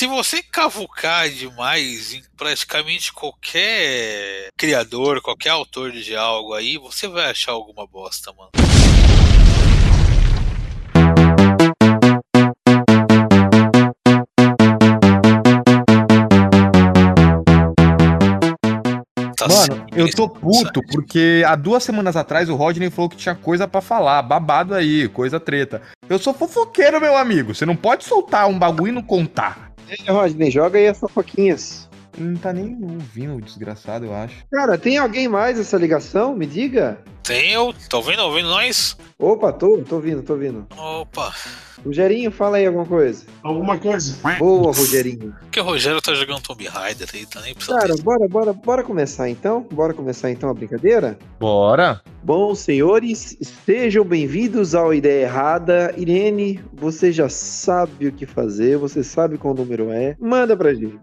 [0.00, 7.30] Se você cavucar demais em praticamente qualquer criador, qualquer autor de algo aí, você vai
[7.30, 8.48] achar alguma bosta, mano.
[19.36, 20.40] Tá Mano, eu tô certo.
[20.40, 24.74] puto porque há duas semanas atrás o Rodney falou que tinha coisa pra falar, babado
[24.74, 25.82] aí, coisa treta.
[26.08, 27.54] Eu sou fofoqueiro, meu amigo.
[27.54, 29.69] Você não pode soltar um bagulho e não contar.
[30.08, 31.89] Rodney, joga aí as fofoquinhas.
[32.20, 34.44] Não tá nem ouvindo o desgraçado, eu acho.
[34.52, 36.36] Cara, tem alguém mais essa ligação?
[36.36, 36.98] Me diga.
[37.22, 38.20] Tem eu, tá ouvindo?
[38.22, 38.94] Ouvindo nós?
[39.18, 40.66] Opa, tô, tô ouvindo, tô ouvindo.
[40.76, 41.32] Opa,
[41.84, 43.24] Rogerinho, fala aí alguma coisa.
[43.42, 44.16] Alguma coisa.
[44.38, 45.34] Boa, Rogerinho.
[45.40, 47.80] porque o Rogério tá jogando Tomb Raider aí, tá nem precisando.
[47.80, 49.66] Cara, bora, bora, bora começar então?
[49.72, 51.18] Bora começar então a brincadeira?
[51.38, 52.02] Bora.
[52.22, 55.94] Bom, senhores, sejam bem-vindos ao Ideia Errada.
[55.96, 60.16] Irene, você já sabe o que fazer, você sabe qual número é.
[60.20, 60.98] Manda pra gente.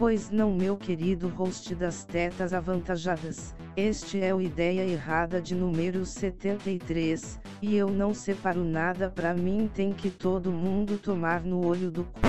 [0.00, 3.54] Pois não, meu querido host das tetas avantajadas.
[3.76, 9.68] Este é o Ideia Errada de número 73, e eu não separo nada pra mim,
[9.74, 12.20] tem que todo mundo tomar no olho do cu.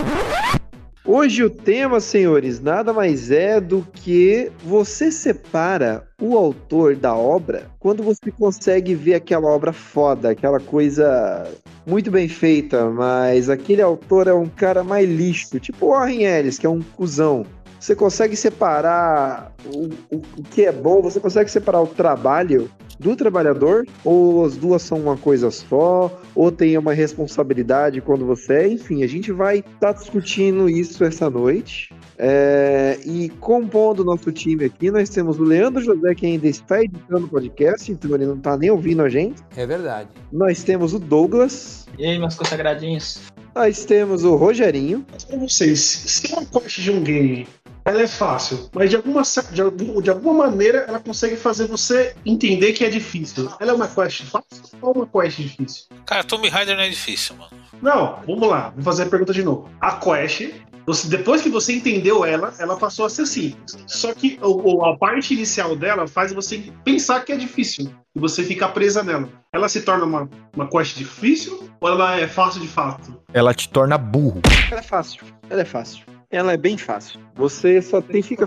[1.05, 7.71] Hoje o tema, senhores, nada mais é do que você separa o autor da obra
[7.79, 11.49] quando você consegue ver aquela obra foda, aquela coisa
[11.87, 16.65] muito bem feita, mas aquele autor é um cara mais lixo, tipo Warren Ellis, que
[16.65, 17.45] é um cuzão.
[17.81, 23.15] Você consegue separar o, o, o que é bom, você consegue separar o trabalho do
[23.15, 28.67] trabalhador, ou as duas são uma coisa só, ou tem uma responsabilidade quando você é,
[28.67, 31.91] enfim, a gente vai estar discutindo isso essa noite.
[32.19, 36.83] É, e compondo o nosso time aqui, nós temos o Leandro José, que ainda está
[36.83, 39.41] editando o podcast, então ele não está nem ouvindo a gente.
[39.57, 40.09] É verdade.
[40.31, 43.19] Nós temos o Douglas, E aí, meus consagradinhos?
[43.55, 47.47] nós temos o Rogerinho, Mas pra vocês, se uma quest de um game
[47.83, 52.73] ela é fácil, mas de alguma, de, de alguma maneira ela consegue fazer você entender
[52.73, 53.49] que é difícil.
[53.59, 55.85] Ela é uma quest fácil ou uma quest difícil?
[56.05, 57.49] Cara, Tomb Raider não é difícil, mano.
[57.81, 59.69] Não, vamos lá, vou fazer a pergunta de novo.
[59.79, 60.51] A quest,
[60.85, 63.77] você, depois que você entendeu ela, ela passou a ser simples.
[63.87, 68.19] Só que o- o- a parte inicial dela faz você pensar que é difícil e
[68.19, 69.29] você ficar presa nela.
[69.53, 73.19] Ela se torna uma, uma quest difícil ou ela é fácil de fato?
[73.33, 74.41] Ela te torna burro.
[74.69, 75.23] Ela é fácil.
[75.49, 76.03] Ela é fácil.
[76.31, 77.19] Ela é bem fácil.
[77.35, 78.45] Você só tem fica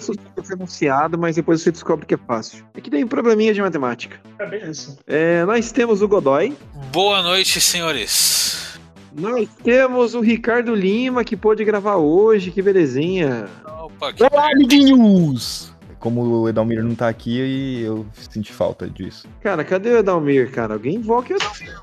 [0.50, 2.64] anunciado, mas depois você descobre que é fácil.
[2.74, 4.18] É que tem um probleminha de matemática.
[4.38, 4.98] É bem isso.
[5.06, 6.56] É, nós temos o Godoy.
[6.90, 8.78] Boa noite, senhores.
[9.14, 12.50] Nós temos o Ricardo Lima, que pôde gravar hoje.
[12.50, 13.46] Que belezinha.
[13.66, 15.74] Opa, que Olá, amiguinhos!
[16.00, 19.28] Como o Edalmir não tá aqui, eu senti falta disso.
[19.42, 20.74] Cara, cadê o Edalmir, cara?
[20.74, 21.82] Alguém invoca o Edalmir.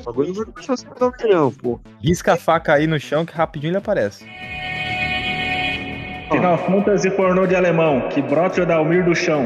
[0.00, 1.80] O bagulho não vai começar o Edalmir, não, pô.
[2.02, 4.26] Risca a faca aí no chão que rapidinho ele aparece.
[6.32, 9.44] Final Fantasy pornô de alemão, que brote o Dalmir do chão.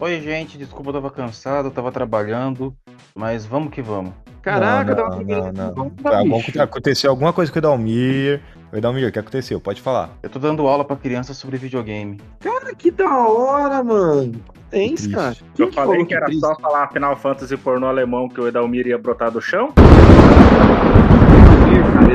[0.00, 2.74] Oi, gente, desculpa, eu tava cansado, eu tava trabalhando,
[3.14, 4.14] mas vamos que vamos.
[4.40, 5.74] Caraca, não, não, não, não.
[5.74, 8.40] vamos Tá bom que aconteceu alguma coisa com o Edalmir.
[8.72, 9.60] O Edalmir, o que aconteceu?
[9.60, 10.08] Pode falar.
[10.22, 12.18] Eu tô dando aula pra crianças sobre videogame.
[12.40, 14.40] Cara, que da hora, mano.
[14.70, 15.36] Tem isso, cara.
[15.58, 16.40] Eu falei falou que era triste?
[16.40, 19.74] só falar Final Fantasy pornô alemão que o Edalmir ia brotar do chão.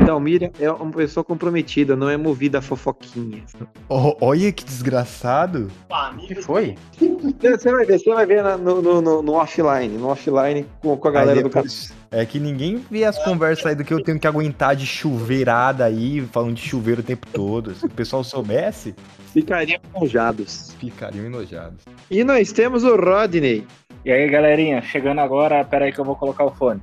[0.01, 3.43] Edalmir é uma pessoa comprometida, não é movida a fofoquinha.
[3.87, 5.69] Oh, olha que desgraçado.
[5.89, 6.75] O que foi?
[7.41, 11.07] Você vai ver, você vai ver no, no, no- no offline, no offline com, com
[11.07, 11.63] a galera Aí do canal.
[11.63, 14.85] depois- É que ninguém vê as conversas aí do que eu tenho que aguentar de
[14.85, 17.73] chuveirada aí, falando de chuveiro o tempo todo.
[17.75, 18.93] Se o pessoal soubesse,
[19.33, 20.75] Ficariam enojados.
[20.79, 21.85] ficariam enojados.
[22.09, 23.65] E nós temos o Rodney.
[24.03, 26.81] E aí, galerinha, chegando agora, pera aí que eu vou colocar o fone.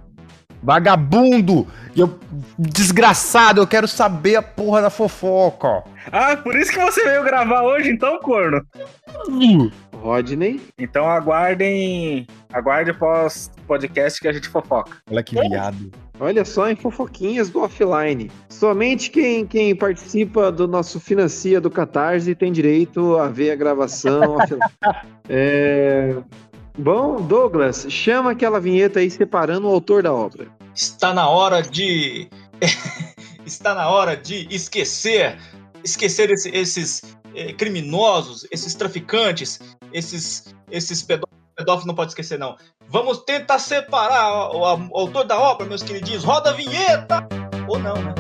[0.63, 1.67] Vagabundo!
[1.95, 2.19] E Eu,
[2.59, 5.83] desgraçado, eu quero saber a porra da fofoca.
[6.13, 8.65] Ah, por isso que você veio gravar hoje, então, corno?
[9.99, 10.61] Rodney.
[10.79, 12.27] Então aguardem.
[12.53, 14.97] Aguarde pós podcast que a gente fofoca.
[15.11, 15.91] Olha que viado.
[16.21, 18.31] Olha só em fofoquinhas do offline.
[18.49, 24.37] Somente quem, quem participa do nosso Financia do Catarse tem direito a ver a gravação
[24.37, 24.61] offline.
[25.31, 26.17] É...
[26.79, 30.47] Bom, Douglas, chama aquela vinheta aí separando o autor da obra.
[30.75, 32.29] Está na hora de.
[33.45, 35.39] Está na hora de esquecer.
[35.83, 37.03] Esquecer esse- esses
[37.35, 39.59] eh, criminosos, esses traficantes,
[39.93, 41.27] esses, esses pedó-
[41.57, 42.57] pedófilos, não pode esquecer, não.
[42.89, 46.23] Vamos tentar separar o, o- o autor da obra, meus queridinhos.
[46.25, 47.27] Roda a vinheta!
[47.69, 48.15] Ou não, né?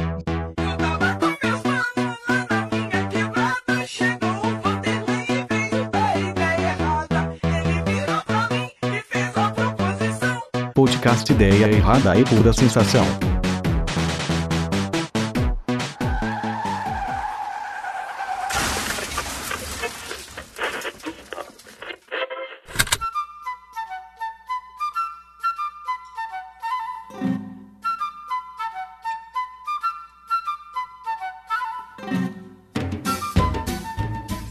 [10.99, 13.05] podcast Ideia Errada e Pura Sensação.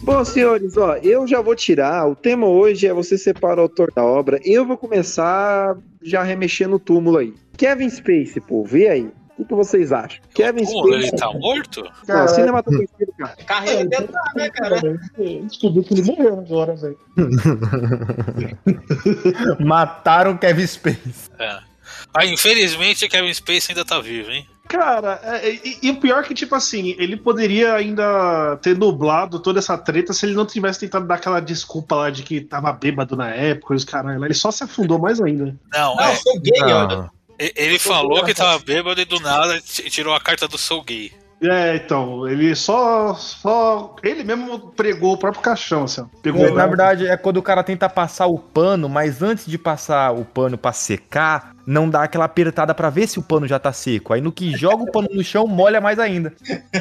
[0.02, 2.08] Bom, senhores, ó, eu já vou tirar.
[2.08, 4.40] O tema hoje é você separar o autor da obra.
[4.46, 5.78] Eu vou começar
[6.10, 7.34] já remexendo no túmulo aí.
[7.58, 9.04] Kevin Space, pô, vê aí.
[9.04, 10.20] O que, que vocês acham?
[10.34, 11.10] Kevin Pô, Space.
[11.10, 11.84] ele tá morto?
[12.08, 13.36] Não, cinematografia do cara.
[13.46, 14.82] Carreira dele tá, né, cara?
[15.44, 16.98] Descobriu que ele morreu agora, velho.
[19.60, 21.30] Mataram o Kevin Space.
[21.38, 21.60] É.
[22.14, 24.48] Ah, infelizmente, Kevin Space ainda tá vivo, hein?
[24.68, 29.40] Cara, é, e, e o pior é que, tipo assim, ele poderia ainda ter nublado
[29.40, 32.72] toda essa treta se ele não tivesse tentado dar aquela desculpa lá de que tava
[32.74, 34.24] bêbado na época e os caralho.
[34.26, 35.56] Ele só se afundou mais ainda.
[35.74, 36.12] Não, Não, é.
[36.12, 36.60] eu sou gay.
[36.60, 37.10] Não.
[37.40, 41.12] E- Ele falou que tava bêbado e do nada tirou a carta do Sou Gay.
[41.42, 43.14] É, então, ele só.
[43.14, 46.04] só ele mesmo pregou o próprio caixão, assim.
[46.22, 50.14] Pegou Na verdade, é quando o cara tenta passar o pano, mas antes de passar
[50.14, 53.72] o pano pra secar, não dá aquela apertada pra ver se o pano já tá
[53.72, 54.14] seco.
[54.14, 56.34] Aí no que joga o pano no chão, molha mais ainda.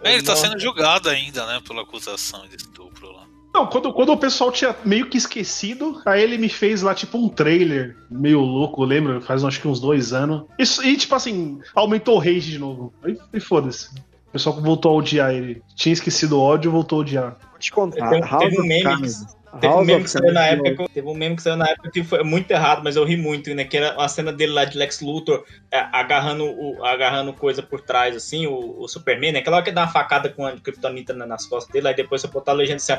[0.00, 1.60] É, ele tá sendo julgado ainda, né?
[1.66, 3.27] Pela acusação de estupro lá.
[3.52, 7.18] Não, quando, quando o pessoal tinha meio que esquecido, aí ele me fez lá, tipo,
[7.18, 9.20] um trailer meio louco, lembra?
[9.20, 10.44] Faz acho que uns dois anos.
[10.58, 12.92] Isso, e, tipo assim, aumentou o rage de novo.
[13.02, 13.88] Aí, e foda-se.
[14.28, 15.62] O pessoal voltou a odiar ele.
[15.74, 17.36] Tinha esquecido o ódio, voltou a odiar.
[17.50, 18.08] Vou te contar.
[18.10, 19.38] Teve- teve um meme Cards.
[19.62, 21.90] Teve um meme que saiu na época, que- teve um meme que saiu na época
[21.90, 23.64] que foi muito errado, mas eu ri muito, né?
[23.64, 25.42] Que era a cena dele lá de Lex Luthor
[25.72, 29.38] é, agarrando, o, agarrando coisa por trás, assim, o, o Superman, né?
[29.38, 32.20] Aquela hora que dá uma facada com a Kryptonita na- nas costas dele, aí depois
[32.20, 32.92] você botar a legenda assim,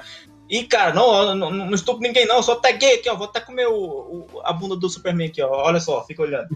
[0.50, 3.68] Ih, cara, não, não, não estupro ninguém não, só taguei aqui, ó, vou até comer
[3.68, 6.48] o, o- a bunda do Superman aqui, ó, olha só, fica olhando.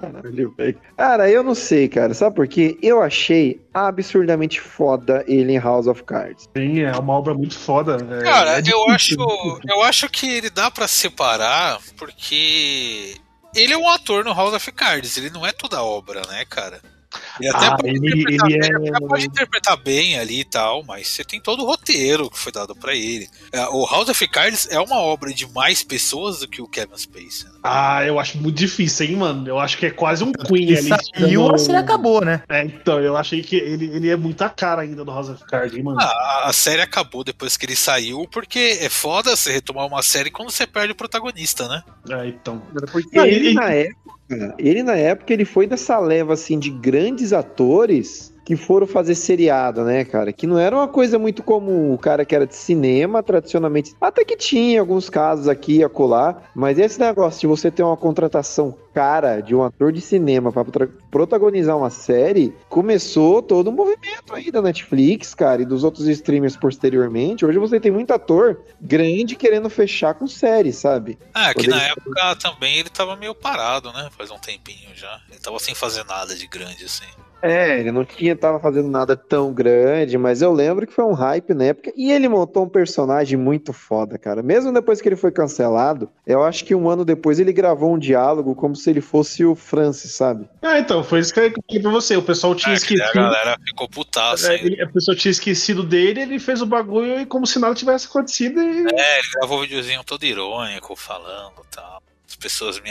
[0.00, 0.78] Caralho, velho.
[0.96, 2.12] Cara, eu não sei, cara.
[2.14, 2.78] Sabe por quê?
[2.82, 6.48] Eu achei absurdamente foda ele em House of Cards.
[6.56, 7.96] Sim, é uma obra muito foda.
[8.20, 9.14] é- Cara, é eu acho,
[9.68, 13.16] eu acho que ele dá pra separar porque
[13.54, 16.80] ele é um ator no House of Cards, ele não é toda obra, né, cara?
[17.40, 20.44] Ele até Ah, pode, ele- interpretar, ele bem, é- até pode interpretar bem ali e
[20.44, 23.28] tal, mas você tem todo o roteiro que foi dado pra ele.
[23.52, 26.96] É, O House of Cards é uma obra de mais pessoas do que o Kevin
[26.96, 27.44] Spacey.
[27.44, 27.58] né?
[27.62, 29.46] Ah, eu acho muito difícil, hein, mano?
[29.48, 30.88] Eu acho que é quase um Queen E ali.
[30.88, 32.42] saiu, tirando- a série acabou, né?
[32.48, 35.76] É, então, eu achei que ele, ele é muita cara ainda do House of Cards,
[35.76, 35.98] hein, mano?
[36.00, 40.30] Ah, a série acabou depois que ele saiu, porque é foda você retomar uma série
[40.30, 41.82] quando você perde o protagonista, né?
[42.10, 42.62] É, então.
[42.92, 44.17] Porque ele, ele- na época,
[44.58, 49.84] ele na época, ele foi dessa leva, assim, de grandes atores que foram fazer seriado,
[49.84, 50.32] né, cara?
[50.32, 51.92] Que não era uma coisa muito comum.
[51.92, 53.94] O cara que era de cinema, tradicionalmente.
[54.00, 56.40] Até que tinha alguns casos aqui e acolá.
[56.54, 60.64] Mas esse negócio de você ter uma contratação cara de um ator de cinema pra
[60.64, 66.08] protra- protagonizar uma série, começou todo um movimento aí da Netflix, cara, e dos outros
[66.08, 67.44] streamers posteriormente.
[67.44, 71.18] Hoje você tem muito ator grande querendo fechar com série, sabe?
[71.34, 74.08] Ah, que Poder- na época também ele tava meio parado, né?
[74.16, 75.20] Faz um tempinho já.
[75.30, 77.04] Ele tava sem fazer nada de grande, assim.
[77.40, 81.12] É, ele não tinha, tava fazendo nada tão grande, mas eu lembro que foi um
[81.12, 81.92] hype na época.
[81.96, 84.42] E ele montou um personagem muito foda, cara.
[84.42, 87.98] Mesmo depois que ele foi cancelado, eu acho que um ano depois ele gravou um
[87.98, 90.48] diálogo como se ele fosse o Francis, sabe?
[90.62, 92.16] Ah, então, foi isso que eu falei pra você.
[92.16, 93.22] O pessoal tinha É, que daí a esquecido.
[93.30, 94.52] galera ficou putaça.
[94.52, 97.74] É, ele- a pessoa tinha esquecido dele, ele fez o bagulho e como se nada
[97.74, 98.60] tivesse acontecido.
[98.60, 98.80] E...
[98.94, 101.97] É, ele gravou um videozinho todo irônico, falando e tal.
[102.38, 102.90] As pessoas me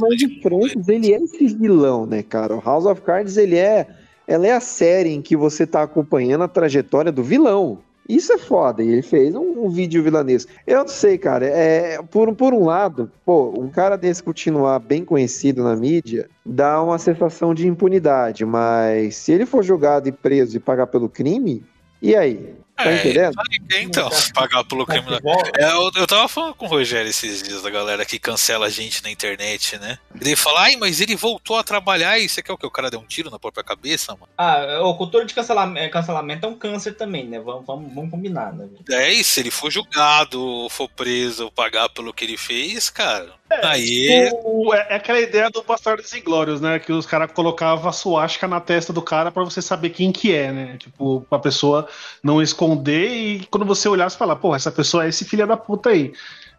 [0.00, 2.54] mas, o Francis, ele é esse vilão, né, cara?
[2.54, 3.88] O House of Cards, ele é.
[4.26, 7.78] Ela é a série em que você tá acompanhando a trajetória do vilão.
[8.08, 10.52] Isso é foda, e ele fez um, um vídeo vilanesco.
[10.66, 14.78] Eu não sei, cara, é, por, um- por um lado, pô, um cara desse continuar
[14.78, 20.12] bem conhecido na mídia dá uma sensação de impunidade, mas se ele for julgado e
[20.12, 21.62] preso e pagar pelo crime,
[22.02, 22.54] e aí?
[22.76, 23.34] Tá É, entendendo?
[23.78, 25.06] Então, pagar pelo crime.
[25.08, 25.20] da-
[25.56, 28.68] É, eu, eu tava falando com o Rogério esses dias, da galera que cancela a
[28.68, 29.96] gente na internet, né?
[30.20, 32.66] Ele fala, ai, mas ele voltou a trabalhar e você quer o que?
[32.66, 34.28] O cara deu um tiro na própria cabeça, mano?
[34.36, 37.38] Ah, o cultura de cancelamento, cancelamento é um câncer também, né?
[37.38, 38.68] Vamos, vamos, vamos combinar, né?
[38.90, 43.32] É isso, se ele for julgado, for preso, pagar pelo que ele fez, cara.
[43.50, 44.30] Aí.
[44.44, 46.78] O- é, é aquela ideia do Bastardos Inglórios, né?
[46.78, 50.34] Que os caras colocavam a suástica na testa do cara pra você saber quem que
[50.34, 50.76] é, né?
[50.78, 51.86] Tipo, pra pessoa
[52.22, 55.56] não esconder e quando você olhar, você falar, pô, essa pessoa é esse filho da
[55.56, 56.12] puta aí.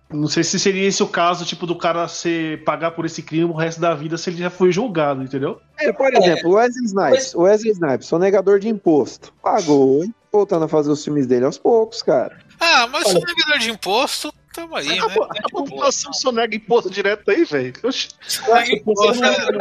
[0.07, 3.45] Não sei se seria esse o caso, tipo, do cara ser, pagar por esse crime
[3.45, 5.59] o resto da vida se ele já foi julgado, entendeu?
[5.79, 7.33] É, por exemplo, o Wesley Snipes.
[7.33, 9.33] O Wesley Snipes, sonegador de imposto.
[9.41, 12.37] Pagou, voltando a fazer os filmes dele aos poucos, cara.
[12.59, 15.13] Ah, mas Olha- sonegador de imposto, tamo aí, a, né?
[15.13, 17.73] po- a população sonega imposto direto aí, velho.
[17.83, 18.09] Você-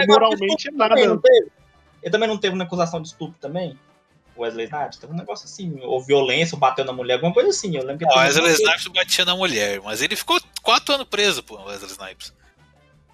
[0.07, 0.91] moralmente é nada.
[0.95, 1.51] Também não teve?
[2.03, 3.79] Ele também não teve uma acusação de estupro também?
[4.37, 4.99] O Wesley Snipes?
[4.99, 7.77] Teve um negócio assim, ou violência, ou bateu na mulher, alguma coisa assim.
[7.77, 11.43] Eu lembro que teve Wesley Snipes batia na mulher, mas ele ficou quatro anos preso,
[11.43, 12.33] pô, Wesley Snipes.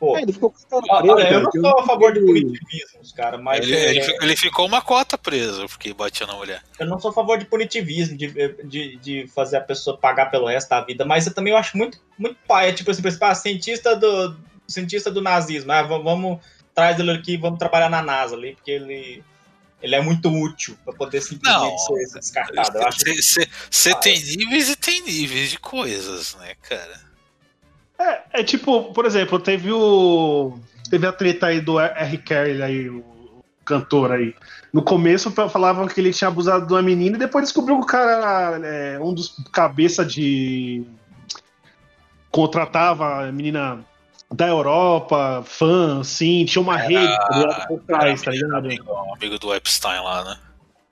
[0.00, 3.12] Pô, É, ele ficou com a cara eu não sou a favor de vi- punitivismos,
[3.12, 6.62] cara, mas Ele, é, ele fi- ele ficou uma cota preso porque batia na mulher.
[6.78, 8.28] eu não sou a favor de punitivismo, de,
[8.64, 11.76] de, de fazer a pessoa pagar pelo resto da vida, mas eu também eu acho
[11.76, 12.70] muito, muito pai.
[12.70, 16.38] É tipo assim, ah, cientista do, cientista do nazismo, ah, va- vamos,
[16.74, 19.22] traz ele aqui, vamos trabalhar na NASA ali, porque ele,
[19.82, 21.78] ele é muito útil pra poder simplesmente Não.
[22.08, 22.78] ser, descartado.
[22.78, 27.09] Eu acho que Você Ah, tem níveis e tem níveis de coisas, né, cara?
[28.00, 30.58] É, é tipo, por exemplo, teve o.
[30.88, 32.18] Teve a treta aí do R.
[32.18, 33.04] Kelly aí, o
[33.64, 34.34] cantor aí.
[34.72, 37.86] No começo falavam que ele tinha abusado de uma menina e depois descobriu que o
[37.86, 40.84] cara é um dos cabeça de.
[42.30, 43.84] contratava a menina
[44.32, 48.54] da Europa, fã, assim, tinha uma rede tá por trás, tá ligado?
[48.54, 50.38] Amigo, amigo do Epstein lá, né?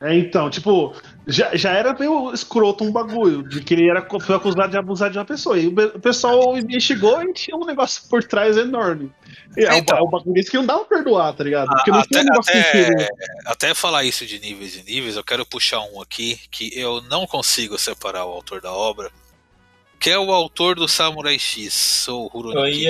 [0.01, 0.95] É, então, tipo,
[1.29, 5.11] já, já era meio escroto um bagulho, de que ele era, foi acusado de abusar
[5.11, 5.59] de uma pessoa.
[5.59, 9.13] E o, pessoal investigou e tinha um negócio por trás enorme.
[9.57, 9.97] E é, o Então.
[9.99, 11.69] ba- o bagulho que não dá pra perdoar, tá ligado?
[11.69, 13.09] Porque não até, tem um negócio até-
[13.47, 17.27] até falar isso de níveis e níveis, eu quero puxar um aqui que eu não
[17.27, 19.11] consigo separar o autor da obra,
[20.01, 22.87] que é o autor do Samurai X, ou Rurouni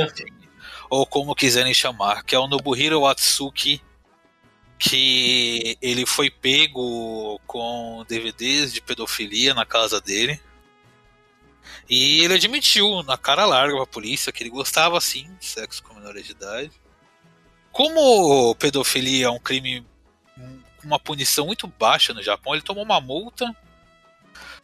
[0.90, 3.82] ou como quiserem chamar, que é o Nobuhiro Watsuki,
[4.78, 10.40] que ele foi pego com DVDs de pedofilia na casa dele.
[11.88, 15.94] E ele admitiu na cara larga pra polícia que ele gostava sim de sexo com
[15.94, 16.70] menores de idade.
[17.72, 19.84] Como pedofilia é um crime
[20.36, 23.44] com uma punição muito baixa no Japão, ele tomou uma multa.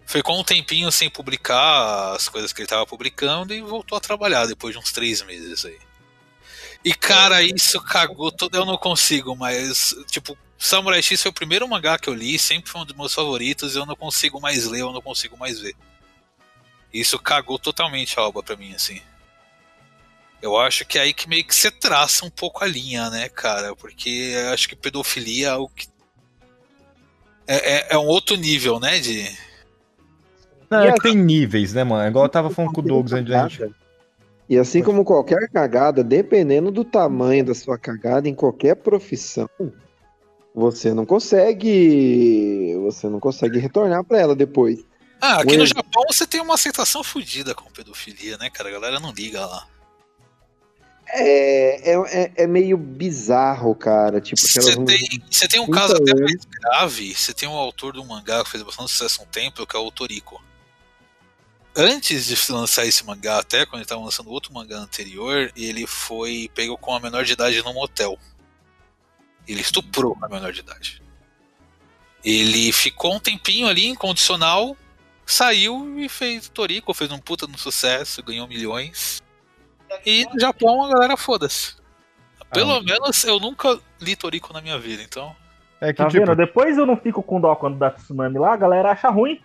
[0.06, 4.46] Ficou um tempinho sem publicar as coisas que ele estava publicando e voltou a trabalhar
[4.46, 5.78] depois de uns três meses aí.
[6.84, 8.54] E cara, isso cagou todo.
[8.54, 12.70] Eu não consigo, mas tipo, Samurai X foi o primeiro mangá que eu li, sempre
[12.70, 13.74] foi um dos meus favoritos.
[13.74, 15.74] e Eu não consigo mais ler, eu não consigo mais ver.
[16.92, 19.00] Isso cagou totalmente a obra pra mim, assim.
[20.40, 23.30] Eu acho que é aí que meio que você traça um pouco a linha, né,
[23.30, 23.74] cara?
[23.74, 25.88] Porque eu acho que pedofilia é algo que.
[27.46, 28.98] É, é, é um outro nível, né?
[29.00, 29.26] De.
[30.68, 32.06] Não, é que tem níveis, né, mano?
[32.08, 33.74] Igual eu tava falando com o Douglas antes da gente.
[34.48, 39.48] E assim como qualquer cagada, dependendo do tamanho da sua cagada em qualquer profissão,
[40.54, 44.84] você não consegue, você não consegue retornar pra ela depois.
[45.20, 48.68] Ah, aqui Um no Japão você tem uma aceitação fodida com pedofilia, né, cara?
[48.68, 49.66] A galera não liga lá.
[51.06, 54.20] É, é, é- é meio bizarro, cara.
[54.20, 57.14] Tipo, Você tem, você tem um 30 caso até mais grave.
[57.14, 59.78] Você tem um autor do mangá que fez bastante sucesso há um tempo, que é
[59.78, 60.42] o Toriko.
[61.76, 66.48] Antes de lançar esse mangá, até quando ele estava lançando outro mangá anterior, ele foi
[66.54, 68.16] pego com a menor de idade num motel.
[69.46, 71.02] Ele estuprou a menor de idade.
[72.24, 74.76] Ele ficou um tempinho ali incondicional,
[75.26, 79.20] saiu e fez Toriko, fez um puta no sucesso, ganhou milhões.
[80.06, 81.74] E no Japão a galera foda-se.
[82.52, 85.34] Pelo menos eu nunca li Toriko na minha vida, então.
[85.84, 86.34] É que, Tá tipo, vendo?
[86.36, 89.38] Depois eu não fico com dó quando dá tsunami lá, a galera acha ruim.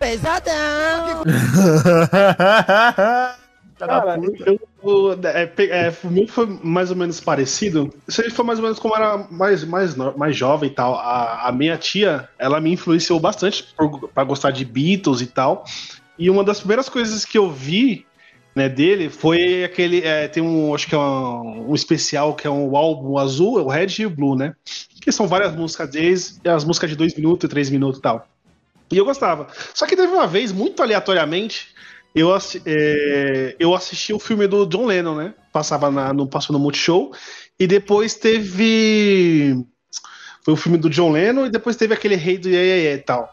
[3.78, 5.50] Cara, eu, eu- é,
[5.86, 7.90] é, o meu foi mais ou menos parecido.
[8.06, 10.94] Isso aí foi mais ou menos como era mais, mais, mais jovem e tal.
[10.96, 13.66] A, a minha tia, ela me influenciou bastante
[14.14, 15.64] pra gostar de Beatles e tal.
[16.18, 18.06] E uma das primeiras coisas que eu vi
[18.54, 20.00] né, dele foi aquele.
[20.04, 23.62] é, tem um, acho que é um, um especial que é um álbum azul, é
[23.62, 24.54] o Red e o Blue, né?
[25.00, 28.28] Que são várias músicas deles, as músicas de dois minutos, três minutos e tal.
[28.92, 29.46] E eu gostava.
[29.74, 31.68] Só que teve uma vez, muito aleatoriamente,
[32.14, 32.28] eu,
[32.66, 35.34] é, eu assisti o filme do John Lennon, né?
[35.52, 37.12] Passava na, no, passou no Multishow.
[37.58, 39.64] E depois teve.
[40.42, 43.32] Foi o filme do John Lennon e depois teve aquele Rei do Iê e tal.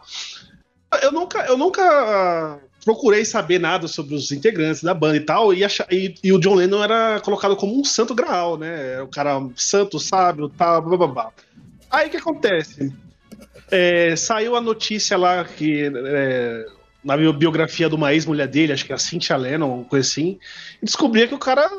[1.02, 5.62] Eu nunca, eu nunca procurei saber nada sobre os integrantes da banda e tal, e,
[5.90, 9.00] e- e o John Lennon era colocado como um santo graal, né?
[9.02, 11.32] O cara santo, sábio, tal, blá, blá, blá.
[11.90, 12.92] Aí o que acontece?
[13.70, 16.66] É, saiu a notícia lá que é,
[17.04, 20.06] na bio- biografia de uma ex-mulher dele, acho que é a Cynthia Lennon, uma coisa
[20.08, 20.38] assim,
[20.82, 21.70] e descobria que o cara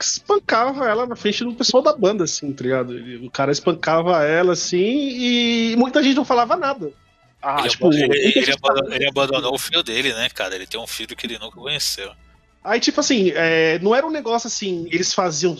[0.00, 2.92] espancava ela na frente do pessoal da banda, assim, tá ligado?
[2.94, 6.92] Ele- O cara espancava ela, assim, e muita gente não falava nada.
[7.40, 10.54] Ah, ele, tipo, ele- ele abandonou, ele abandonou o filho dele, né, cara?
[10.54, 12.10] Ele tem um filho que ele nunca conheceu.
[12.64, 15.56] Aí, tipo assim, é, não era um negócio assim, eles faziam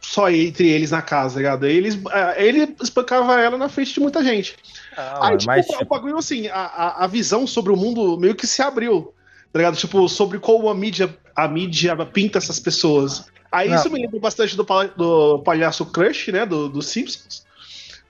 [0.00, 1.66] só entre eles na casa, tá ligado?
[1.66, 4.56] Eles, é, ele espancava ela na frente de muita gente.
[4.96, 8.46] Aí, tipo, mas, o bagulho assim, a, a, a visão sobre o mundo meio que
[8.46, 9.14] se abriu,
[9.52, 9.76] tá ligado?
[9.76, 13.26] Tipo, sobre como a mídia, a mídia pinta essas pessoas.
[13.52, 13.76] Aí Não.
[13.76, 14.64] isso me lembra bastante do,
[14.96, 16.46] do palhaço Crush, né?
[16.46, 17.44] Do, do Simpsons.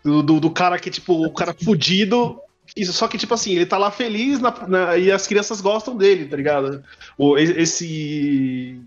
[0.05, 2.41] Do, do, do cara que, tipo, o cara fudido.
[2.77, 5.97] Isso, só que, tipo assim, ele tá lá feliz na- na- e as crianças gostam
[5.97, 6.85] dele, tá ligado?
[7.19, 8.81] O, esse.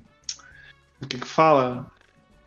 [1.02, 1.86] O que que fala?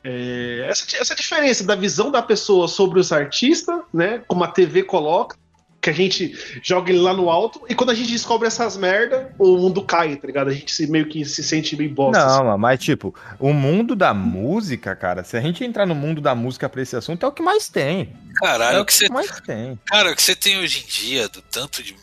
[0.08, 4.22] É, essa, essa diferença da visão da pessoa sobre os artistas, né?
[4.28, 5.36] Como a TV coloca,
[5.80, 6.32] que a gente
[6.62, 10.14] joga ele lá no alto, e quando a gente descobre essas merda, o mundo cai,
[10.14, 10.48] tá ligado?
[10.50, 12.24] A gente se, meio que se sente bem bosta.
[12.24, 12.38] assim.
[12.38, 16.20] Não, mano, mas tipo, o mundo da música, cara, se a gente entrar no mundo
[16.20, 18.12] da música pra esse assunto, é o que mais tem.
[18.36, 19.76] Caralho, é o que você mais tem.
[19.86, 21.96] Cara, o que você tem hoje em dia, do tanto de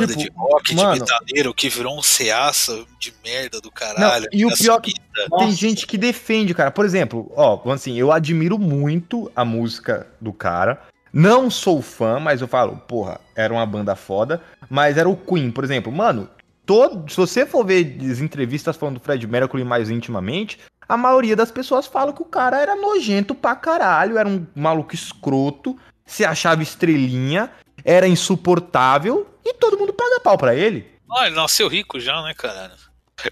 [0.00, 3.72] banda Tipo, de rock, mano- de metaleiro, que virou um ceaça de merda do Não,
[3.72, 4.26] caralho.
[4.32, 5.36] e o pior que vida.
[5.38, 6.70] tem gente que defende, cara.
[6.70, 10.80] Por exemplo, ó, assim, eu admiro muito a música do cara.
[11.12, 14.42] Não sou fã, mas eu falo, porra, era uma banda foda.
[14.68, 15.90] Mas era o Queen, por exemplo.
[15.90, 16.28] Mano,
[16.66, 21.34] todo, se você for ver as entrevistas falando do Fred Mercury mais intimamente, a maioria
[21.34, 26.24] das pessoas fala que o cara era nojento pra caralho, era um maluco escroto, se
[26.24, 27.50] achava estrelinha,
[27.86, 30.84] era insuportável e todo mundo paga pau pra ele.
[31.08, 32.74] Ah, ele nasceu rico já, né, caralho?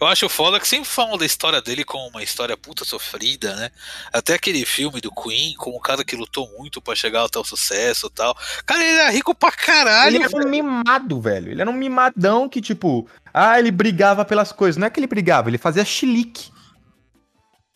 [0.01, 3.71] Eu acho foda que sempre falam da história dele como uma história puta sofrida, né?
[4.13, 7.45] Até aquele filme do Queen, como um cara que lutou muito pra chegar até o
[7.45, 8.35] sucesso e tal.
[8.65, 11.51] Cara, ele era rico pra caralho, ele era um mimado, velho.
[11.51, 14.79] Ele era um mimadão que, tipo, ah, ele brigava pelas coisas.
[14.79, 16.51] Não é que ele brigava, ele fazia chilique.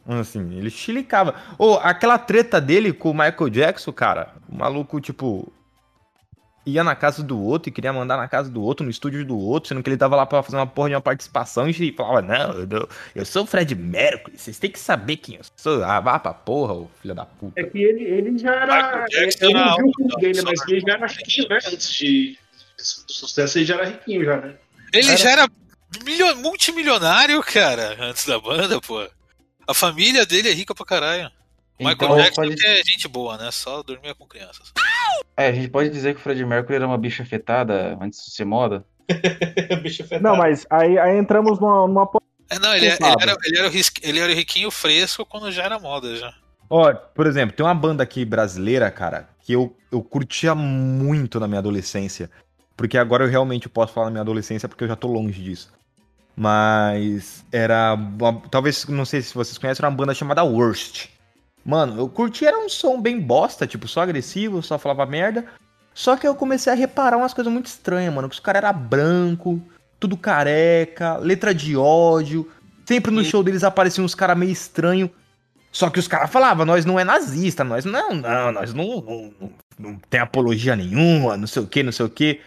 [0.07, 1.35] Assim, ele chilicava.
[1.59, 4.35] Ou aquela treta dele com o Michael Jackson, cara.
[4.49, 5.53] O maluco, tipo,
[6.71, 9.39] ia na casa do outro e queria mandar na casa do outro, no estúdio do
[9.39, 12.23] outro, sendo que ele tava lá pra fazer uma porra de uma participação e falava,
[12.23, 15.83] não, eu, eu sou o Fred Mercury, vocês têm que saber quem eu sou.
[15.85, 17.61] Ah, vá pra porra, ô filho da puta.
[17.61, 18.67] É que ele, ele já era.
[18.77, 21.59] Michael Jackson eu não era vi o dele, mas ele já era riquinho, né?
[21.67, 22.39] Antes de
[22.77, 24.55] sucesso, ele já era riquinho, já, né?
[24.93, 25.49] Ele já era
[26.05, 29.07] milio- multimilionário, cara, antes da banda, pô.
[29.67, 31.31] A família dele é rica pra caralho.
[31.79, 33.51] O Michael Então, Jackson pode- é gente boa, né?
[33.51, 34.73] Só dormia com crianças.
[35.37, 38.33] É, a gente pode dizer que o Fred Mercury era uma bicha afetada antes de
[38.33, 38.85] ser moda.
[39.83, 40.23] Bicho afetado.
[40.25, 42.09] Não, mas aí, aí entramos numa, numa
[42.51, 43.23] É, não, ele, ele, Culpado.
[43.23, 46.35] era, ele, era o ris- ele era o riquinho fresco quando já era moda já.
[46.69, 51.47] Ó, por exemplo, tem uma banda aqui brasileira, cara, que eu, eu curtia muito na
[51.49, 52.31] minha adolescência.
[52.77, 55.73] Porque agora eu realmente posso falar na minha adolescência porque eu já tô longe disso.
[56.37, 57.95] Mas era.
[57.95, 61.07] uma- talvez, não sei se vocês conhecem, era uma banda chamada Worst.
[61.69, 65.45] Mano, eu curti, era um som bem bosta, tipo, só agressivo, só falava merda.
[65.93, 68.27] Só que eu comecei a reparar umas coisas muito estranhas, mano.
[68.27, 69.61] Que os caras eram branco,
[70.01, 72.51] tudo careca, letra de ódio.
[72.87, 75.11] Sempre no show deles apareciam uns caras meio estranhos.
[75.71, 79.35] Só que os caras falavam, nós não é nazista, nós não, não, nós não, não,
[79.39, 82.41] não, não tem apologia nenhuma, não sei o que, não sei o que.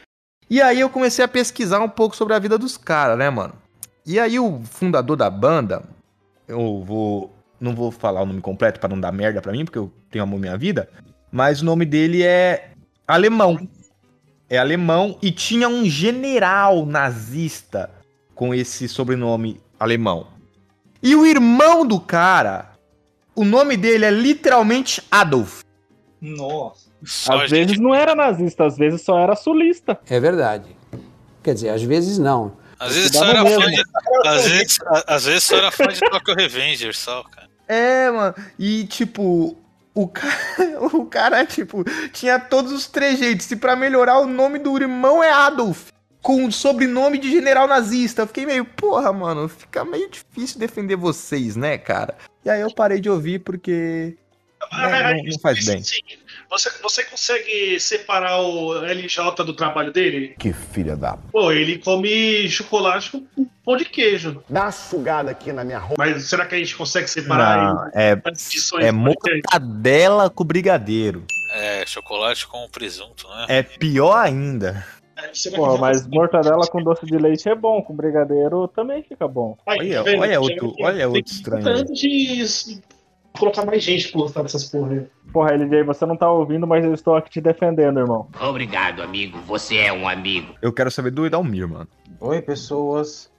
[0.49, 3.53] E aí eu comecei a pesquisar um pouco sobre a vida dos caras, né, mano?
[4.03, 5.83] E aí o fundador da banda,
[6.47, 7.31] eu vou.
[7.61, 10.23] Não vou falar o nome completo pra não dar merda pra mim, porque eu tenho
[10.23, 10.89] amor à minha vida.
[11.31, 12.71] Mas o nome dele é
[13.07, 13.67] alemão.
[14.49, 17.89] É alemão e tinha um general nazista
[18.35, 20.27] com esse sobrenome alemão.
[21.01, 22.71] E o irmão do cara,
[23.35, 25.61] o nome dele é literalmente Adolf.
[26.19, 26.89] Nossa.
[27.03, 29.99] Só Às vezes não era nazista, às vezes só era sulista.
[30.09, 30.75] É verdade.
[31.43, 32.57] Quer dizer, às vezes não.
[32.79, 33.83] Às vezes só era de.
[34.25, 37.40] Às vezes, a- às vezes só era fã de Tokyo Revenger, só, cara.
[37.73, 38.35] É, mano.
[38.59, 39.57] E tipo,
[39.93, 40.35] o cara,
[40.93, 43.49] o cara, tipo, tinha todos os trejeitos.
[43.49, 45.89] E pra melhorar, o nome do irmão é Adolf.
[46.21, 48.21] Com o sobrenome de general nazista.
[48.23, 52.15] Eu fiquei meio, porra, mano, fica meio difícil defender vocês, né, cara?
[52.45, 54.15] E aí eu parei de ouvir porque.
[54.71, 55.81] É, não- não faz bem.
[56.51, 60.35] Você, você consegue separar o LJ do trabalho dele?
[60.37, 61.15] Que filha da.
[61.31, 63.25] Pô, ele come chocolate com
[63.63, 64.43] pão de queijo.
[64.49, 65.95] Dá uma sugada aqui na minha roupa.
[65.97, 68.21] Mas será que a gente consegue separar Não, é,
[68.81, 71.23] é mortadela com brigadeiro.
[71.53, 73.45] É, chocolate com presunto, né?
[73.47, 74.85] É pior ainda.
[75.15, 79.55] É, Pô, mas mortadela com doce de leite é bom, com brigadeiro também fica bom.
[79.67, 82.43] Aí, Olha, tá olha outro- olha outro estranho Tanto de
[83.37, 85.07] colocar mais gente pra gostar dessas porra aí.
[85.31, 88.27] Porra, LJ, você não tá ouvindo, mas eu estou aqui te defendendo, irmão.
[88.39, 89.39] Obrigado, amigo.
[89.47, 90.55] Você é um amigo.
[90.61, 91.87] Eu quero saber do Edalmir, mano.
[92.19, 93.31] Oi, pessoas.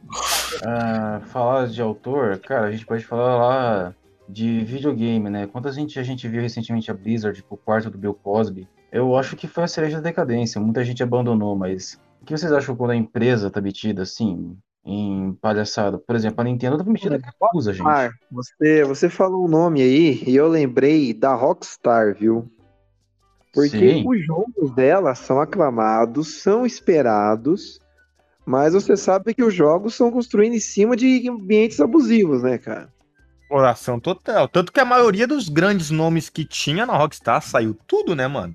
[0.64, 3.94] Ah, falar de autor, cara, a gente pode falar lá
[4.28, 5.46] de videogame, né?
[5.46, 8.66] Quantas gente a gente viu recentemente a Blizzard com o quarto do Bill Cosby?
[8.90, 10.60] Eu acho que foi a cereja da decadência.
[10.60, 15.32] Muita gente abandonou, mas o que vocês acham quando a empresa tá metida assim em
[15.34, 15.98] palhaçada?
[15.98, 17.84] Por exemplo, a Nintendo tá metida com acusa, gente.
[17.84, 22.50] Mar, você, você falou o nome aí e eu lembrei da Rockstar, viu?
[23.52, 24.04] Porque Sim.
[24.08, 27.78] os jogos dela são aclamados, são esperados,
[28.46, 32.92] mas você sabe que os jogos são construídos em cima de ambientes abusivos, né, cara?
[33.48, 34.48] Coração total.
[34.48, 38.54] Tanto que a maioria dos grandes nomes que tinha na Rockstar saiu tudo, né, mano?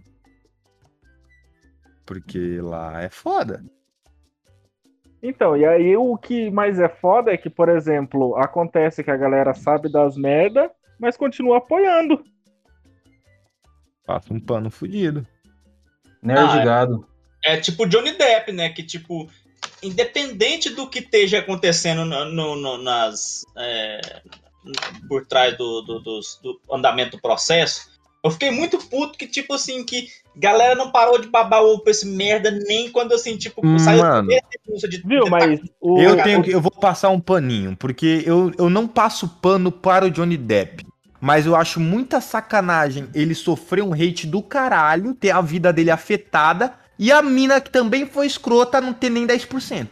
[2.03, 3.63] Porque lá é foda.
[5.27, 9.17] Então, e aí o que mais é foda é que, por exemplo, acontece que a
[9.17, 12.23] galera sabe das merda, mas continua apoiando.
[14.05, 15.27] Passa um pano fudido.
[16.23, 16.65] Nerd Ah, é.
[16.65, 17.05] gado.
[17.43, 18.69] É tipo Johnny Depp, né?
[18.69, 19.29] Que, tipo,
[19.83, 23.43] independente do que esteja acontecendo no, no- no- nas.
[23.57, 23.99] é,
[25.07, 27.89] por trás do, do- dos- do andamento do processo,
[28.23, 31.91] eu fiquei muito puto que, tipo assim, que galera não parou de babar ovo pra
[31.91, 34.29] esse merda nem quando, assim, tipo, saiu a Mano.
[34.29, 35.01] de.
[35.05, 35.99] Viu, de- mas o.
[35.99, 40.05] Eu tenho que, eu vou passar um paninho, porque eu, eu não passo pano para
[40.05, 40.85] o Johnny Depp.
[41.19, 45.89] Mas eu acho muita sacanagem ele sofrer um hate do caralho, ter a vida dele
[45.89, 49.87] afetada, e a mina que também foi escrota não ter nem 10%.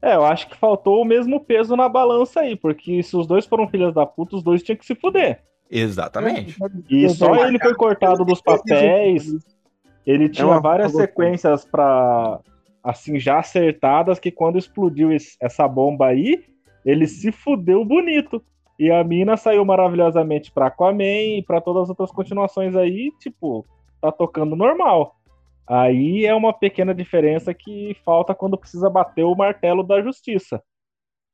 [0.00, 3.46] É, eu acho que faltou o mesmo peso na balança aí, porque se os dois
[3.46, 5.40] foram filhas da puta, os dois tinham que se fuder.
[5.70, 6.56] Exatamente.
[6.88, 9.32] E só ele foi cortado dos papéis.
[10.06, 12.40] Ele tinha uma várias sequências pra
[12.82, 16.42] assim já acertadas que quando explodiu esse- essa bomba aí,
[16.84, 18.42] ele se fudeu bonito.
[18.78, 21.02] E a mina saiu maravilhosamente pra Aquaman
[21.38, 23.66] e pra todas as outras continuações aí, tipo,
[24.00, 25.16] tá tocando normal.
[25.66, 30.62] Aí é uma pequena diferença que falta quando precisa bater o martelo da justiça.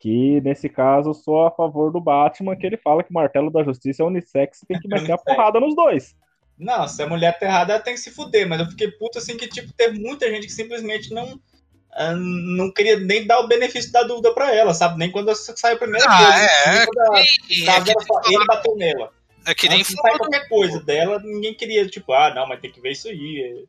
[0.05, 3.51] Que nesse caso eu sou a favor do Batman, que ele fala que o martelo
[3.51, 6.15] da justiça é unissex e tem que meter a porrada nos dois.
[6.59, 9.17] Não, se a mulher tá errada, ela tem que se fuder, mas eu fiquei puto
[9.17, 11.41] assim que, tipo, teve muita gente que simplesmente não.
[11.91, 14.99] ah, não queria nem dar o benefício da dúvida pra ela, sabe?
[14.99, 16.43] Nem quando saiu a primeira Ah, coisa.
[16.43, 19.11] é, é que- é que ele bateu nela.
[19.47, 22.61] É que nem Antes de sair qualquer coisa dela, ninguém queria, tipo, ah, não, mas
[22.61, 23.65] tem que ver isso aí.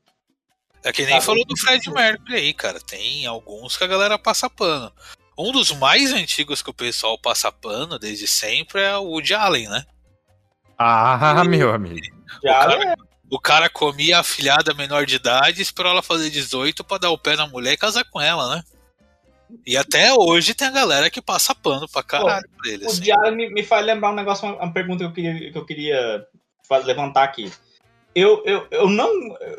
[0.84, 1.26] É que nem Sabe?
[1.26, 2.80] falou do Fred Mercury aí, cara.
[2.82, 4.92] Tem alguns que a galera passa pano.
[5.38, 9.68] Um dos mais antigos que o pessoal passa pano desde sempre é o Woody Allen,
[9.68, 9.86] né?
[10.78, 12.00] Ah, meu amigo.
[12.42, 12.96] O, cara, é.
[13.30, 17.18] o cara comia a filhada menor de idade, esperou ela fazer 18 pra dar o
[17.18, 18.64] pé na mulher e casar com ela, né?
[19.66, 22.86] E até hoje tem a galera que passa pano pra caralho pra ele.
[22.86, 23.02] O assim.
[23.02, 25.66] Diário me, me faz lembrar um negócio, uma, uma pergunta que eu queria, que eu
[25.66, 26.28] queria
[26.84, 27.52] levantar aqui.
[28.16, 29.10] Eu, eu, eu não.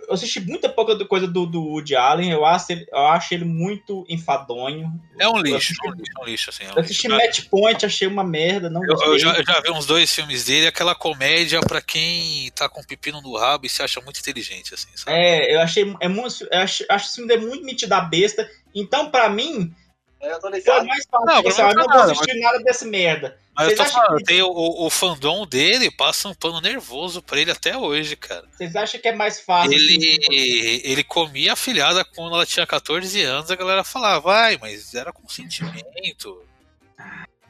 [0.08, 3.44] Eu assisti muita pouca coisa do, do Woody Allen, eu acho, ele, eu acho ele
[3.44, 4.90] muito enfadonho.
[5.18, 6.64] É um Eu assisti- é um lixo, é um lixo, assim.
[6.64, 7.20] é um Eu assisti lixo.
[7.26, 10.46] Match Point, achei uma merda, não Eu, eu já, eu já vi uns dois filmes
[10.46, 14.72] dele, aquela comédia pra quem tá com pepino no rabo e se acha muito inteligente,
[14.72, 15.14] assim, sabe?
[15.14, 15.94] É, eu achei.
[16.00, 18.48] É muito, eu acho, acho esse filme é muito metido a besta.
[18.74, 19.70] Então, pra mim,
[20.20, 21.26] foi mais fácil.
[21.26, 23.38] Não, pensar, eu mim não não vou nada, dessa merda.
[23.55, 27.22] Mas eu tô falando, que- tem o, o, o fandom dele passa um pano nervoso
[27.22, 28.44] pra ele até hoje, cara.
[28.50, 29.72] Vocês acham que é mais fácil?
[29.72, 34.59] Ele, assim, ele comia a filhada quando ela tinha 14 anos, a galera falava, vai,
[34.59, 36.42] mas era consentimento.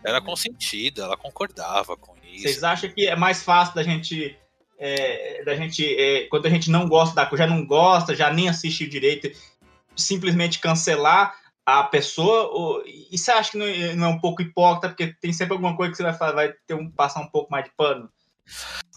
[0.05, 2.42] Era consentida, ela concordava com isso.
[2.44, 4.38] Vocês acham que é mais fácil da gente.
[4.79, 5.85] é, da gente.
[5.85, 9.29] é, quando a gente não gosta da coisa, já não gosta, já nem assiste direito,
[9.96, 11.35] simplesmente cancelar
[11.66, 12.83] a pessoa?
[12.87, 15.76] E você acha que não é, não é um pouco hipócrita, porque tem sempre alguma
[15.76, 18.09] coisa que você vai, falar, vai ter um, passar um pouco mais de pano?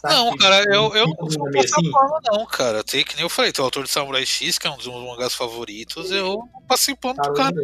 [0.03, 1.91] Acha Não, que- cara, eu, eu que não sou assim?
[1.91, 2.83] pano, não, cara.
[2.83, 4.85] Tem que nem eu falei, tem o autor de Samurai X, que é um dos
[4.87, 7.55] meus mangás favoritos, eu não passei pano pro cara.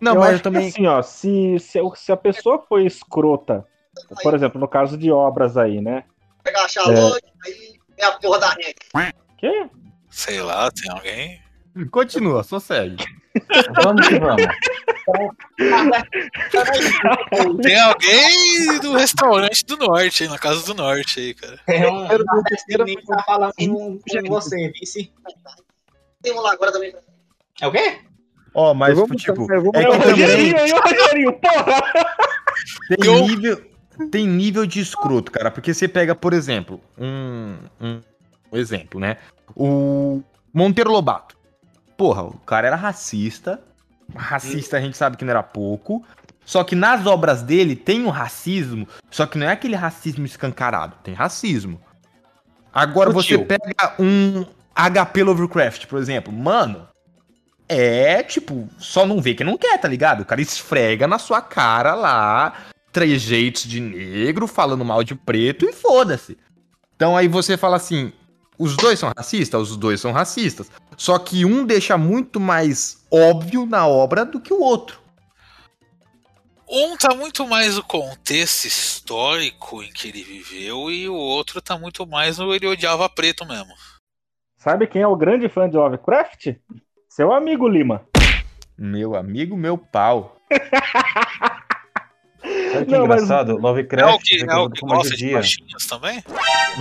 [0.00, 0.62] Não, eu mas eu também.
[0.62, 3.64] que assim, ó, se, se, se a pessoa foi escrota,
[4.20, 6.04] por exemplo, no caso de obras aí, né?
[6.42, 9.14] Pegar a Charlotte, aí é a porra da renda.
[9.38, 9.70] Que?
[10.10, 11.40] Sei lá, tem alguém.
[11.90, 12.96] Continua, só segue.
[13.82, 14.46] Vamos que vamos.
[17.62, 21.58] Tem alguém do restaurante do norte aí, na casa do norte aí, cara.
[21.66, 25.12] É um nordestino que tá falando com, com você, vice.
[26.22, 26.94] Tem um lá agora também.
[27.60, 28.00] É o quê?
[28.54, 31.82] Ó, mas, Eu vou tipo, eu é o que Rogerinho aí, o Rogerinho, porra!
[33.00, 33.64] tem nível,
[34.10, 35.50] tem nível de escroto, cara.
[35.50, 38.00] Porque você pega, por exemplo, um, um,
[38.52, 39.16] um exemplo, né?
[39.56, 41.36] O Monteiro Lobato.
[42.02, 43.60] Porra, o cara era racista.
[44.12, 46.04] Racista a gente sabe que não era pouco.
[46.44, 50.96] Só que nas obras dele tem um racismo, só que não é aquele racismo escancarado,
[51.04, 51.80] tem racismo.
[52.74, 56.88] Agora você pega um HP Lovecraft, por exemplo, mano,
[57.68, 60.22] é tipo, só não vê que não quer, tá ligado?
[60.22, 65.72] O cara esfrega na sua cara lá, trejeitos de negro, falando mal de preto e
[65.72, 66.36] foda-se.
[66.96, 68.12] Então aí você fala assim,
[68.58, 69.70] os dois são racistas?
[69.70, 70.70] Os dois são racistas.
[70.96, 75.00] Só que um deixa muito mais óbvio na obra do que o outro.
[76.68, 81.76] Um tá muito mais no contexto histórico em que ele viveu e o outro tá
[81.76, 83.74] muito mais no ele odiava preto mesmo.
[84.56, 86.54] Sabe quem é o grande fã de Lovecraft?
[87.08, 88.06] Seu amigo Lima.
[88.78, 90.36] Meu amigo, meu pau.
[92.72, 93.52] Sabe que Não, mas- engraçado?
[93.52, 96.22] É o Lovecraft que, foi é o criado que por uma gosta de baixinhas também?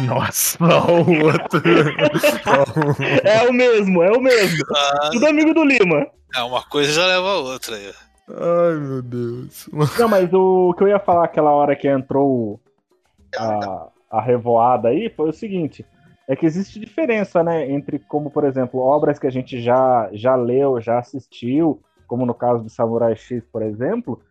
[0.06, 1.62] Nossa, não, o outro.
[3.24, 4.64] É o mesmo, é o mesmo.
[4.76, 6.08] Ah, Tudo amigo do Lima.
[6.36, 7.92] é, uma coisa já leva a outra aí.
[8.30, 9.70] Ai, meu Deus.
[10.00, 12.60] Não, mas o que eu ia falar aquela hora que entrou
[13.38, 15.86] a, a revoada aí foi o seguinte:
[16.28, 20.36] é que existe diferença, né, entre como, por exemplo, obras que a gente já, já
[20.36, 24.22] leu, já assistiu, como no caso de Samurai X, por exemplo,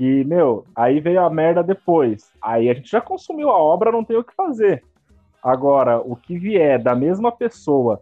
[0.00, 2.32] que, meu, aí veio a merda depois.
[2.40, 4.82] Aí a gente já consumiu a obra, não tem o que fazer.
[5.42, 8.00] Agora, o que vier da mesma pessoa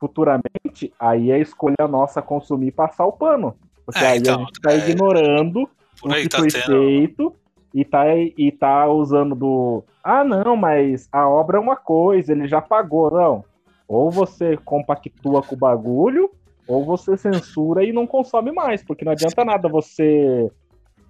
[0.00, 3.54] futuramente, aí é escolha nossa consumir e passar o pano.
[3.84, 4.76] Porque É, aí então, a gente tá é.
[4.90, 5.68] ignorando
[6.00, 7.32] Por o que tá foi tendo- feito
[7.72, 9.84] e tá, e tá usando do.
[10.02, 13.08] Ah, não, mas a obra é uma coisa, ele já pagou.
[13.08, 13.44] Não.
[13.86, 16.28] Ou você compactua com o bagulho,
[16.66, 20.50] ou você censura e não consome mais, porque não adianta nada você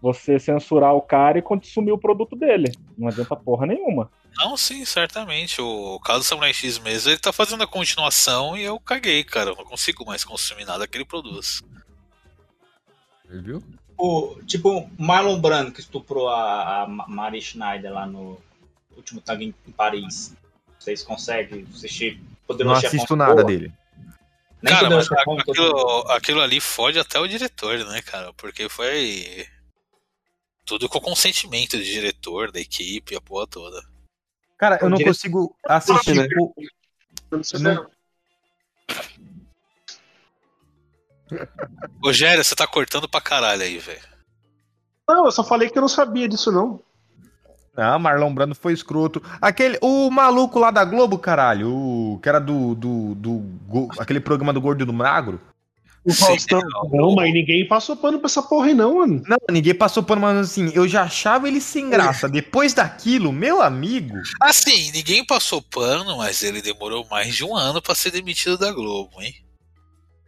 [0.00, 2.72] você censurar o cara e consumir o produto dele.
[2.96, 4.10] Não adianta porra nenhuma.
[4.36, 5.60] Não, sim, certamente.
[5.62, 9.50] O caso do Samurai X mesmo, ele tá fazendo a continuação e eu caguei, cara.
[9.50, 11.62] Eu não consigo mais consumir nada que ele produz.
[13.28, 13.62] Viu?
[13.98, 18.38] O, tipo, Marlon Brando que estuprou a, a Ma- Mari Schneider lá no
[18.96, 20.34] último tag em, Paris.
[20.78, 23.44] Vocês conseguem assistir Não Poderoso Chefão assisto nada boa?
[23.46, 23.72] dele.
[24.62, 28.32] Nem cara, mas aquilo, aquilo ali fode até o diretor, né, cara?
[28.34, 29.46] Porque foi
[30.66, 33.80] tudo com consentimento do diretor, da equipe, a porra toda.
[34.58, 36.14] Cara, eu não dire- consigo assistir.
[36.14, 36.26] né?
[36.38, 36.52] o-
[37.60, 37.86] Não-
[42.02, 44.00] Rogério, você tá cortando pra caralho aí, velho.
[45.08, 46.80] Não, eu só falei que eu não sabia disso, não.
[47.76, 49.22] Ah, Marlon Brando foi escroto.
[49.40, 53.30] Aquele, o maluco lá da Globo, caralho, o que era do, do, do
[53.68, 55.40] go- aquele programa do Gordo e do Magro.
[56.06, 56.62] O Faustão.
[56.92, 59.22] Não, mas ninguém passou pano pra essa porra aí, não, mano.
[59.26, 62.28] Não, ninguém passou pano, mas assim, eu já achava ele sem graça.
[62.28, 64.16] Depois daquilo, meu amigo.
[64.40, 68.70] Assim, ninguém passou pano, mas ele demorou mais de um ano pra ser demitido da
[68.72, 69.34] Globo, hein?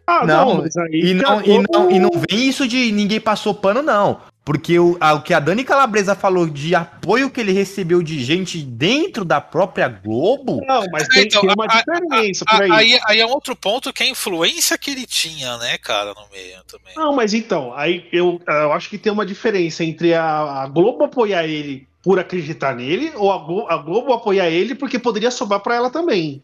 [0.04, 3.54] Ah, Não, mas aí E não, e, não, e não vem isso de ninguém passou
[3.54, 4.20] pano, não.
[4.48, 8.24] Porque o, a- o que a Dani Calabresa falou de apoio que ele recebeu de
[8.24, 10.62] gente dentro da própria Globo.
[10.66, 12.72] Não, mas tem, Então, tem uma a- diferença por aí.
[12.72, 16.26] Aí, aí é outro ponto que é a influência que ele tinha, né, cara, no
[16.32, 16.94] meio também.
[16.96, 21.04] Não, mas então, aí eu, eu acho que tem uma diferença entre a, a Globo
[21.04, 25.60] apoiar ele por acreditar nele ou a Globo, a Globo apoiar ele porque poderia sobrar
[25.60, 26.42] pra ela também.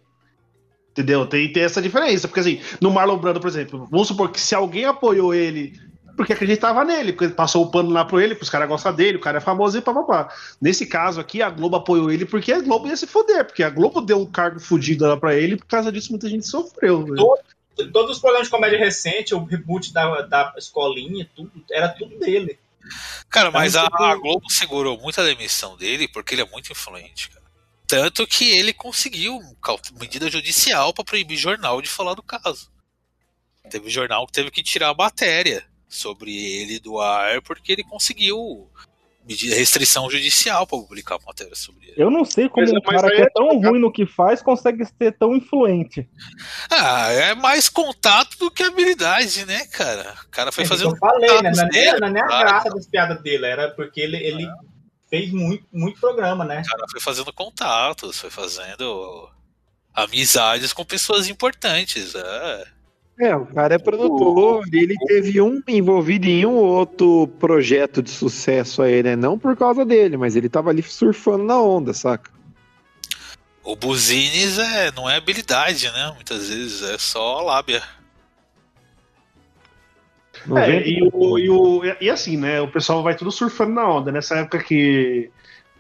[0.91, 1.25] Entendeu?
[1.25, 2.29] Tem, tem essa diferença.
[2.29, 5.73] Porque assim, no Marlon Brando, por exemplo, vamos supor que se alguém apoiou ele
[6.17, 9.21] porque acreditava nele, porque passou o pano lá pro ele, pros caras gostam dele, o
[9.21, 10.35] cara é famoso e papapá.
[10.61, 13.71] Nesse caso aqui, a Globo apoiou ele porque a Globo ia se foder, porque a
[13.71, 17.07] Globo deu um cargo fudido lá pra ele, por causa disso muita gente sofreu.
[17.07, 17.17] né?
[17.93, 22.59] Todos os programas de comédia recente, o reboot da, da escolinha, tudo, era tudo dele.
[23.29, 27.31] Cara, mas a, a Globo segurou muito a demissão dele porque ele é muito influente,
[27.31, 27.45] cara.
[27.87, 29.41] Tanto que ele conseguiu
[29.99, 32.71] medida judicial pra proibir jornal de falar do caso.
[33.71, 38.69] Teve jornal que teve que tirar a matéria sobre ele do ar porque ele conseguiu
[39.27, 41.95] medida restrição judicial pra publicar matéria sobre ele.
[41.97, 44.05] Eu não sei como Mas- um mas cara que é é tão ruim no que
[44.05, 46.07] faz consegue ser tão influente.
[46.71, 50.15] Ah, é mais contato do que habilidade, né, cara?
[50.27, 51.51] O cara foi É, fazer eu falei, né?
[51.55, 52.45] Não é nem, dele, não é nem a cara.
[52.51, 54.47] graça das piadas dele, era porque ele, ele
[55.09, 56.61] fez muito, muito programa, né?
[56.61, 59.31] O cara foi fazendo contatos, foi fazendo
[59.95, 62.15] amizades com pessoas importantes.
[62.15, 62.65] É.
[63.19, 68.83] É, o cara é produtor, ele teve um envolvido em um outro projeto de sucesso
[68.83, 69.15] aí, né?
[69.15, 72.33] Não por causa dele, mas ele tava ali surfando na onda, saca?
[73.63, 76.13] O Buzines é, não é habilidade, né?
[76.15, 77.83] Muitas vezes é só lábia.
[80.57, 82.61] É, e, o, e, o, e assim, né?
[82.61, 84.13] O pessoal vai tudo surfando na onda.
[84.13, 85.31] Nessa época que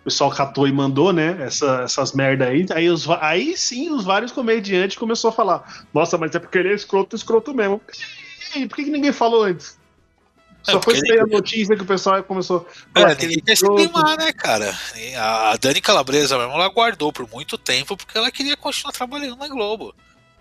[0.04, 1.34] o pessoal catou e mandou, né?
[1.40, 2.66] Essa, essas merda aí.
[2.74, 6.68] Aí, os, aí sim, os vários comediantes começou a falar: Nossa, mas é porque ele
[6.68, 7.80] é escroto, escroto mesmo.
[8.54, 9.78] E por que, que ninguém falou antes?
[10.68, 12.68] É, Só foi porque sair a notícia que o pessoal começou.
[12.94, 14.78] É, que ninguém é quer se queimar, né, cara?
[15.18, 19.48] A Dani Calabresa mesmo, ela guardou por muito tempo porque ela queria continuar trabalhando na
[19.48, 19.94] Globo.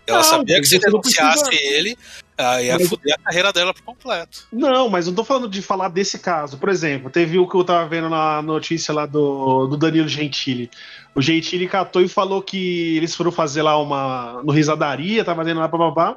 [0.06, 1.96] Ela Não, sabia que se denunciasse ele,
[2.36, 4.46] ah, ia Mas- fuder a carreira dela por completo.
[4.52, 6.58] Não, mas não tô falando de falar desse caso.
[6.58, 10.70] Por exemplo, teve o que eu tava vendo na notícia lá do, do Danilo Gentili.
[11.14, 14.42] O Gentili catou e falou que eles foram fazer lá uma.
[14.44, 16.16] no Risadaria, tava fazendo lá bababá.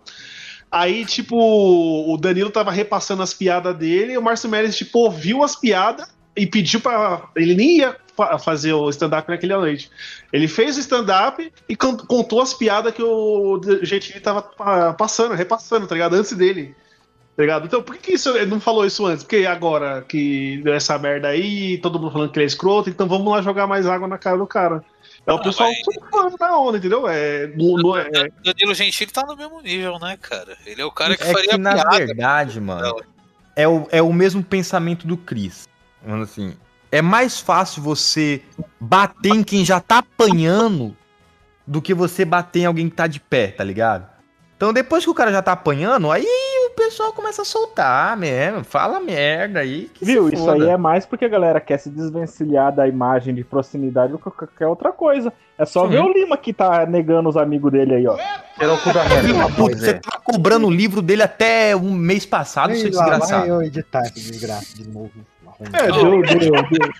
[0.71, 5.43] Aí, tipo, o Danilo tava repassando as piadas dele, e o Márcio Meirelles, tipo, ouviu
[5.43, 7.29] as piadas e pediu pra.
[7.35, 9.89] Ele nem ia fa- fazer o stand-up naquela noite.
[10.33, 15.85] Ele fez o stand-up e contou as piadas que o Gentili tava pa- passando, repassando,
[15.87, 16.15] tá ligado?
[16.15, 16.75] Antes dele.
[17.35, 17.67] Tá ligado?
[17.67, 19.23] Então, por que, que isso, ele não falou isso antes?
[19.23, 23.07] Porque agora que deu essa merda aí, todo mundo falando que ele é escroto, então
[23.07, 24.83] vamos lá jogar mais água na cara do cara.
[25.23, 27.07] É o Ah, pessoal mas- surfando na onda, entendeu?
[27.07, 30.57] É, no- no- é, O Danilo Gentili tá no mesmo nível, né, cara?
[30.65, 31.97] Ele é o cara que É faria que, na piada.
[31.97, 32.95] verdade, mano,
[33.55, 35.67] é o, é o mesmo pensamento do Chris.
[36.03, 36.55] Mano, assim,
[36.91, 38.41] é mais fácil você
[38.79, 40.95] bater em quem já tá apanhando
[41.65, 44.07] do que você bater em alguém que tá de pé, tá ligado?
[44.55, 46.25] Então depois que o cara já tá apanhando, aí
[46.65, 49.89] o pessoal começa a soltar mesmo, fala merda aí.
[49.93, 50.29] que se Viu?
[50.29, 54.17] Isso aí é mais porque a galera quer se desvencilhar da imagem de proximidade do
[54.17, 55.31] que qualquer outra coisa.
[55.57, 55.91] É só Sim.
[55.91, 58.17] ver o Lima que tá negando os amigos dele aí, ó.
[58.59, 59.93] Era o da pois você é.
[59.93, 63.47] tá cobrando o livro dele até um mês passado, seu vai desgraçado.
[63.47, 65.11] eu editar essa desgraça de novo.
[65.73, 66.91] É, deu, deu, deu,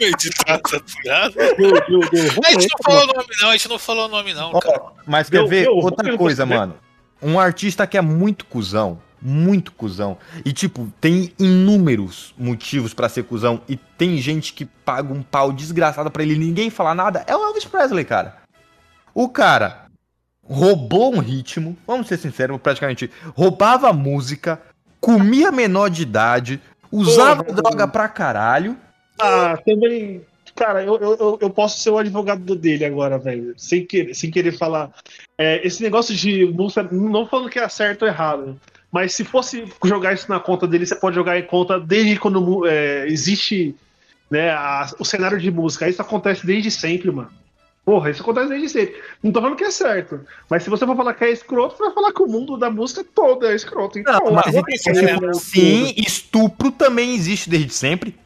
[0.00, 1.34] Editar, tá ligado?
[1.34, 2.40] deu, deu, deu.
[2.44, 3.48] A gente não falou o nome, não.
[3.48, 4.82] A gente não falou o nome, não, cara.
[5.06, 6.58] Mas quer Deu- ver deu, outra deu, coisa, deu.
[6.58, 6.74] mano?
[7.22, 13.22] Um artista que é muito cuzão, muito cuzão, e tipo, tem inúmeros motivos pra ser
[13.24, 17.24] cuzão, e tem gente que paga um pau desgraçado pra ele e ninguém fala nada,
[17.26, 18.36] é o Elvis Presley, cara.
[19.14, 19.86] O cara
[20.46, 24.60] roubou um ritmo, vamos ser sinceros, praticamente roubava música,
[25.00, 26.60] comia menor de idade,
[26.94, 28.76] usava Porra, droga pra caralho.
[29.18, 30.22] Ah, também.
[30.54, 33.54] Cara, eu, eu, eu- posso ser o advogado dele agora, velho.
[33.56, 34.90] Sem querer, sem querer falar.
[35.36, 38.60] É, esse negócio de música, não falando que é certo ou errado.
[38.92, 42.64] Mas se fosse jogar isso na conta dele, você pode jogar em conta desde quando
[42.66, 43.74] é, existe
[44.30, 45.88] né, a- o cenário de música.
[45.88, 47.30] Isso acontece desde sempre, mano.
[47.84, 49.02] Porra, isso acontece desde sempre.
[49.22, 50.20] Não tô falando que é certo.
[50.48, 52.70] Mas se você for falar que é escroto, você vai falar que o mundo da
[52.70, 53.98] música todo é escroto.
[53.98, 58.18] Então, Não, mas eu vou pensar que é sim, estupro também existe desde sempre.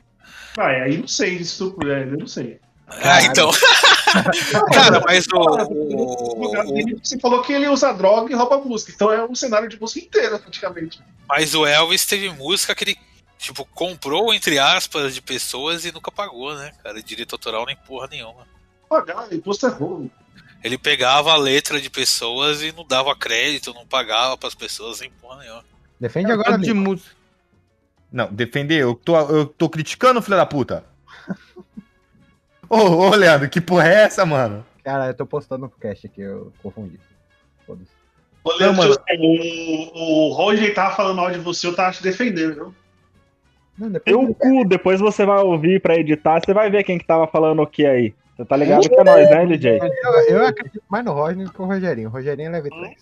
[0.56, 2.60] Ah, é, aí não sei, estupro, é, eu não sei.
[2.88, 3.50] Ah, então.
[4.72, 5.38] cara, mas o.
[5.38, 9.78] o- Você falou que ele usa droga e rouba música, então é um cenário de
[9.80, 11.00] música inteira, praticamente.
[11.28, 12.96] Mas o Elvis teve música que ele,
[13.38, 17.02] tipo, comprou, entre aspas, de pessoas e nunca pagou, né, cara?
[17.02, 18.46] Direito autoral nem porra nenhuma.
[18.88, 20.10] Pagar, imposto é roubo.
[20.62, 25.10] Ele pegava a letra de pessoas e não dava crédito, não pagava pras pessoas nem
[25.10, 25.64] porra nenhuma.
[26.00, 27.14] Defende agora, de música.
[28.10, 30.84] Não, defender, eu tô, eu tô criticando, filho da puta.
[32.68, 34.64] Ô, ô, Leandro, que porra é essa, mano?
[34.84, 36.98] Cara, eu tô postando no cast aqui, eu confundi.
[37.66, 37.90] Foda-se.
[38.44, 38.96] Ô, Leandro, Não, mano.
[39.94, 42.74] o, o Roger tava falando mal de você, eu tava te defendendo, viu?
[43.78, 47.06] Não, depois Eu cu, depois você vai ouvir pra editar, você vai ver quem que
[47.06, 48.14] tava falando o que aí.
[48.38, 49.80] Você tá ligado que é nós, né, DJ?
[49.80, 52.08] eu, eu acredito mais no Roger do que o Rogerinho.
[52.08, 52.94] O Rogerinho leva três.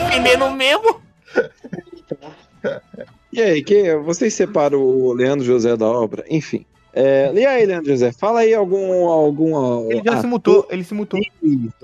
[0.00, 1.00] Defendendo mesmo?
[3.30, 6.24] E aí, que, vocês separam o Leandro José da obra?
[6.28, 6.64] Enfim.
[6.92, 9.06] É, e aí, Leandro José, fala aí algum.
[9.06, 11.20] algum Ele já ator, se mutou, ele se mutou.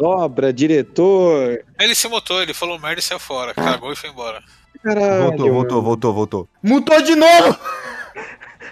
[0.00, 1.62] obra, diretor.
[1.78, 4.42] Ele se mutou, ele falou merda e saiu fora, cagou e foi embora.
[4.82, 5.22] Caralho.
[5.22, 6.48] Voltou, voltou, voltou, voltou.
[6.62, 7.56] Mutou de novo!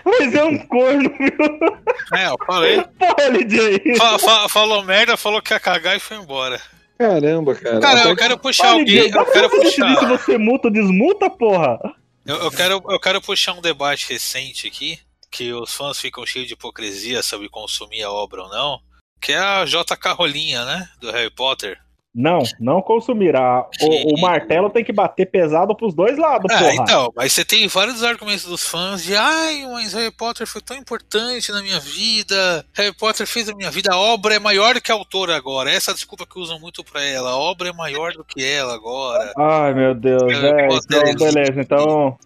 [0.04, 2.18] Mas é um corno, viu?
[2.18, 2.82] É, eu falei.
[2.98, 3.96] Porra, DJ.
[3.96, 6.60] Fa- fa- falou merda, falou que ia cagar e foi embora.
[6.98, 7.80] Caramba, cara.
[7.80, 9.10] Cara, eu quero puxar Olha, alguém.
[9.10, 10.06] dá Eu quero decidir se puxar.
[10.08, 11.78] você multa ou desmuta, porra?
[12.24, 14.98] Eu, eu quero, eu quero puxar um debate recente aqui,
[15.30, 18.78] que os fãs ficam cheios de hipocrisia sobre consumir a obra ou não,
[19.20, 20.88] que é a JK Rolinha, né?
[21.00, 21.76] Do Harry Potter.
[22.14, 23.66] Não, não consumirá.
[23.80, 26.74] O, o martelo tem que bater pesado pros dois lados, Ah, porra.
[26.74, 30.76] então, mas você tem vários argumentos dos fãs de ai, mas Harry Potter foi tão
[30.76, 32.66] importante na minha vida.
[32.74, 35.70] Harry Potter fez a minha vida, a obra é maior do que a autora agora.
[35.70, 37.30] Essa é a desculpa que usam muito pra ela.
[37.30, 39.32] A obra é maior do que ela agora.
[39.38, 40.66] Ai, meu Deus, é.
[40.66, 42.18] Então, é beleza, então.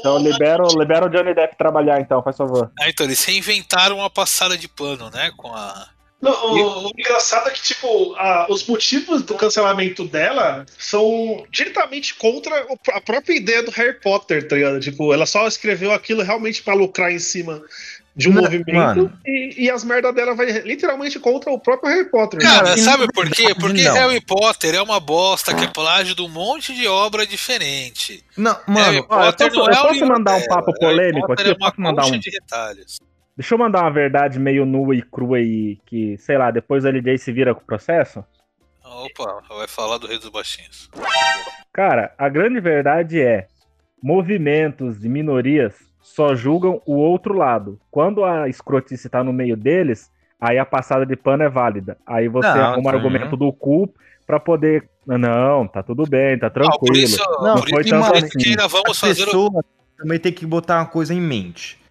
[0.00, 2.70] Então libera, o- libera o Johnny Depp trabalhar, então, faz favor.
[2.80, 5.30] Ah, então, eles reinventaram uma passada de pano, né?
[5.36, 5.86] Com a.
[6.22, 12.14] Não, o, o engraçado é que, tipo, a- os motivos do cancelamento dela são diretamente
[12.14, 14.78] contra a própria ideia do Harry Potter, tá ligado?
[14.78, 17.60] Tipo, ela só escreveu aquilo realmente pra lucrar em cima
[18.14, 22.10] de um Não, movimento e, e as merdas dela vai literalmente contra o próprio Harry
[22.10, 22.40] Potter.
[22.40, 23.54] Cara, Não, sabe por quê?
[23.58, 23.94] Porque não.
[23.94, 28.22] Harry Potter é uma bosta que é plágio de um monte de obra diferente.
[28.36, 30.78] Não, Harry mano, ó, eu Potter posso- não eu é posso mandar um papo Harry
[30.80, 31.42] polêmico aqui?
[31.42, 33.00] É Eu uma posso mandar um- de retalhos.
[33.36, 36.88] Deixa eu mandar uma verdade meio nua e crua aí, que, sei lá, depois o
[36.88, 38.22] LJ se vira com o processo.
[38.84, 40.90] Opa, vai falar do Rei dos Baixinhos.
[41.72, 43.46] Cara, a grande verdade é:
[44.02, 47.80] movimentos de minorias só julgam o outro lado.
[47.90, 51.96] Quando a escrotice tá no meio deles, aí a passada de pano é válida.
[52.06, 52.96] Aí você Não, arruma sim.
[52.96, 53.92] argumento do cu
[54.26, 54.88] pra poder.
[55.06, 56.96] Não, tá tudo bem, tá Ah, por tranquilo.
[56.96, 58.38] isso, Não, por foi isso tanto que assim.
[58.38, 59.64] que ainda vamos As fazer o
[59.96, 61.81] também tem que botar uma coisa em mente.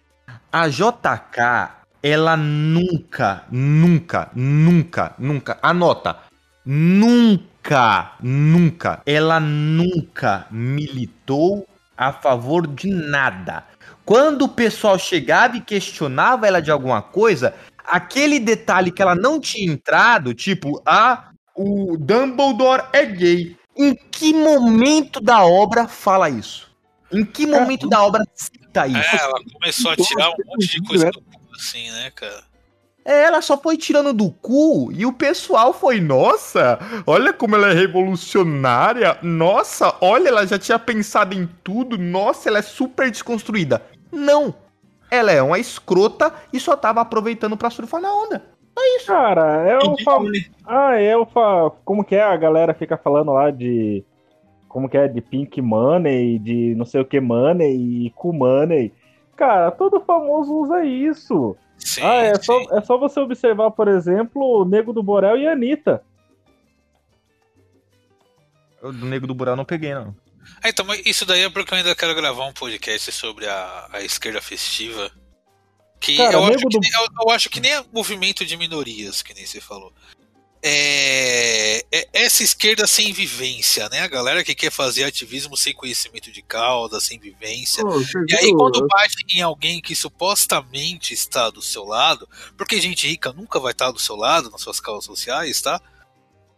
[0.54, 1.70] A JK,
[2.02, 6.18] ela nunca, nunca, nunca, nunca, anota,
[6.62, 13.64] nunca, nunca, ela nunca militou a favor de nada.
[14.04, 19.40] Quando o pessoal chegava e questionava ela de alguma coisa, aquele detalhe que ela não
[19.40, 23.56] tinha entrado, tipo, ah, o Dumbledore é gay.
[23.74, 26.70] Em que momento da obra fala isso?
[27.10, 29.16] Em que momento da obra cita isso?
[29.16, 32.42] É, ela começou a tirar um monte de coisa do cu, assim, né, cara?
[33.04, 37.70] É, ela só foi tirando do cu e o pessoal foi, nossa, olha como ela
[37.70, 43.82] é revolucionária, nossa, olha, ela já tinha pensado em tudo, nossa, ela é super desconstruída.
[44.12, 44.54] Não,
[45.10, 48.52] ela é uma escrota e só tava aproveitando pra surfar na onda.
[48.78, 49.06] É isso.
[49.06, 50.18] Cara, é o fa...
[50.64, 51.70] Ah, é o fa...
[51.84, 52.22] Como que é?
[52.22, 54.02] A galera fica falando lá de.
[54.72, 55.06] Como que é?
[55.06, 58.90] De Pink Money, de não sei o que Money e Cool Money.
[59.36, 61.54] Cara, todo famoso usa isso.
[61.76, 62.44] Sim, ah, é sim.
[62.44, 66.02] só, é só você observar, por exemplo, o Nego do Borel e a Anitta.
[68.80, 70.16] Eu do Nego do Burel não peguei, não.
[70.62, 73.88] Ah, então, mas isso daí é porque eu ainda quero gravar um podcast sobre a,
[73.92, 75.10] a esquerda festiva.
[76.00, 78.56] Que Cara, eu, acho nego que, do- eu, eu acho que nem é movimento de
[78.56, 79.92] minorias, que nem você falou.
[80.64, 84.00] É, é essa esquerda sem vivência, né?
[84.00, 87.82] A galera que quer fazer ativismo sem conhecimento de causa, sem vivência.
[87.82, 93.08] Você E aí, quando bate em alguém que supostamente está do seu lado, porque gente
[93.08, 95.80] rica nunca vai estar do seu lado nas suas causas sociais, tá?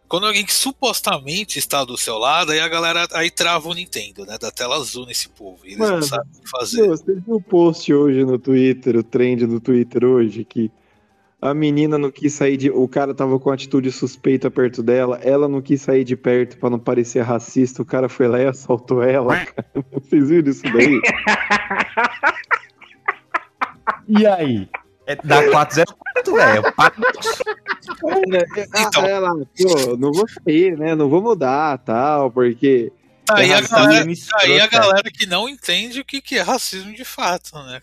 [0.07, 4.23] Quando alguém que supostamente está do seu lado, aí a galera aí trava o Nintendo,
[4.23, 4.37] né?
[4.37, 5.65] Da tela azul nesse povo.
[5.65, 6.81] E eles não Mano, sabem o que fazer.
[6.83, 10.71] Meu, você viu o post hoje no Twitter, o trend do Twitter hoje, que
[11.41, 12.69] a menina não quis sair de.
[12.69, 16.69] O cara tava com atitude suspeita perto dela, ela não quis sair de perto pra
[16.69, 19.65] não parecer racista, o cara foi lá e assaltou ela, cara.
[19.91, 21.01] Vocês viram isso daí?
[24.07, 24.69] E aí?
[25.07, 26.63] É da 404, velho.
[28.75, 30.95] Então, ela, pô, não vou sair, né?
[30.95, 32.91] Não vou mudar, tal, porque.
[33.29, 34.05] Aí, é a galera,
[34.41, 37.81] aí a galera que não entende o que, que é racismo de fato, né?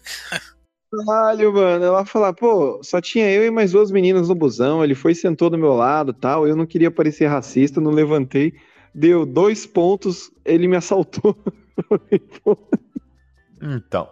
[1.06, 1.84] Caralho, mano.
[1.84, 4.84] Ela fala, pô, só tinha eu e mais duas meninas no busão.
[4.84, 6.46] Ele foi e sentou do meu lado tal.
[6.46, 8.52] Eu não queria parecer racista, não levantei.
[8.94, 11.36] Deu dois pontos, ele me assaltou.
[13.64, 14.08] Então.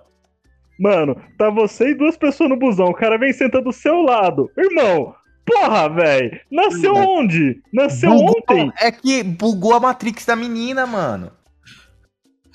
[0.78, 2.86] Mano, tá você e duas pessoas no busão.
[2.86, 4.48] O cara vem sentando do seu lado.
[4.56, 5.12] Irmão,
[5.44, 6.40] porra, velho.
[6.50, 7.60] Nasceu onde?
[7.72, 8.72] Nasceu Bugou- ontem.
[8.80, 11.32] É que bugou a Matrix da menina, mano.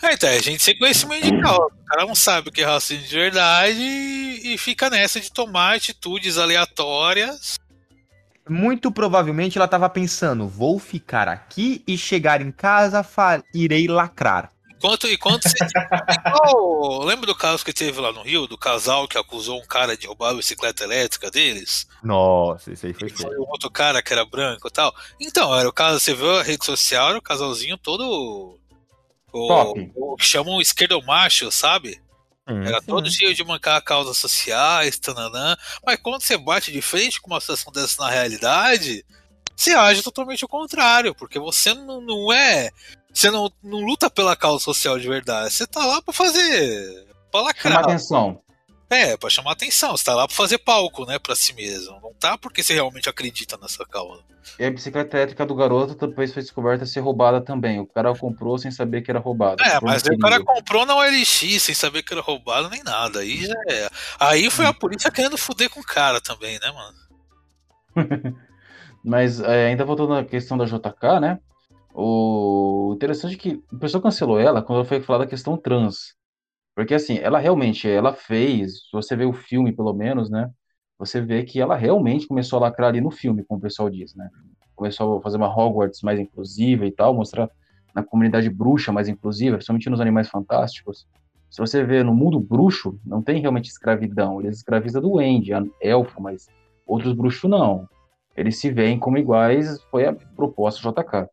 [0.08, 1.66] É, então, é gente sem conhecimento de causa.
[1.74, 5.32] O cara não sabe o que é racismo de verdade e, e fica nessa de
[5.32, 7.58] tomar atitudes aleatórias.
[8.48, 13.04] Muito provavelmente ela tava pensando: vou ficar aqui e chegar em casa,
[13.54, 14.52] irei lacrar.
[14.78, 15.56] Enquanto, enquanto você.
[16.28, 19.98] Igual- lembra do caso que teve lá no Rio, do casal que acusou um cara
[19.98, 21.88] de roubar a bicicleta elétrica deles?
[22.04, 23.42] Nossa, isso aí foi Foi feio.
[23.42, 24.94] o outro cara que era branco e tal.
[25.20, 28.60] Então, era o caso, você viu a rede social, era o casalzinho todo.
[29.38, 29.92] O, Top.
[29.96, 32.02] o que chamam esquerdomacho, sabe?
[32.48, 32.86] Hum, Era sim.
[32.86, 35.58] todo cheio de mancar causas sociais, tananã.
[35.86, 39.04] Mas quando você bate de frente com uma situação dessa na realidade,
[39.56, 42.70] você age totalmente ao contrário, porque você não, não é.
[43.14, 45.54] Você não, não luta pela causa social de verdade.
[45.54, 47.08] Você tá lá pra fazer.
[47.32, 47.80] pra lacrar.
[47.84, 48.40] atenção.
[48.90, 49.96] É, pra chamar atenção.
[49.96, 52.00] Você tá lá pra fazer palco, né, pra si mesmo.
[52.02, 54.24] Não tá porque você realmente acredita nessa causa.
[54.60, 57.80] E a bicicleta elétrica do garoto depois foi descoberta ser roubada também.
[57.80, 59.64] O cara comprou sem saber que era roubada.
[59.64, 63.20] É, mas o cara comprou na OLX sem saber que era roubado nem nada.
[63.20, 63.90] Aí já é.
[64.20, 66.98] Aí foi a polícia querendo fuder com o cara também, né, mano?
[69.04, 71.40] Mas é, ainda voltando à questão da JK, né?
[71.94, 76.16] O interessante é que o pessoal cancelou ela quando foi falar da questão trans.
[76.76, 80.52] Porque assim, ela realmente, ela fez, se você vê o filme pelo menos, né?
[81.00, 84.14] Você vê que ela realmente começou a lacrar ali no filme, como o pessoal diz,
[84.14, 84.30] né?
[84.76, 87.50] Começou a fazer uma Hogwarts mais inclusiva e tal, mostrar
[87.94, 91.08] na comunidade bruxa mais inclusiva, principalmente nos Animais Fantásticos.
[91.50, 94.42] Se você vê no mundo bruxo, não tem realmente escravidão.
[94.42, 96.50] Eles escravizam do Wendy, a- elfo, mas
[96.86, 97.88] outros bruxos não.
[98.36, 101.30] Eles se veem como iguais, foi a proposta JK.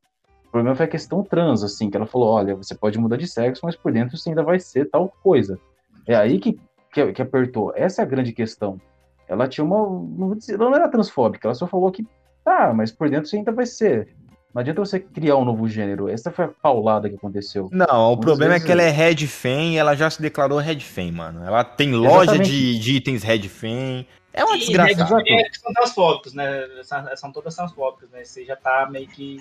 [0.53, 3.27] O problema foi a questão trans, assim, que ela falou, olha, você pode mudar de
[3.27, 5.59] sexo, mas por dentro você ainda vai ser tal coisa.
[6.07, 6.61] É aí que,
[6.93, 7.73] que, que apertou.
[7.75, 8.79] Essa é a grande questão.
[9.27, 9.79] Ela tinha uma.
[9.79, 12.07] Não, dizer- ela não era transfóbica, ela só falou que,
[12.45, 14.15] tá, mas por dentro você ainda vai ser.
[14.53, 16.07] Não adianta você criar um novo gênero.
[16.07, 17.71] Essa foi a paulada que aconteceu.
[17.73, 20.59] Não, o problema vezes- é que ela é Red Fan e ela já se declarou
[20.59, 21.43] Red Fan, mano.
[21.47, 24.05] Ela tem loja de, de itens Red Fan.
[24.35, 25.03] É uma E desgraçada.
[25.03, 26.69] Red Fan é são transfóbicos, né?
[26.83, 28.23] São, são todas transfóbicas, né?
[28.23, 29.39] Você já tá meio que.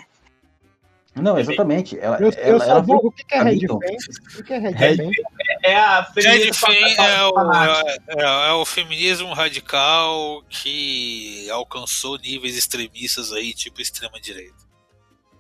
[1.16, 2.00] Não, exatamente.
[2.00, 2.98] Ela, Eu, eu ela, só ela vou.
[3.08, 3.68] O que, que é Red.
[3.68, 3.76] Fan?
[4.40, 5.10] O que é Red, Fan?
[5.64, 12.56] É a Red Fan é o, é, é- é o feminismo radical que alcançou níveis
[12.58, 14.56] extremistas aí, tipo extrema-direita.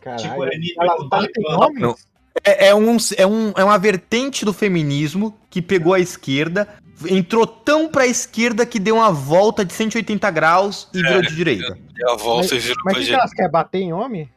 [0.01, 0.21] Caralho.
[0.23, 1.65] Tipo, é talibã.
[1.65, 1.79] homens?
[1.81, 1.95] Não.
[2.43, 6.67] É, é um, é, um, é uma vertente do feminismo que pegou a esquerda,
[7.09, 11.77] entrou tão pra esquerda que deu uma volta de 180 graus e virou de direita.
[11.97, 13.21] E a volta Mas, virou mas pra o que que direita.
[13.21, 14.29] elas querem bater em homem?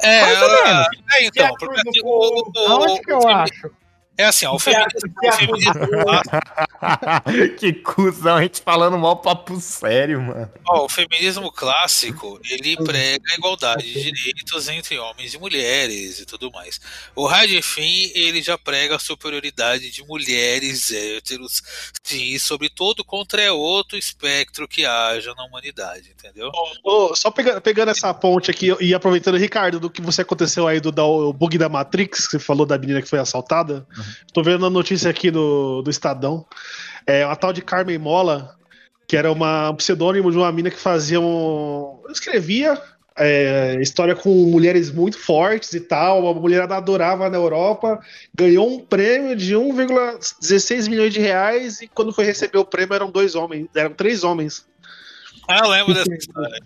[0.00, 0.86] É, Mais ou menos.
[1.14, 3.70] é, então, porque assim, com- o, o, Aonde que eu o, acho?
[4.18, 9.58] É assim, ó, o feminismo, o feminismo clássico, que cuzão, a gente falando mal papo
[9.58, 10.50] sério, mano.
[10.68, 16.26] ó, o feminismo clássico, ele prega a igualdade de direitos entre homens e mulheres e
[16.26, 16.78] tudo mais.
[17.16, 21.62] O Radifin, ele já prega a superioridade de mulheres héteros,
[22.02, 26.50] sim, sobre todo contra outro espectro que haja na humanidade, entendeu?
[26.84, 30.80] Ô, só pega- pegando essa ponte aqui e aproveitando, Ricardo, do que você aconteceu aí
[30.80, 33.86] do, da- o bug da Matrix, que você falou da menina que foi assaltada.
[34.32, 36.46] Tô vendo a notícia aqui do, do Estadão.
[37.06, 38.56] É uma tal de Carmen Mola,
[39.06, 42.00] que era uma um pseudônimo de uma mina que fazia um.
[42.10, 42.80] escrevia
[43.16, 46.26] é, história com mulheres muito fortes e tal.
[46.28, 48.00] A mulherada adorava na Europa,
[48.34, 53.10] ganhou um prêmio de 1,16 milhões de reais e quando foi receber o prêmio eram
[53.10, 54.66] dois homens, eram três homens.
[55.48, 56.62] Ah, eu lembro dessa história.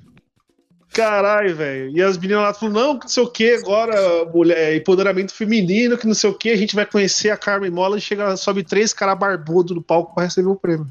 [0.96, 1.90] Caralho, velho.
[1.90, 5.98] E as meninas lá falaram, não, que não sei o que, agora, mulher, empoderamento feminino,
[5.98, 8.64] que não sei o que, a gente vai conhecer a Carmen Mola e chega, sobe
[8.64, 10.90] três caras barbudos no palco pra receber o prêmio.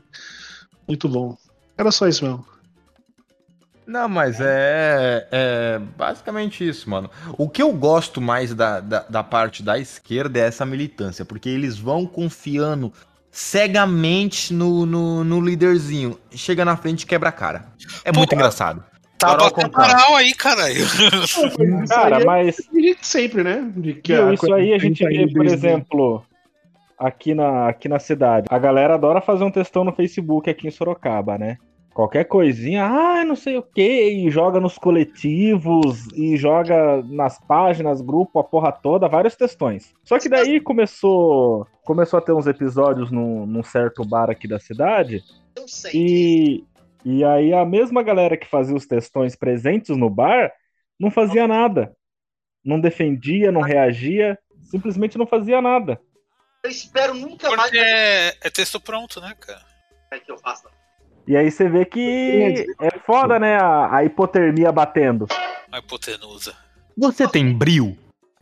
[0.88, 1.36] Muito bom.
[1.76, 2.46] Era só isso mesmo.
[3.88, 7.10] Não, mas é, é basicamente isso, mano.
[7.36, 11.50] O que eu gosto mais da, da, da parte da esquerda é essa militância, porque
[11.50, 12.94] eles vão confiando
[13.32, 16.20] cegamente no, no, no líderzinho.
[16.30, 17.66] Chega na frente e quebra a cara.
[18.04, 18.42] É muito Porra.
[18.42, 18.95] engraçado.
[19.18, 19.82] Tá Carol Conká.
[19.88, 20.86] moral aí, caralho.
[21.88, 23.72] Cara, mas A gente sempre, né?
[23.76, 26.26] De que Meu, a isso aí a gente vê, por exemplo,
[27.00, 28.48] aqui na, aqui na cidade.
[28.50, 31.58] A galera adora fazer um textão no Facebook aqui em Sorocaba, né?
[31.94, 38.02] Qualquer coisinha, ah, não sei o que, e joga nos coletivos, e joga nas páginas,
[38.02, 39.94] grupo, a porra toda, vários textões.
[40.04, 44.60] Só que daí começou começou a ter uns episódios num, num certo bar aqui da
[44.60, 45.24] cidade,
[45.56, 45.92] Eu sei.
[45.94, 46.64] e,
[47.06, 50.52] e aí a mesma galera que fazia os textões presentes no bar
[51.00, 51.96] não fazia nada.
[52.64, 54.40] Não defendia, não reagia,
[54.72, 56.02] simplesmente não fazia nada.
[56.64, 59.64] Eu espero nunca mais Porque é, é texto pronto, né, cara?
[60.20, 60.70] que eu faça.
[61.28, 63.58] E aí você vê que é foda, né?
[63.58, 65.28] A, a hipotermia batendo.
[65.72, 66.56] A hipotenusa.
[66.98, 67.98] Você tem bril?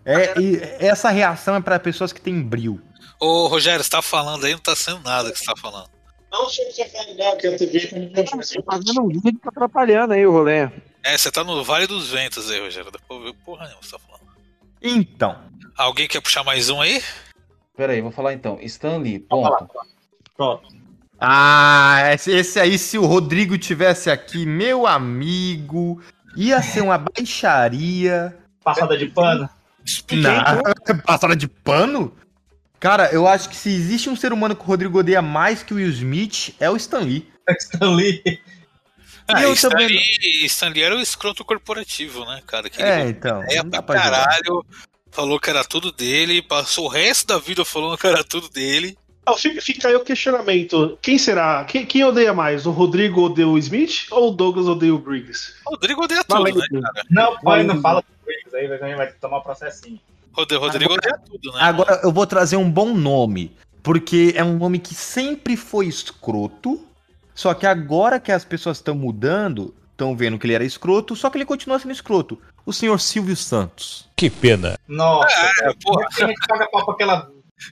[0.06, 2.80] É, e essa reação é pra pessoas que têm bril.
[3.20, 5.90] Ô, Rogério, você tá falando aí, não tá sendo nada que você tá falando.
[6.34, 9.50] Não, eu só falar não, que a TV tá me Tá fazendo um vídeo tá
[9.50, 10.70] atrapalhando aí o rolê.
[11.04, 12.92] É, você tá no Vale dos Ventos aí, Rogério.
[12.92, 14.24] Pra ver porra nenhuma que você tá falando.
[14.82, 15.38] Então,
[15.76, 17.02] Alguém quer puxar mais um aí?
[17.76, 18.60] Pera aí, vou falar então.
[18.62, 19.68] Stanley, ponto.
[20.38, 20.68] Pronto.
[21.20, 26.00] Ah, esse, esse aí, se o Rodrigo tivesse aqui, meu amigo,
[26.36, 28.38] ia ser uma baixaria.
[28.64, 29.50] Passada de pano.
[30.12, 32.16] Não, passada de pano?
[32.84, 35.74] Cara, eu acho que se existe um ser humano que o Rodrigo odeia mais que
[35.74, 37.26] o Will Smith, é o Stan Lee.
[37.58, 38.22] Stanley.
[39.26, 42.70] Ah, eu Stan também- Lee, Stan Lee era o escroto corporativo, né, cara?
[42.70, 44.66] Que É, ele então, não pra caralho,
[45.10, 48.98] falou que era tudo dele, passou o resto da vida falando que era tudo dele.
[49.26, 51.00] Ah, fica, fica aí o questionamento.
[51.02, 51.64] Quem será?
[51.64, 52.66] Quem, quem odeia mais?
[52.66, 55.54] O Rodrigo odeia o Smith ou o Douglas odeia o Briggs?
[55.66, 56.56] O Rodrigo odeia tudo, Valeu.
[56.56, 57.06] né, cara?
[57.10, 60.02] Não, pai, não fala do Briggs aí, vai, vai tomar processinho.
[60.34, 61.60] Rod- Rodrigo odeia tudo, né?
[61.62, 66.84] Agora eu vou trazer um bom nome, porque é um nome que sempre foi escroto,
[67.36, 71.30] só que agora que as pessoas estão mudando, estão vendo que ele era escroto, só
[71.30, 72.40] que ele continua sendo escroto.
[72.66, 74.08] O senhor Silvio Santos.
[74.16, 74.78] Que pena.
[74.88, 75.28] Nossa,
[75.64, 76.08] É, porra.
[76.18, 77.30] gente que paga pau pra aquela.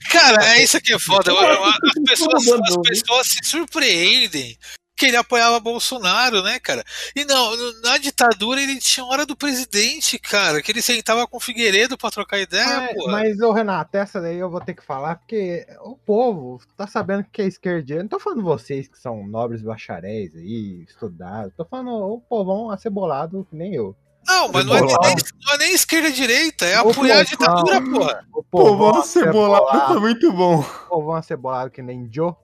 [0.09, 1.32] Cara, é isso que é foda.
[1.34, 4.57] As pessoas, as pessoas se surpreendem
[5.02, 6.84] que ele apoiava Bolsonaro, né, cara?
[7.16, 11.39] E não, na ditadura ele tinha hora do presidente, cara, que ele sentava com o
[11.39, 13.10] Figueiredo pra trocar ideia, Mas, pô.
[13.10, 17.26] mas, ô Renato, essa daí eu vou ter que falar, porque o povo tá sabendo
[17.32, 18.04] que é esquerda e direita.
[18.04, 21.52] Não tô falando vocês que são nobres bacharéis aí, estudados.
[21.58, 23.95] Tô falando o povão acebolado, que nem eu.
[24.28, 27.82] Não, mas não é, nem, não é nem esquerda e direita, é apoiar a ditadura,
[27.82, 28.26] porra.
[28.32, 30.60] O Povão povão cebolado foi muito bom.
[30.60, 32.36] O povão acebolado, que nem Joe,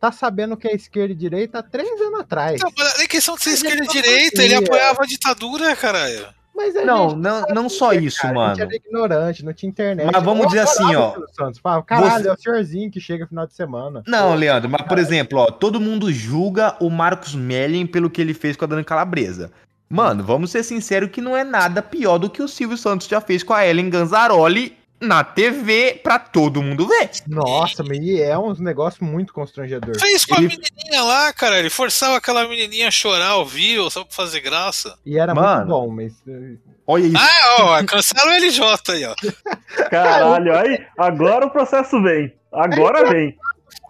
[0.00, 2.60] tá sabendo que é esquerda e direita há três anos atrás.
[2.60, 5.74] Não, mas nem questão de ser Mas esquerda e é direita, ele apoiava a ditadura,
[5.76, 6.26] caralho.
[6.54, 8.30] Mas a Não, não, não o só é, isso, cara.
[8.32, 8.54] A mano.
[8.54, 10.10] gente era ignorante, não tinha internet.
[10.10, 11.14] Mas vamos Eu dizer assim, ó.
[11.32, 11.60] Santos.
[11.60, 14.02] Falava, caralho, Você- é o senhorzinho que chega no final de semana.
[14.06, 18.32] Não, Leandro, mas por exemplo, ó, todo mundo julga o Marcos Mellen pelo que ele
[18.32, 19.52] fez com a Dani Calabresa.
[19.88, 23.20] Mano, vamos ser sinceros que não é nada pior do que o Silvio Santos já
[23.20, 27.10] fez com a Ellen Ganzaroli na TV pra todo mundo ver.
[27.26, 29.98] Nossa, mas e é um negócio muito constrangedor.
[30.00, 33.90] Fez com a Ele- menininha lá, cara, ele forçava aquela menininha a chorar ao vivo,
[33.90, 34.96] só pra fazer graça.
[35.04, 35.56] E era Mano.
[35.58, 36.12] muito bom, mas.
[36.26, 37.16] eh, Olha isso.
[37.18, 39.14] Ah, ó, cancela o LJ aí, ó.
[39.90, 42.32] Caralho, aí agora o processo vem.
[42.52, 43.36] Agora vem.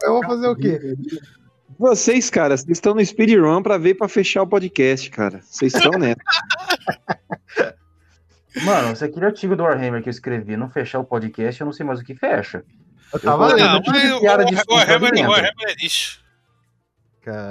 [0.02, 0.80] Eu vou fazer o quê?
[1.78, 5.40] Vocês, cara, vocês estão no speedrun pra ver pra fechar o podcast, cara.
[5.42, 6.16] Vocês estão nessa.
[8.64, 11.72] Mano, esse aquele artigo do Warhammer que eu escrevi, não fechar o podcast, eu não
[11.72, 12.64] sei mais o que fecha.
[13.12, 13.56] Eu tava Eu-.
[13.58, 16.24] Não, mas o piada o Warhammer o Warhammer é lixo.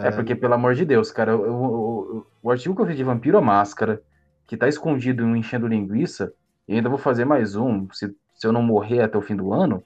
[0.03, 3.03] É porque, pelo amor de Deus, cara, eu- eu- o artigo que eu fiz de
[3.03, 4.01] Vampiro à Máscara,
[4.47, 6.31] que tá escondido em um enchendo linguiça,
[6.67, 9.51] e ainda vou fazer mais um, se, se eu não morrer até o fim do
[9.53, 9.83] ano,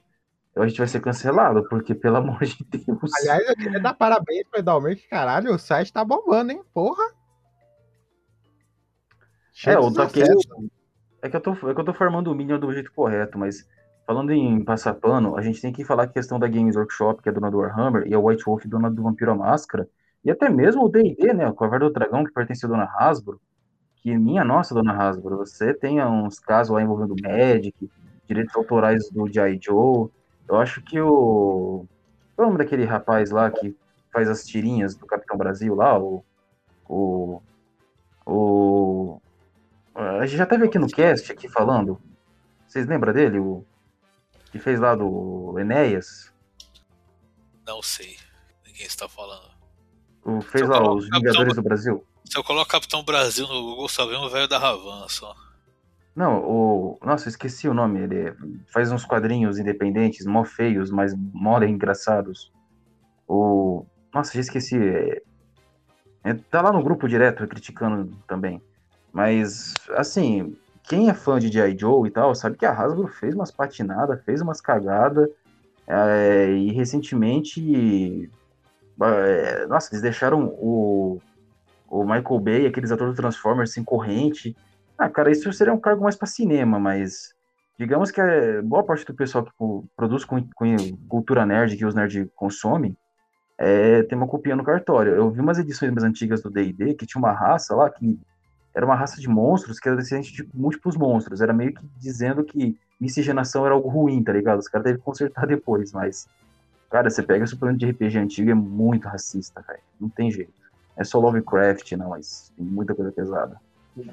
[0.56, 3.10] a gente vai ser cancelado, porque, pelo amor de Deus.
[3.20, 6.62] Aliás, eu queria dar parabéns pro Edalmir, que caralho, o site tá bombando, hein?
[6.72, 7.02] Porra!
[7.02, 7.12] É,
[9.52, 10.70] Cheio de tô sucesso.
[11.22, 13.68] É que eu tô, é que eu tô formando o Minion do jeito correto, mas
[14.06, 17.28] falando em passar pano, a gente tem que falar a questão da Games Workshop, que
[17.28, 19.88] é dona do Warhammer, e a White Wolf, dona do Vampiro à Máscara,
[20.24, 23.40] e até mesmo o D&D, né, o Covarde do Dragão, que pertence à dona Hasbro,
[24.02, 27.90] que, minha nossa, dona Hasbro, você tem uns casos lá envolvendo Magic,
[28.26, 29.58] direitos autorais do G.I.
[29.62, 30.08] Joe,
[30.48, 31.86] eu acho que o...
[32.34, 33.76] Qual é o nome daquele rapaz lá que
[34.12, 36.24] faz as tirinhas do Capitão Brasil lá, o...
[36.88, 37.40] O...
[38.26, 39.20] O...
[39.94, 42.00] A gente já teve aqui no cast, aqui falando.
[42.66, 43.38] Vocês lembram dele?
[43.38, 43.64] O
[44.52, 46.32] que fez lá do Enéas?
[47.66, 48.16] Não sei.
[48.66, 49.50] Ninguém está falando.
[50.24, 52.04] O fez lá os Vingadores do Brasil?
[52.24, 55.34] Se eu coloco Capitão Brasil no Google, só vem o velho da Ravan só.
[56.14, 56.98] Não, o.
[57.02, 58.00] Nossa, esqueci o nome.
[58.00, 58.34] Ele
[58.72, 62.52] faz uns quadrinhos independentes, mó feios, mas mó engraçados.
[63.26, 63.84] O.
[64.12, 64.76] Nossa, já esqueci.
[64.76, 65.22] é-
[66.24, 68.62] é- Tá lá no grupo direto criticando também.
[69.12, 71.76] Mas, assim, quem é fã de G.I.
[71.78, 75.28] Joe e tal, sabe que a Hasbro fez umas patinadas, fez umas cagadas.
[75.86, 78.30] é, e recentemente.
[79.00, 81.20] é, nossa, eles deixaram o,
[81.88, 84.56] o Michael Bay, aqueles atores do Transformers, sem corrente.
[84.96, 87.34] Ah, cara, isso seria um cargo mais para cinema, mas
[87.78, 89.52] digamos que é, boa parte do pessoal que
[89.96, 90.76] produz com, com
[91.08, 92.96] cultura nerd, que os nerds consomem,
[93.58, 95.14] é, tem uma copia no cartório.
[95.14, 98.18] Eu vi umas edições mais antigas do D&D que tinha uma raça lá que
[98.74, 101.40] era uma raça de monstros que era descendente de múltiplos monstros.
[101.40, 104.58] Era meio que dizendo que miscigenação era algo ruim, tá ligado?
[104.58, 106.28] Os caras devem consertar depois, mas...
[106.90, 109.80] Cara, você pega suplemento de RPG antigo, é muito racista, velho.
[110.00, 110.52] Não tem jeito.
[110.96, 113.60] É só Lovecraft, não, mas tem muita coisa pesada.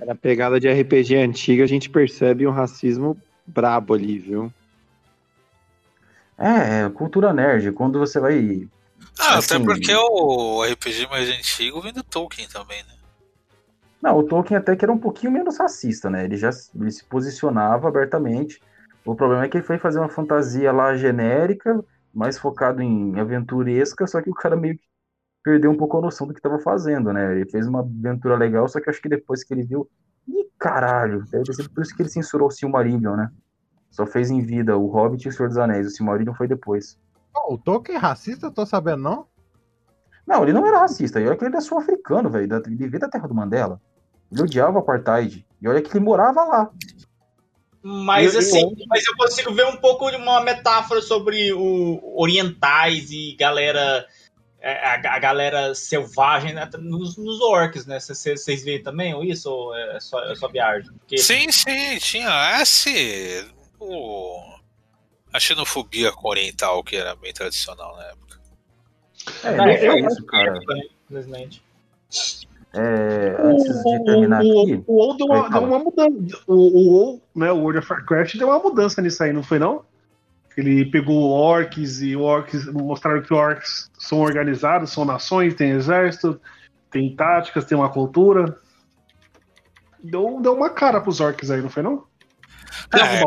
[0.05, 4.53] Na pegada de RPG antiga, a gente percebe um racismo brabo ali, viu?
[6.37, 7.71] É, é cultura nerd.
[7.71, 8.67] Quando você vai.
[9.19, 12.96] Ah, assim, até porque o RPG mais antigo vem do Tolkien também, né?
[14.01, 16.23] Não, o Tolkien até que era um pouquinho menos racista, né?
[16.23, 18.61] Ele já ele se posicionava abertamente.
[19.05, 21.83] O problema é que ele foi fazer uma fantasia lá genérica,
[22.13, 24.83] mais focado em aventuresca, só que o cara meio que
[25.43, 27.33] perdeu um pouco a noção do que estava fazendo, né?
[27.33, 29.89] Ele fez uma aventura legal, só que acho que depois que ele viu.
[30.27, 31.23] Ih, caralho!
[31.31, 33.31] Deve ter sido por isso que ele censurou o Silmarillion, né?
[33.89, 35.87] Só fez em vida o Hobbit e o Senhor dos Anéis.
[35.87, 36.99] O Silmarillion foi depois.
[37.33, 39.27] Pô, o Tolkien é racista, eu tô sabendo, não?
[40.27, 41.19] Não, ele não era racista.
[41.21, 42.47] E olha que ele era sul-africano, velho.
[42.47, 43.81] da- Ele veio da terra do Mandela.
[44.31, 45.45] Ele odiava o apartheid.
[45.61, 46.69] E olha que ele morava lá.
[47.81, 51.53] Mas Eu- eu assim, acho- mas eu consigo ver um pouco de uma metáfora sobre
[51.53, 54.05] o orientais e galera.
[54.59, 57.99] é, A, a galera selvagem né, nos, nos orcs, né?
[57.99, 60.91] Vocês veem também isso ou é só, é só viagem?
[60.97, 63.47] Porque- Sim, sim, tinha esse.
[63.79, 64.41] O,
[65.31, 68.36] a xenofobia com oriental, que era bem tradicional na época.
[69.43, 70.59] É, é isso, cara.
[71.05, 71.63] Infelizmente.
[72.73, 74.83] É, antes de terminar o, aqui.
[74.85, 76.43] O WoW deu deu uma mudança.
[76.47, 79.57] O, o WoW, né, o World of Warcraft deu uma mudança nisso aí, não foi
[79.57, 79.83] não?
[80.55, 86.41] Ele pegou orcs e orcs mostraram que orcs são organizados, são nações, tem exército,
[86.89, 88.57] tem táticas, tem uma cultura.
[90.03, 92.06] Deu, deu uma cara pros orcs aí, não foi não?
[92.93, 93.21] É,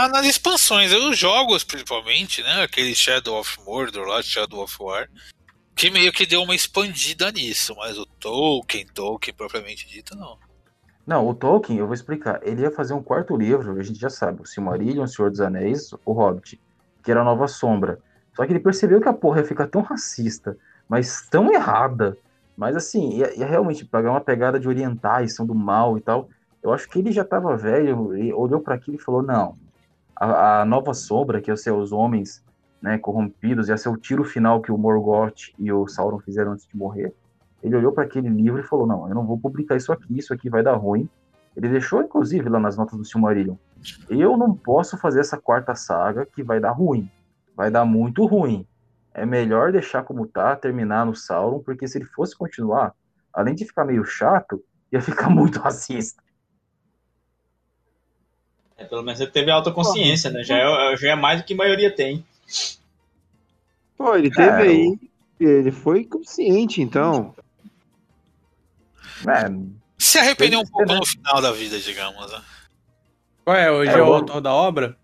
[0.00, 2.62] na- nas expansões, os jogos principalmente, né?
[2.62, 5.08] Aquele Shadow of Mordor lá, Shadow of War,
[5.74, 10.38] que meio que deu uma expandida nisso, mas o Tolkien, Tolkien propriamente dito, não.
[11.06, 12.40] Não, o Tolkien, eu vou explicar.
[12.42, 15.40] Ele ia fazer um quarto livro, a gente já sabe, o Silmarillion, o Senhor dos
[15.40, 16.60] Anéis, o Hobbit,
[17.02, 17.98] que era a Nova Sombra.
[18.36, 20.56] Só que ele percebeu que a porra ia ficar tão racista,
[20.88, 22.16] mas tão errada.
[22.56, 26.28] Mas assim, ia, ia realmente pegar uma pegada de orientais, são do mal e tal.
[26.62, 29.56] Eu acho que ele já tava velho, e olhou para aquilo e falou: não,
[30.14, 32.44] a, a Nova Sombra, que ser os homens
[32.82, 36.66] né, corrompidos, ia ser o tiro final que o Morgoth e o Sauron fizeram antes
[36.66, 37.12] de morrer.
[37.62, 40.32] Ele olhou para aquele livro e falou: Não, eu não vou publicar isso aqui, isso
[40.32, 41.08] aqui vai dar ruim.
[41.56, 43.56] Ele deixou, inclusive, lá nas notas do Silmarillion:
[44.08, 47.10] Eu não posso fazer essa quarta saga que vai dar ruim.
[47.56, 48.66] Vai dar muito ruim.
[49.12, 52.94] É melhor deixar como tá, terminar no Sauron, porque se ele fosse continuar,
[53.32, 56.22] além de ficar meio chato, ia ficar muito racista.
[58.78, 60.44] É, pelo menos ele teve autoconsciência, né?
[60.44, 62.24] Já é, já é mais do que a maioria tem.
[63.96, 64.98] Pô, ele teve É, aí.
[65.40, 67.34] Ele foi consciente, então.
[69.26, 69.50] É,
[69.98, 71.00] Se arrependeu um pouco ser, né?
[71.00, 72.32] no final da vida, digamos.
[72.32, 72.42] Né?
[73.44, 73.70] Qual é?
[73.70, 74.96] Hoje É, é, o autor da obra?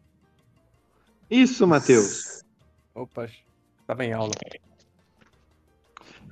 [1.28, 2.42] Isso, Matheus.
[2.94, 3.28] Opa,
[3.86, 4.32] tava em aula.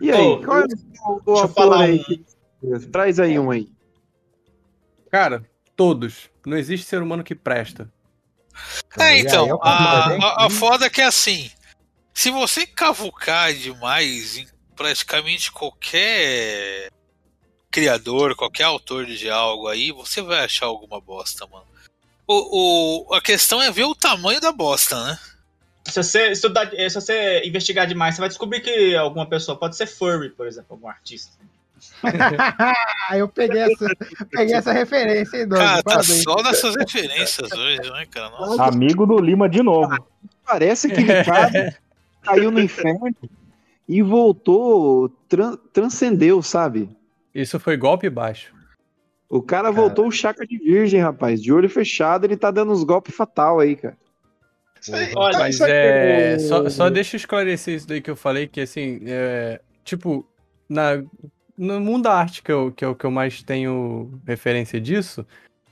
[0.00, 2.04] E aí, Ô, qual é o, o deixa eu autor falar aí?
[2.62, 3.68] um- Traz aí um aí.
[5.10, 5.44] Cara,
[5.76, 6.30] todos.
[6.46, 7.90] Não existe ser humano que presta.
[8.98, 10.20] É, aí então, eu a, concordo, hein?
[10.22, 11.50] a, a foda é que é assim,
[12.12, 14.46] se você cavucar demais em
[14.76, 16.90] praticamente qualquer
[17.70, 21.66] criador, qualquer autor de algo aí, você vai achar alguma bosta, mano.
[22.26, 25.18] O, o, a questão é ver o tamanho da bosta, né?
[25.88, 29.86] Se você, estudar, se você investigar demais, você vai descobrir que alguma pessoa pode ser
[29.86, 31.32] furry, por exemplo, algum artista.
[33.14, 33.86] Eu peguei essa,
[34.30, 35.60] peguei essa referência, hein, Doug?
[35.60, 38.30] Cara, tá só nessas referências hoje, né, cara?
[38.30, 38.64] Nossa.
[38.64, 39.96] Amigo do Lima de novo.
[40.44, 41.76] Parece aquele cara
[42.22, 43.14] caiu no inferno
[43.88, 46.88] e voltou, tran- transcendeu, sabe?
[47.34, 48.54] Isso foi golpe baixo.
[49.28, 51.42] O cara voltou o chaca de virgem, rapaz.
[51.42, 53.96] De olho fechado, ele tá dando uns golpes fatal aí, cara.
[55.14, 56.38] Olha, Mas isso aqui é.
[56.38, 60.26] Só, só deixa eu esclarecer isso daí que eu falei, que assim, é, tipo,
[60.68, 61.02] na,
[61.56, 65.26] no mundo da arte, que, eu, que é o que eu mais tenho referência disso,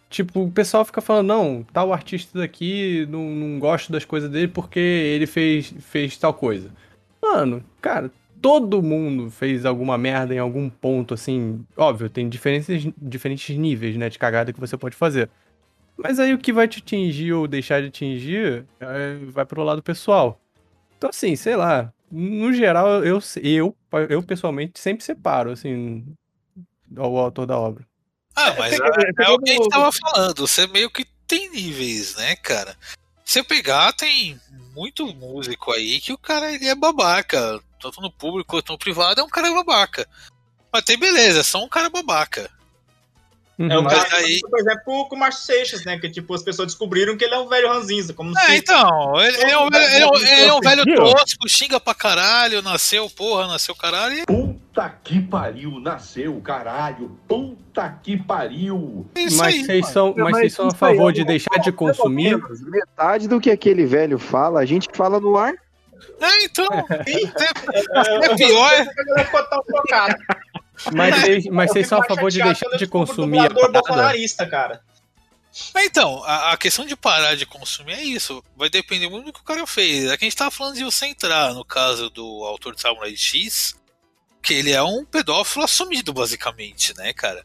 [0.08, 4.48] tipo, o pessoal fica falando, não, tal artista daqui, não, não gosto das coisas dele
[4.48, 6.70] porque ele fez, fez tal coisa.
[7.22, 8.10] Mano, cara,
[8.40, 14.08] todo mundo fez alguma merda em algum ponto, assim, óbvio, tem diferentes, diferentes níveis, né,
[14.08, 15.30] de cagada que você pode fazer.
[15.96, 19.82] Mas aí o que vai te atingir ou deixar de atingir é, vai pro lado
[19.82, 20.40] pessoal.
[20.96, 21.92] Então, assim, sei lá.
[22.10, 23.76] No geral, eu, eu,
[24.08, 26.04] eu pessoalmente sempre separo, assim,
[26.96, 27.86] o autor da obra.
[28.34, 30.46] Ah, mas é, é o que a gente tava falando.
[30.46, 32.76] Você meio que tem níveis, né, cara?
[33.24, 34.40] Se eu pegar, tem
[34.74, 37.60] muito músico aí que o cara ele é babaca.
[37.80, 40.06] Tanto no público quanto no privado é um cara babaca.
[40.72, 42.50] Mas tem beleza, é só um cara babaca.
[43.68, 45.98] É o caso, aí- por exemplo, com o Márcio Seixas, né?
[45.98, 48.14] Que tipo, as pessoas descobriram que ele é um velho ranzinza.
[48.14, 48.56] Como É, se...
[48.56, 51.78] então, ele, ele é um velho, ele é um- ele é um velho tosco, xinga
[51.78, 54.14] pra caralho, nasceu, porra, nasceu caralho.
[54.18, 57.18] e- Puta que pariu, nasceu, caralho.
[57.28, 59.06] Puta que pariu.
[59.14, 59.34] Mas
[59.66, 62.38] vocês são, mas vocês são a isso aí, favor de deixar de consumir?
[62.62, 65.52] Metade do que aquele velho fala, a gente fala no ar.
[66.18, 66.66] É, então.
[67.92, 68.86] É, é pior.
[70.94, 73.72] Mas vocês, mas vocês são a favor de deixar de consumir a parada?
[73.72, 74.82] bolsonarista, cara.
[75.74, 78.42] Mas Então, a, a questão de parar de consumir é isso.
[78.56, 80.10] Vai depender muito do que o cara fez.
[80.10, 83.74] Aqui a gente tava falando de você entrar, no caso do autor de Samurai X,
[84.42, 87.44] que ele é um pedófilo assumido, basicamente, né, cara?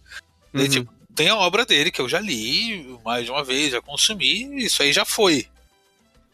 [0.53, 0.61] Uhum.
[0.61, 3.81] Ele, tipo, tem a obra dele que eu já li mais de uma vez, já
[3.81, 5.47] consumi, isso aí já foi.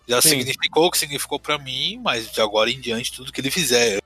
[0.07, 0.29] Já Sim.
[0.29, 4.01] significou o que significou pra mim, mas de agora em diante, tudo que ele fizer.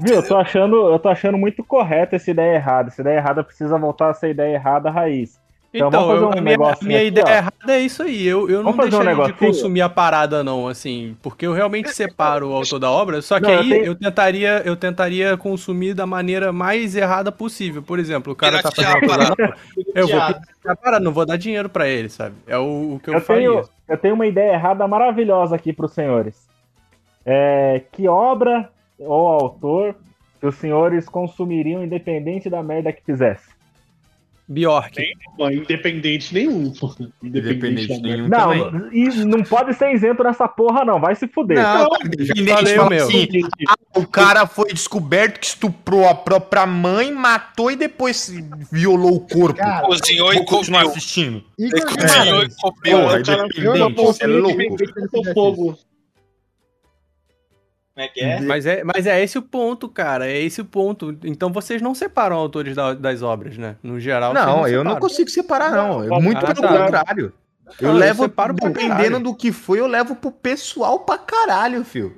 [0.00, 2.88] Viu, eu tô achando, eu tô achando muito correto essa ideia errada.
[2.88, 5.40] Essa ideia errada precisa voltar a ser ideia errada raiz.
[5.74, 7.30] Então, Então, vamos eu- fazer a um minha, negócio minha aqui, ideia ó.
[7.30, 8.26] errada é isso aí.
[8.26, 11.90] Eu, eu não fazer um deixaria de consumir a parada, não, assim, porque eu realmente
[11.94, 15.34] separo o autor da obra, só que Não, eu aí tenho- eu tentaria, eu tentaria
[15.38, 17.82] consumir da maneira mais errada possível.
[17.82, 19.54] Por exemplo, o cara tá fazendo a uma parada.
[19.94, 20.42] eu vou Piratear.
[20.66, 22.34] a parada, não vou dar dinheiro pra ele, sabe?
[22.46, 23.48] É o, o que eu, Eu faria.
[23.48, 26.48] tenho, eu tenho uma ideia errada maravilhosa aqui para os senhores.
[27.24, 28.68] É, que obra
[29.06, 29.94] ou autor
[30.40, 33.52] que os senhores consumiriam independente da merda que fizesse?
[34.48, 35.00] Bjork.
[35.38, 36.72] Independente nenhum.
[37.22, 38.28] Independente, Independente nenhum.
[38.28, 38.90] Não, também.
[38.92, 41.00] e não pode ser isento nessa porra, não.
[41.00, 41.56] Vai se fuder.
[41.56, 41.88] Não,
[42.18, 43.06] já independente, falei o fala meu.
[43.06, 43.28] assim,
[43.68, 48.30] ah, o cara foi descoberto que estuprou a própria mãe, matou e depois
[48.70, 49.58] violou o corpo.
[49.58, 50.88] Cara, Cozinhou e comeu.
[50.88, 51.42] assistindo.
[51.56, 52.98] Cozinhou e comeu.
[53.78, 55.78] Não você é consigo louco.
[57.94, 58.40] Como é que é?
[58.40, 60.26] Mas é, mas é esse o ponto, cara.
[60.26, 61.16] É esse o ponto.
[61.24, 63.76] Então vocês não separam autores da- das obras, né?
[63.82, 64.32] No geral.
[64.32, 66.02] vocês Não, eu não consigo separar, não.
[66.04, 66.78] Não, Muito ah, pelo tá.
[66.84, 67.32] contrário.
[67.80, 69.20] Eu Não, eu levo, separo pra dependendo caralho.
[69.20, 72.16] do que foi, eu levo pro pessoal pra caralho, filho.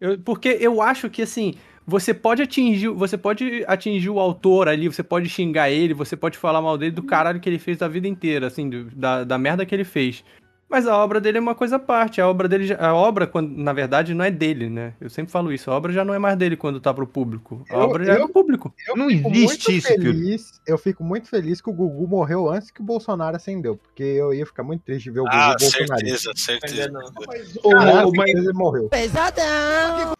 [0.00, 1.54] Eu- porque eu acho que assim,
[1.86, 6.36] você pode atingir, você pode atingir o autor ali, você pode xingar ele, você pode
[6.36, 9.38] falar mal dele do caralho que ele fez a vida inteira, assim, do- da, da
[9.38, 10.24] merda que ele fez.
[10.68, 12.20] Mas a obra dele é uma coisa à parte.
[12.20, 14.94] A obra dele, já- a obra, quando, na verdade, não é dele, né?
[15.00, 15.70] Eu sempre falo isso.
[15.70, 17.64] A obra já não é mais dele quando tá pro público.
[17.70, 18.74] A Eu- obra já é eu- do público.
[18.88, 20.02] Eu Não existe isso, filho.
[20.12, 24.02] feliz, Eu fico muito feliz que o Gugu morreu antes que o Bolsonaro acendeu, porque
[24.02, 26.32] eu ia ficar muito triste de ver o Gugu Ah, bolsonarista.
[26.34, 27.12] certeza, certeza.
[27.28, 28.90] Mas, Ô, Caralho, mas mas- ele morreu.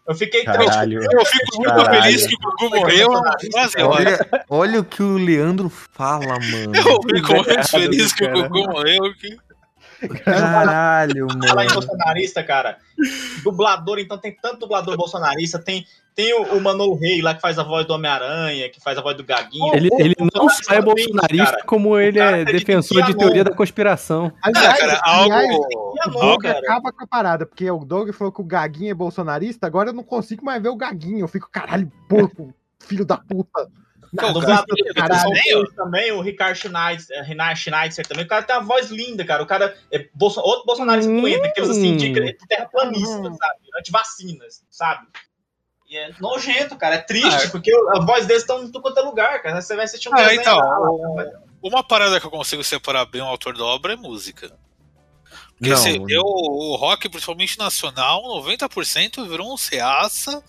[0.07, 1.01] Eu fiquei Caralho.
[1.03, 2.01] Eu fico muito Caralho.
[2.03, 3.09] feliz que o Gugu morreu.
[3.89, 4.19] Olha,
[4.49, 6.71] olha o que o Leandro fala, mano.
[6.75, 8.31] Eu fico muito feliz que o.
[8.43, 9.13] Gugu morreu.
[9.19, 9.37] Que...
[10.23, 11.73] Caralho, mano.
[11.73, 12.77] bolsonarista, cara.
[13.43, 17.57] dublador, então tem tanto dublador bolsonarista, tem, tem o, o Manolo Rey lá que faz
[17.59, 19.73] a voz do Homem-Aranha, que faz a voz do Gaguinho.
[19.75, 21.63] Ele, ele o não só é bolsonarista, cara.
[21.65, 24.31] como ele é defensor de teoria da conspiração.
[24.41, 26.59] Aliás, cara, aliás, algo- o algo, Doug cara.
[26.59, 29.93] acaba com a parada, porque o Doug falou que o Gaguinho é bolsonarista, agora eu
[29.93, 31.19] não consigo mais ver o Gaguinho.
[31.21, 33.67] Eu fico, caralho, porco, filho da puta.
[34.13, 34.63] Não, O cara,
[35.47, 39.43] eu também, o Ricardo Schneider, Renato Schneider também, o cara tem uma voz linda, cara.
[39.43, 41.21] O cara é outro bolsonarista Hum.
[41.21, 43.59] doente, aqueles assim, de de terraplanista, sabe?
[43.77, 45.07] Antivacinas, sabe?
[45.89, 46.95] E é nojento, cara.
[46.95, 49.61] É triste, Ah, porque a voz deles estão em tudo quanto é lugar, cara.
[49.61, 51.31] Você vai assistir um Ah, desenho então, lá,
[51.61, 54.51] uma parada que eu consigo separar bem o autor da obra é música.
[55.57, 60.43] Porque Não, você vê o, rock, principalmente nacional, 90% virou um reaça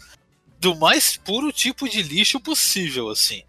[0.60, 3.42] do mais puro tipo de lixo possível, assim.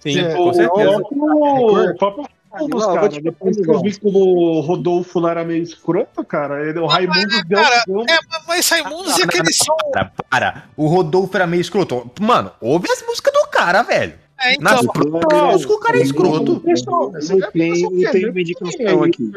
[0.00, 0.96] Sim, É, com o- certeza.
[0.98, 3.08] O próprio Raimundos, Não, eu vou cara.
[3.10, 6.86] te Depois que eu vi como o Rodolfo lá era meio escroto, cara, ele, o
[6.86, 9.76] Raimundos deu, Cara, deu é, mas Raimundos é aquele som.
[9.92, 10.64] Para, para.
[10.74, 12.10] O Rodolfo era meio escroto.
[12.20, 14.18] Mano, ouve as músicas do cara, velho.
[14.40, 16.62] É, Nas então, músicas o cara é escroto.
[16.64, 19.32] Eu tenho, eu uma indicação aqui.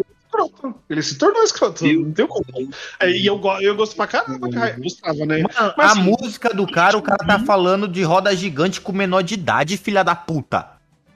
[0.90, 1.86] Ele se tornou escroto.
[1.86, 2.46] Não tem como.
[3.00, 5.44] É, e eu, eu gosto pra caramba de né?
[5.44, 8.92] Mano, Mas, a assim, música do cara, o cara tá falando de roda gigante com
[8.92, 10.70] menor de idade, filha da puta.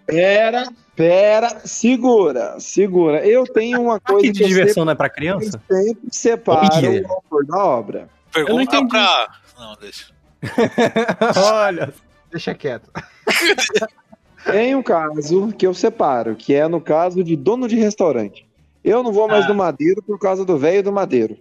[0.06, 3.26] Pera, pera, segura, segura.
[3.26, 5.62] Eu tenho uma coisa de que eu diversão sempre, não é pra criança?
[5.72, 7.08] sempre separo Olha.
[7.08, 8.10] o autor da obra.
[8.32, 8.90] pergunta entendi.
[8.90, 9.28] pra.
[9.58, 10.06] Não, deixa.
[11.38, 11.94] Olha.
[12.32, 12.90] Deixa quieto.
[14.46, 18.46] Tem um caso que eu separo, que é no caso de dono de restaurante.
[18.84, 19.48] Eu não vou mais Ah.
[19.48, 21.38] no Madeiro por causa do velho do Madeiro.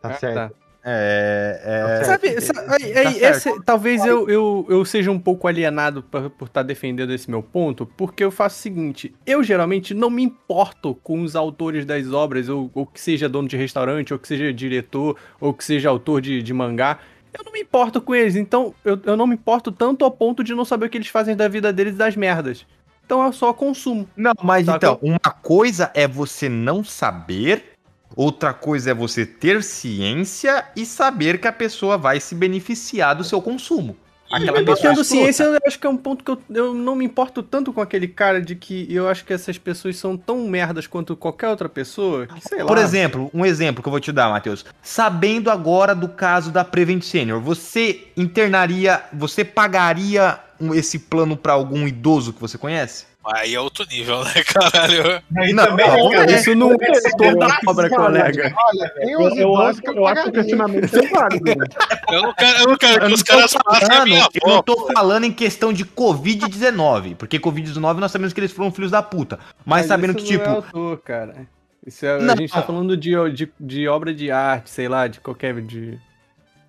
[0.00, 0.34] Tá Ah, certo.
[0.34, 0.50] tá.
[0.86, 1.98] É.
[2.00, 2.04] é...
[2.04, 6.44] Sabe, sa- aí- Tá esse- talvez eu, eu, eu seja um pouco alienado por por
[6.46, 10.94] estar defendendo esse meu ponto, porque eu faço o seguinte: eu geralmente não me importo
[11.02, 14.52] com os autores das obras, ou, ou que seja dono de restaurante, ou que seja
[14.52, 16.98] diretor, ou que seja autor de, de mangá.
[17.36, 20.44] Eu não me importo com eles, então eu, eu não me importo tanto ao ponto
[20.44, 22.64] de não saber o que eles fazem da vida deles e das merdas.
[23.04, 24.08] Então eu só consumo.
[24.16, 24.76] Não, mas Sacou?
[24.76, 27.72] então, uma coisa é você não saber,
[28.14, 33.24] outra coisa é você ter ciência e saber que a pessoa vai se beneficiar do
[33.24, 33.96] seu consumo.
[34.30, 37.04] Aquela Eu tendo ciência, eu acho que é um ponto que eu, eu não me
[37.04, 40.86] importo tanto com aquele cara de que eu acho que essas pessoas são tão merdas
[40.86, 42.66] quanto qualquer outra pessoa, que sei lá.
[42.66, 44.64] Por exemplo, um exemplo que eu vou te dar, Matheus.
[44.82, 50.38] Sabendo agora do caso da Prevent Senior, você internaria, você pagaria
[50.72, 53.06] esse plano pra algum idoso que você conhece?
[53.26, 55.22] Aí é outro nível, né, caralho?
[55.36, 56.32] Aí Não, também não, é, é.
[56.32, 58.54] Isso não é autor da obra, colega.
[58.56, 61.44] Olha, tem Eu, uns eu acho, que eu eu acho que o questionamento é válido.
[61.44, 61.66] né?
[62.10, 64.04] Eu não quero, eu não quero Eu que não os tô caras passem a falando,
[64.08, 68.52] minha eu não tô falando em questão de Covid-19, porque Covid-19 nós sabemos que eles
[68.52, 69.38] foram filhos da puta.
[69.64, 71.46] Mas, sabendo que, tipo, Não é autor, cara.
[71.86, 72.34] Isso é, Não.
[72.34, 75.60] A gente tá falando de, de, de obra de arte, sei lá, de qualquer.
[75.60, 75.98] de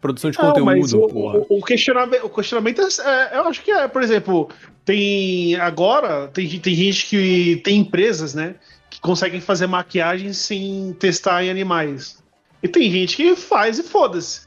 [0.05, 1.39] produção de Não, conteúdo, o, porra.
[1.49, 2.85] o, o questionamento, o questionamento é,
[3.33, 4.49] é- eu acho que é, por exemplo,
[4.83, 8.55] tem agora tem, tem gente que tem empresas, né,
[8.89, 12.23] que conseguem fazer maquiagem sem testar em animais.
[12.61, 14.45] E tem gente que faz e foda-se.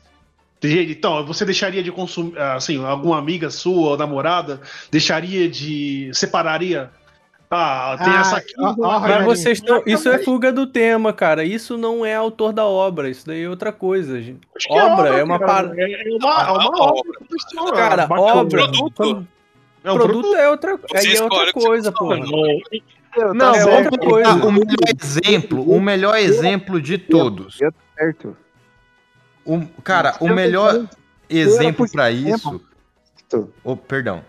[0.63, 6.91] Então, você deixaria de consumir, assim, alguma amiga sua ou namorada deixaria de separaria?
[7.51, 8.53] Ah, tem Ah, essa aqui.
[8.59, 9.83] ó, ó, Mas vocês estão.
[9.87, 11.45] Isso é fuga do tema, cara.
[11.45, 13.09] Isso não é autor da obra.
[13.09, 14.41] Isso daí é outra coisa, gente.
[14.59, 15.75] Que Obra é uma parada.
[15.79, 17.21] É, é uma, é uma obra.
[17.75, 18.63] Cara, obra.
[18.65, 19.27] Produto.
[19.83, 22.19] É um produto é outra, aí é outra coisa, porra.
[22.19, 22.63] consome.
[23.35, 24.35] Não, é outra coisa.
[24.35, 27.61] o melhor exemplo, o melhor exemplo de todos.
[27.61, 28.37] Eu certo.
[29.45, 30.85] O, cara, o melhor
[31.31, 32.09] exemplo tempo.
[32.11, 32.61] isso.
[33.65, 34.23] Oh, perdão.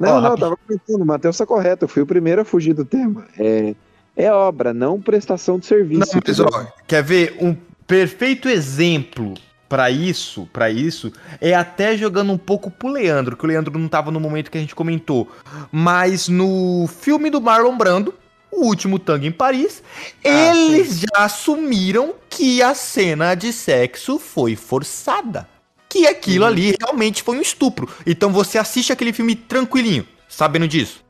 [0.00, 0.48] Não, Ó, não, rapidinho.
[0.48, 1.84] tava comentando, o Matheus tá correto.
[1.84, 3.26] Eu fui o primeiro a fugir do tema.
[3.38, 3.74] É,
[4.16, 6.00] é obra, não prestação de serviço.
[6.14, 7.54] Não, mas, ó, quer ver um
[7.86, 9.34] perfeito exemplo
[9.68, 13.88] pra isso, para isso, é até jogando um pouco pro Leandro, que o Leandro não
[13.88, 15.28] tava no momento que a gente comentou,
[15.70, 18.12] mas no filme do Marlon Brando,
[18.50, 19.80] O Último Tango em Paris,
[20.24, 25.46] eles já assumiram que a cena de sexo foi forçada.
[25.90, 27.88] Que aquilo ali realmente foi um estupro.
[28.06, 31.04] Então você assiste aquele filme tranquilinho, sabendo disso.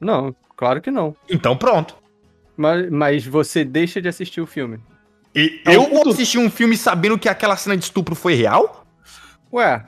[0.00, 1.14] Não, claro que não.
[1.28, 1.94] Então pronto.
[2.56, 4.80] Mas, mas você deixa de assistir o filme.
[5.34, 8.86] E É eu vou assistir um filme sabendo que aquela cena de estupro foi real?
[9.52, 9.84] Ué,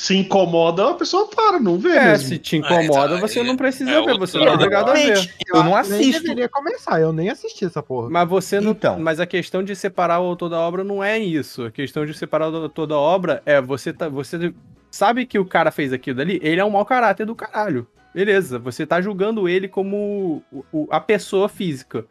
[0.00, 2.28] Se incomoda, a pessoa para, não vê é, mesmo.
[2.28, 2.84] se te incomoda,
[3.16, 5.00] então, você é- não precisa é ver, você não é obrigado a ver.
[5.06, 6.22] Realmente, eu não Nem assisto.
[6.22, 8.08] deveria começar, eu nem assisti essa porra.
[8.08, 8.70] Mas você não.
[8.70, 8.96] Então.
[9.00, 11.64] Mas a questão de separar o autor da obra não é isso.
[11.64, 14.08] A questão de separar o autor da obra é você tá.
[14.08, 14.54] Você
[14.88, 17.84] sabe que o cara fez aquilo dali, ele é um mau caráter do caralho.
[18.14, 22.04] Beleza, você tá julgando ele como o- o- a pessoa física.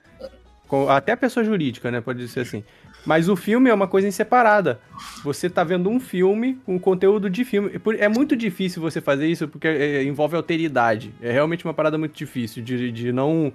[0.68, 2.02] com- até a pessoa jurídica, né?
[2.02, 2.62] Pode ser assim.
[3.08, 4.82] Mas o filme é uma coisa inseparada.
[5.24, 7.72] Você tá vendo um filme com conteúdo de filme.
[7.99, 11.14] É muito difícil você fazer isso porque é, envolve alteridade.
[11.22, 13.53] É realmente uma parada muito difícil de, de não,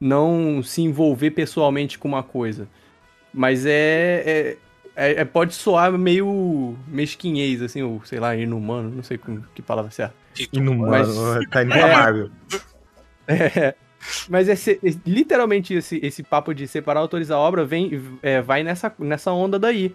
[0.00, 2.66] não se envolver pessoalmente com uma coisa.
[3.32, 4.56] Mas é, é,
[4.96, 9.60] é- é- Pode soar meio mesquinhez, assim, ou sei lá, inumano, não sei com que
[9.60, 10.14] palavra certa.
[10.50, 11.92] Inumano, Mas- tá indo pra É.
[11.94, 12.30] Marvel.
[13.28, 13.74] É,
[14.28, 18.92] mas esse, literalmente esse, esse papo de separar autores da obra vem, é, vai nessa,
[18.98, 19.94] nessa onda daí.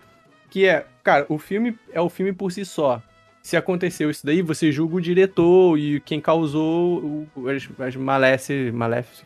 [0.49, 3.01] Que é, cara, o filme é o filme por si só.
[3.41, 8.71] Se aconteceu isso daí, você julga o diretor e quem causou o- as, as malece,
[8.73, 9.23] maléfices.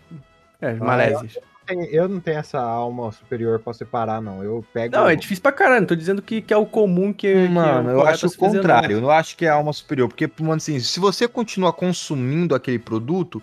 [0.62, 1.38] É, as Ah, malésias.
[1.68, 4.44] Eu, eu não tenho essa alma superior pra separar, não.
[4.44, 4.96] Eu pego.
[4.96, 5.82] Não, é difícil pra caralho.
[5.82, 8.30] Não tô dizendo que, que é o comum que, que é Mano, eu acho a
[8.30, 8.98] o contrário.
[8.98, 10.10] Eu não acho que é alma superior.
[10.10, 13.42] Porque, mano, assim, se você continua consumindo aquele produto,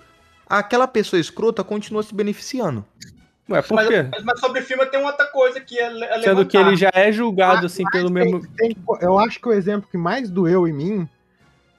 [0.59, 2.85] aquela pessoa escrota continua se beneficiando.
[3.49, 4.03] Ué, por Mas, quê?
[4.13, 7.11] mas- mas sobre filme tem outra coisa que é, é Sendo que ele já é
[7.11, 8.47] julgado, assim, pelo mesmo.
[8.57, 11.09] Tem- eu acho que o exemplo que mais doeu em mim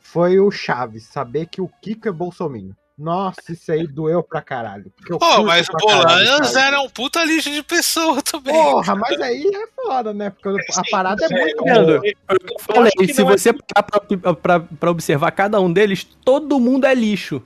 [0.01, 2.73] foi o Chaves, saber que o Kiko é bolsominion.
[2.97, 4.91] Nossa, isso aí doeu pra caralho.
[5.07, 5.89] Pô, curto mas o
[6.27, 6.55] Chaves.
[6.55, 8.53] era um puta lixo de pessoa também.
[8.53, 10.29] Porra, mas aí é foda, né?
[10.29, 12.13] Porque a parada é muito Leandro, boa.
[12.29, 16.93] eu falei, se você parar pra, pra, pra observar cada um deles, todo mundo é
[16.93, 17.41] lixo.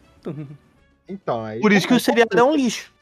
[1.08, 1.60] Então, aí.
[1.60, 2.94] Por isso que o seriado é um lixo.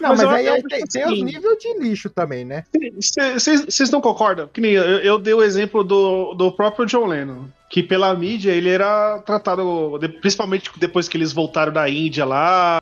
[0.00, 2.64] Não, Mas mas, aí, aí acho tem, tem os níveis de lixo também, né?
[2.96, 4.48] Vocês não concordam?
[4.48, 8.50] Que nem eu, eu dei o exemplo do, do próprio John Lennon, que pela mídia
[8.50, 12.80] ele era tratado, principalmente depois que eles voltaram da Índia lá,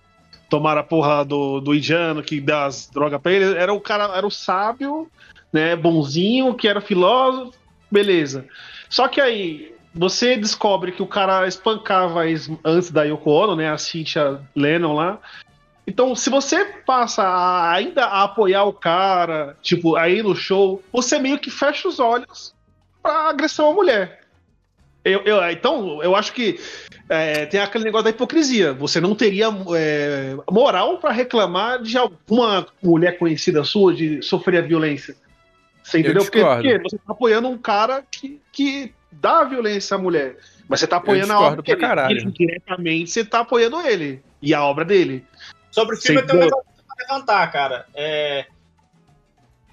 [0.48, 4.16] tomaram a porra do, do indiano que dá as drogas pra ele, era o cara,
[4.16, 5.10] era o sábio,
[5.52, 7.52] né, bonzinho, que era filósofo,
[7.90, 8.46] beleza.
[8.88, 12.22] Só que aí você descobre que o cara espancava
[12.64, 15.18] antes da Yoko Ono, né, a Cynthia Lennon lá,
[15.86, 21.18] então, se você passa a- ainda a apoiar o cara, tipo, aí no show, você
[21.18, 22.54] meio que fecha os olhos
[23.02, 24.20] pra agressão à mulher.
[25.02, 26.60] Eu, eu- então, eu acho que
[27.08, 28.74] é, tem aquele negócio da hipocrisia.
[28.74, 34.66] Você não teria é, moral pra reclamar de alguma mulher conhecida sua de sofrer a
[34.66, 35.16] violência.
[35.82, 36.22] Você entendeu?
[36.22, 36.40] Porque,
[36.74, 40.36] porque você tá apoiando um cara que, que dá violência à mulher.
[40.68, 41.86] Mas você tá apoiando a obra pra dele.
[41.86, 42.30] caralho.
[42.32, 45.24] Diretamente você tá apoiando ele e a obra dele.
[45.70, 47.86] Sobre o filme, Sei eu tenho um pra levantar, cara.
[47.94, 48.46] É...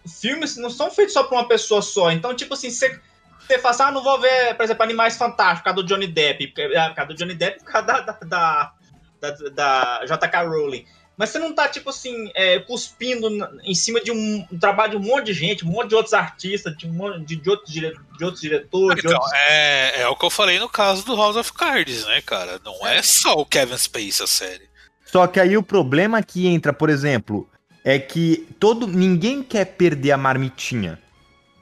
[0.07, 2.11] Filmes não são feitos só pra uma pessoa só.
[2.11, 2.99] Então, tipo assim, você,
[3.39, 6.07] você fala assim, ah, não vou ver, por exemplo, Animais Fantásticos, por causa do Johnny
[6.07, 6.53] Depp.
[6.57, 8.73] É, por causa do Johnny Depp, por causa da, da, da,
[9.21, 10.85] da- da JK Rowling.
[11.17, 13.29] Mas você não tá, tipo assim, é, cuspindo
[13.63, 16.13] em cima de um, um trabalho de um monte de gente, um monte de outros
[16.13, 19.01] artistas, de, um monte de, de outros, dire- de outros diretores.
[19.01, 22.05] de Então, outros- é, é o que eu falei no caso do House of Cards,
[22.05, 22.59] né, cara?
[22.65, 24.69] Não é só o Kevin Space a série.
[25.05, 27.49] Só que aí o problema que entra, por exemplo,
[27.83, 30.99] é que todo ninguém quer perder a marmitinha.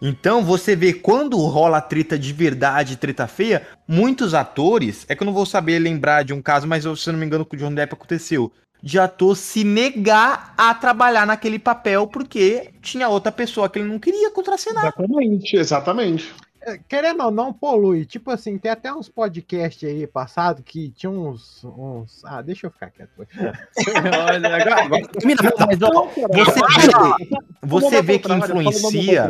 [0.01, 5.25] Então você vê quando rola treta de verdade, treta feia, muitos atores, é que eu
[5.25, 7.55] não vou saber lembrar de um caso, mas eu, se eu não me engano com
[7.55, 8.51] o John Depp aconteceu,
[8.83, 13.97] de ator se negar a trabalhar naquele papel porque tinha outra pessoa que ele não
[13.97, 14.83] queria contracenar.
[14.83, 16.35] Exatamente, exatamente.
[16.65, 18.05] É, Querendo ou não, polui.
[18.05, 21.63] Tipo assim, tem até uns podcasts aí passado que tinha uns.
[21.63, 22.25] uns...
[22.25, 23.11] Ah, deixa eu ficar quieto.
[23.17, 24.89] Olha, agora,
[25.65, 29.29] mas, ó, você vê, você vê que influencia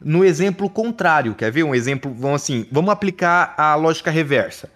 [0.00, 1.34] no exemplo contrário.
[1.34, 2.14] Quer ver um exemplo?
[2.14, 4.70] Vamos assim, vamos aplicar a lógica reversa.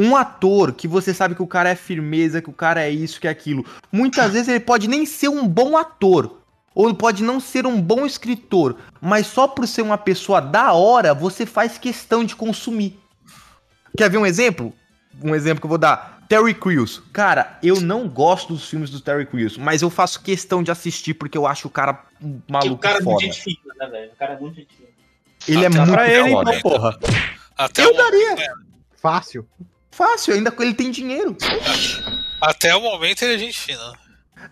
[0.00, 3.20] Um ator que você sabe que o cara é firmeza, que o cara é isso,
[3.20, 3.66] que é aquilo.
[3.90, 6.38] Muitas vezes ele pode nem ser um bom ator.
[6.72, 8.76] Ou pode não ser um bom escritor.
[9.00, 12.96] Mas só por ser uma pessoa da hora, você faz questão de consumir.
[13.96, 14.72] Quer ver um exemplo?
[15.20, 16.20] Um exemplo que eu vou dar.
[16.28, 17.02] Terry Crews.
[17.12, 21.14] Cara, eu não gosto dos filmes do Terry Crews, mas eu faço questão de assistir
[21.14, 23.86] porque eu acho o cara um que maluco o cara é muito gente fina, né,
[23.88, 24.12] velho?
[24.12, 24.88] O cara é muito gente fina.
[25.48, 26.98] Ele é Até muito pra ele, então, porra.
[27.56, 28.36] Até Eu o, daria.
[29.00, 29.48] Fácil.
[29.98, 31.36] Fácil, ainda ele tem dinheiro.
[32.40, 33.80] até o momento ele é gente fina.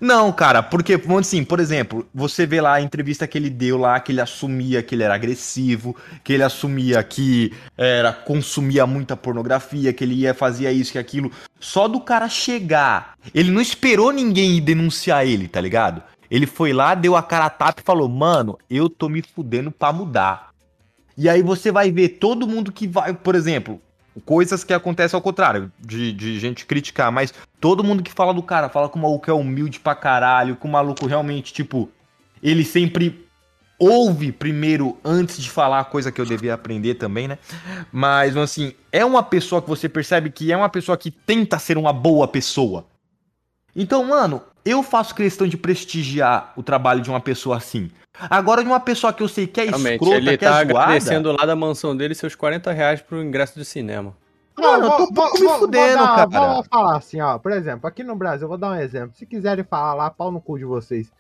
[0.00, 4.00] Não, cara, porque, assim, por exemplo, você vê lá a entrevista que ele deu lá,
[4.00, 5.94] que ele assumia que ele era agressivo,
[6.24, 11.30] que ele assumia que era consumia muita pornografia, que ele ia fazia isso que aquilo.
[11.60, 16.02] Só do cara chegar, ele não esperou ninguém ir denunciar ele, tá ligado?
[16.28, 19.70] Ele foi lá, deu a cara a tapa e falou: "Mano, eu tô me fudendo
[19.70, 20.50] pra mudar".
[21.16, 23.80] E aí você vai ver todo mundo que vai, por exemplo,
[24.24, 28.42] coisas que acontecem ao contrário, de, de gente criticar, mas todo mundo que fala do
[28.42, 31.88] cara, fala que o maluco é humilde pra caralho, que o maluco realmente, tipo,
[32.42, 33.26] ele sempre
[33.78, 37.38] ouve primeiro antes de falar coisa que eu devia aprender também, né?
[37.92, 41.76] Mas, assim, é uma pessoa que você percebe que é uma pessoa que tenta ser
[41.76, 42.86] uma boa pessoa.
[43.74, 47.90] Então, mano, eu faço questão de prestigiar o trabalho de uma pessoa assim.
[48.30, 50.54] Agora, de uma pessoa que eu sei que é Realmente, escrota, ele que é tá
[50.64, 50.78] zoada...
[50.80, 54.16] agradecendo lá da mansão dele seus 40 reais pro ingresso de cinema.
[54.58, 56.54] Mano, eu tô um pouco me fudendo, dar- cara.
[56.54, 57.38] Vou falar assim, ó.
[57.38, 59.14] Por exemplo, aqui no Brasil, eu vou dar um exemplo.
[59.14, 61.10] Se quiserem falar lá, pau no cu de vocês.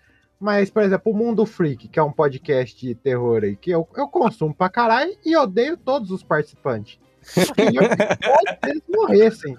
[0.40, 3.86] Mas, por exemplo, o Mundo Freak, que é um podcast de terror aí, que eu,
[3.96, 6.98] eu consumo pra caralho e odeio todos os participantes.
[7.36, 9.56] Eu queria que todos eles morressem.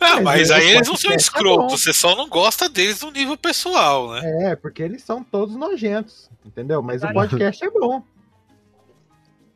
[0.00, 3.36] Ah, mas aí eles não são é escrotos, você só não gosta deles no nível
[3.36, 4.50] pessoal, né?
[4.52, 6.82] É, porque eles são todos nojentos, entendeu?
[6.82, 8.02] Mas o podcast é bom.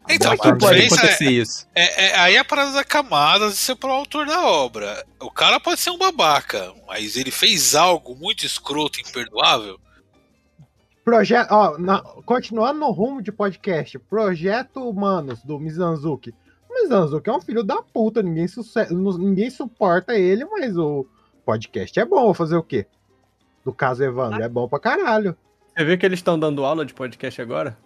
[0.08, 1.66] Então, Como é que pode acontecer é- isso?
[1.74, 5.02] É, é- aí a parada da camada de ser pro autor da obra.
[5.18, 9.80] O cara pode ser um babaca, mas ele fez algo muito escroto, imperdoável.
[11.02, 16.34] Projeto, ó, na- continuando no rumo de podcast, Projeto Humanos, do Mizanzuki.
[16.84, 18.46] O Mizanzuki é um filho da puta, ninguém,
[19.18, 21.06] ninguém suporta ele, mas o
[21.44, 22.86] podcast é bom, vou fazer o quê?
[23.64, 25.34] Do caso Evandro, é bom pra caralho.
[25.76, 27.76] Você vê que eles estão dando aula de podcast agora?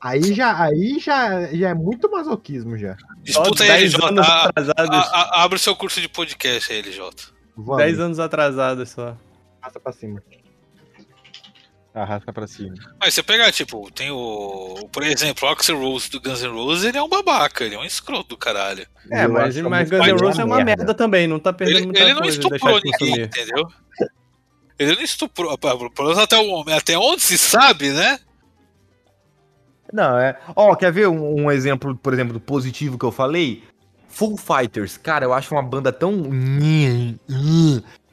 [0.00, 2.96] Aí já, aí já, já é muito masoquismo já.
[3.22, 4.08] Disputa aí, 10 LJ.
[4.08, 7.10] anos a- a- a- abre o seu curso de podcast aí, LJ.
[7.56, 7.76] Vamos.
[7.78, 9.16] 10 anos atrasados só.
[9.60, 10.22] Passa pra cima.
[11.96, 12.74] Arrasta pra cima.
[13.00, 14.86] Mas você pegar, tipo, tem o.
[14.92, 17.78] Por exemplo, o Axel Rose do Guns N' Roses, ele é um babaca, ele é
[17.78, 18.86] um escroto do caralho.
[19.10, 20.76] É, Eu mas, mas Guns N' Roses é uma merda.
[20.76, 23.42] merda também, não tá perdendo Ele, muita ele não coisa estuprou deixar de ninguém, consumir.
[23.44, 23.68] entendeu?
[24.78, 28.18] Ele não estuprou, pelo menos até o homem, até onde se sabe, né?
[29.90, 30.36] Não, é.
[30.54, 33.64] Ó, quer ver um, um exemplo, por exemplo, do positivo que eu falei?
[34.08, 34.98] Full Fighters.
[34.98, 36.24] Cara, eu acho uma banda tão.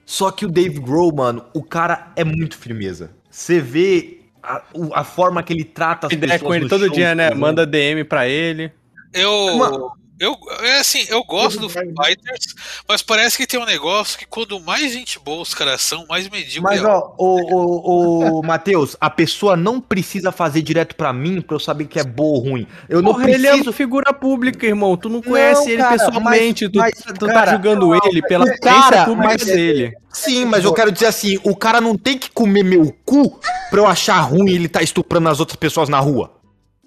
[0.06, 3.12] Só que o Dave Grohl, mano, o cara é muito firmeza.
[3.34, 4.62] Você vê a,
[4.94, 7.34] a forma que ele trata as Ideia pessoas com ele no todo show, dia, né?
[7.34, 8.72] Manda DM pra ele.
[9.12, 9.58] Eu.
[9.58, 9.92] Mano.
[10.24, 12.56] Eu, é assim, eu gosto do Foo Fighters,
[12.88, 16.30] mas parece que tem um negócio que quando mais gente boa os caras são, mais
[16.30, 16.88] medíocre Mas, é.
[16.88, 21.60] ó, o, o, o Matheus, a pessoa não precisa fazer direto pra mim pra eu
[21.60, 22.68] saber que é boa ou ruim.
[22.88, 23.70] Eu não Porra, ele é preciso.
[23.70, 24.96] uma figura pública, irmão.
[24.96, 26.64] Tu não conhece ele cara, pessoalmente.
[26.66, 29.94] mas- tu mas, tu cara, tá julgando ele pela cara, pública mas- dele.
[30.12, 33.40] Sim, mas eu quero dizer assim, o cara não tem que comer meu cu
[33.72, 36.32] pra eu achar ruim ele tá estuprando as outras pessoas na rua.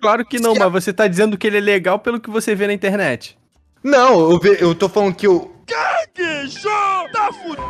[0.00, 2.66] Claro que não, mas você tá dizendo que ele é legal pelo que você vê
[2.66, 3.36] na internet.
[3.82, 5.54] Não, eu, ve- eu tô falando que o.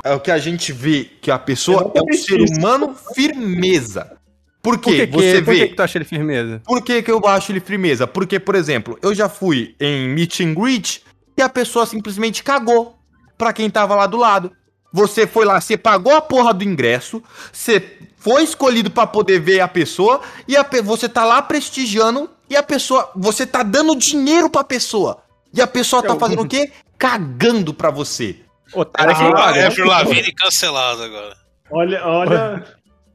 [0.04, 4.16] É o que a gente vê que a pessoa é um ser humano firmeza.
[4.62, 5.06] Por Por quê?
[5.06, 5.68] que, que, Você por que vê.
[5.68, 6.60] que tu acha ele firmeza?
[6.64, 8.06] Por que, que eu acho ele firmeza?
[8.06, 11.02] Porque, por exemplo, eu já fui em meet and greet
[11.38, 12.98] e a pessoa simplesmente cagou
[13.38, 14.50] pra quem tava lá do lado.
[14.92, 17.22] Você foi lá, você pagou a porra do ingresso,
[17.52, 17.80] você
[18.26, 22.56] foi escolhido pra poder ver a pessoa e a pe- você tá lá prestigiando e
[22.56, 25.18] a pessoa, você tá dando dinheiro pra pessoa.
[25.54, 26.72] E a pessoa tá fazendo o quê?
[26.98, 28.40] Cagando pra você.
[28.74, 29.58] Otário é Ah, paga.
[29.60, 31.36] é Avril Lavigne cancelado agora.
[31.70, 32.64] Olha, olha,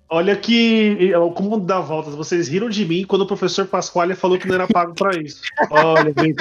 [0.10, 2.16] olha que o mundo dá voltas.
[2.16, 5.42] Vocês riram de mim quando o professor Pasquale falou que não era pago pra isso.
[5.70, 6.34] Olha, bem,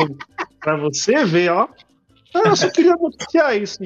[0.60, 1.66] pra você ver, ó.
[2.32, 3.78] Ah, eu só queria noticiar isso.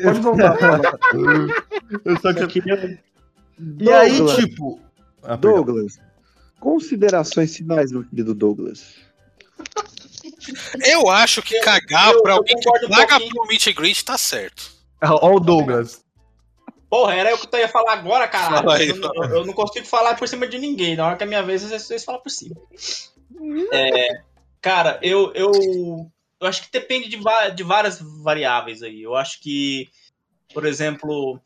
[0.00, 0.56] Pode voltar.
[2.04, 3.00] Eu só Eu queria.
[3.80, 4.80] E aí, tipo.
[5.22, 5.64] Ah, perdão.
[5.64, 5.98] Douglas,
[6.60, 8.94] considerações finais, meu querido Douglas.
[10.84, 13.30] Eu acho que cagar eu- pra eu alguém que um paga pouquinho.
[13.34, 14.70] pro meet and greet tá certo.
[15.02, 16.02] Ó, o Douglas.
[16.88, 18.56] Porra, era eu que eu ia falar agora, caralho.
[18.64, 20.96] Fala aí, eu, não- eu- eu não consigo falar por cima de ninguém.
[20.96, 22.56] Na hora que é minha vez, vocês, vocês falam por cima.
[23.72, 24.22] É,
[24.60, 25.52] cara, eu, eu,
[26.40, 27.18] eu acho que depende de,
[27.54, 29.02] de várias variáveis aí.
[29.02, 29.88] Eu acho que,
[30.54, 31.38] por exemplo,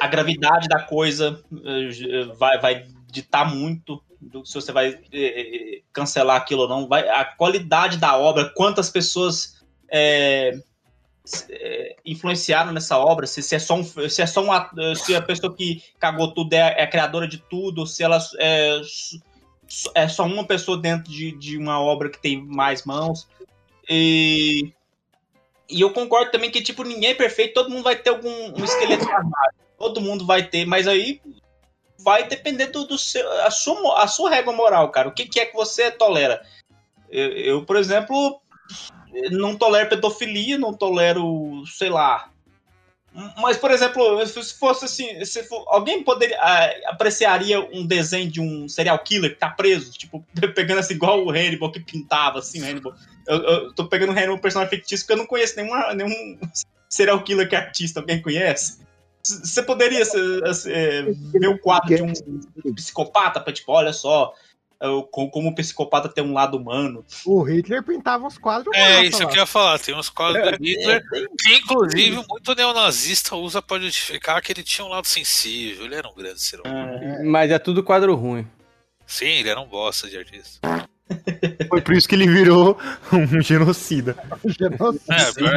[0.00, 5.82] a gravidade da coisa eh, vai, vai ditar muito do se você vai eh, eh,
[5.92, 6.88] cancelar aquilo ou não.
[6.88, 10.58] Vai, a qualidade da obra, quantas pessoas eh,
[11.50, 15.14] eh, influenciaram nessa obra, se, se é só um, se é só um at- se
[15.14, 18.80] a pessoa que cagou tudo é, é a criadora de tudo, se ela é,
[19.94, 23.28] é só uma pessoa dentro de, de uma obra que tem mais mãos.
[23.88, 24.72] E,
[25.68, 28.64] e eu concordo também que, tipo, ninguém é perfeito, todo mundo vai ter algum um
[28.64, 29.63] esqueleto armário.
[29.78, 31.20] Todo mundo vai ter, mas aí
[31.98, 35.08] vai depender do, do seu, a, sua, a sua régua moral, cara.
[35.08, 36.42] O que, que é que você tolera?
[37.10, 38.40] Eu, eu, por exemplo,
[39.30, 42.30] não tolero pedofilia, não tolero, sei lá.
[43.36, 48.40] Mas, por exemplo, se fosse assim, se for- alguém poderia ah, apreciaria um desenho de
[48.40, 52.60] um serial killer que tá preso, tipo, pegando assim, igual o Hannibal que pintava assim,
[52.60, 52.92] o Hannibal.
[53.26, 56.38] Eu, eu tô pegando o Hannibal personagem fictício porque eu não conheço nenhuma, nenhum
[56.90, 58.84] serial killer que é artista, alguém conhece?
[59.26, 60.20] Você poderia ser,
[60.68, 61.02] é,
[61.32, 64.34] ver um quadro de um psicopata pra tipo, olha só,
[65.10, 67.02] co- como o psicopata tem um lado humano.
[67.24, 69.28] O Hitler pintava uns quadros É, massa isso lá.
[69.30, 69.78] que eu ia falar.
[69.78, 71.02] Tem uns quadros do Hitler
[71.42, 75.86] que, inclusive, muito neonazista usa pra justificar que ele tinha um lado sensível.
[75.86, 77.24] Ele era um grande ser humano.
[77.24, 78.46] Mas é tudo quadro ruim.
[79.06, 80.60] Sim, ele era um bosta de artista.
[81.68, 82.78] Foi por isso que ele virou
[83.12, 84.16] um genocida.
[84.44, 84.94] É, pior,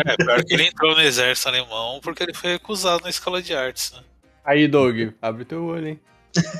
[0.05, 3.53] é, pior que ele entrou no exército alemão porque ele foi recusado na escola de
[3.55, 3.99] artes, né?
[4.43, 5.99] Aí, Doug, abre teu olho, hein?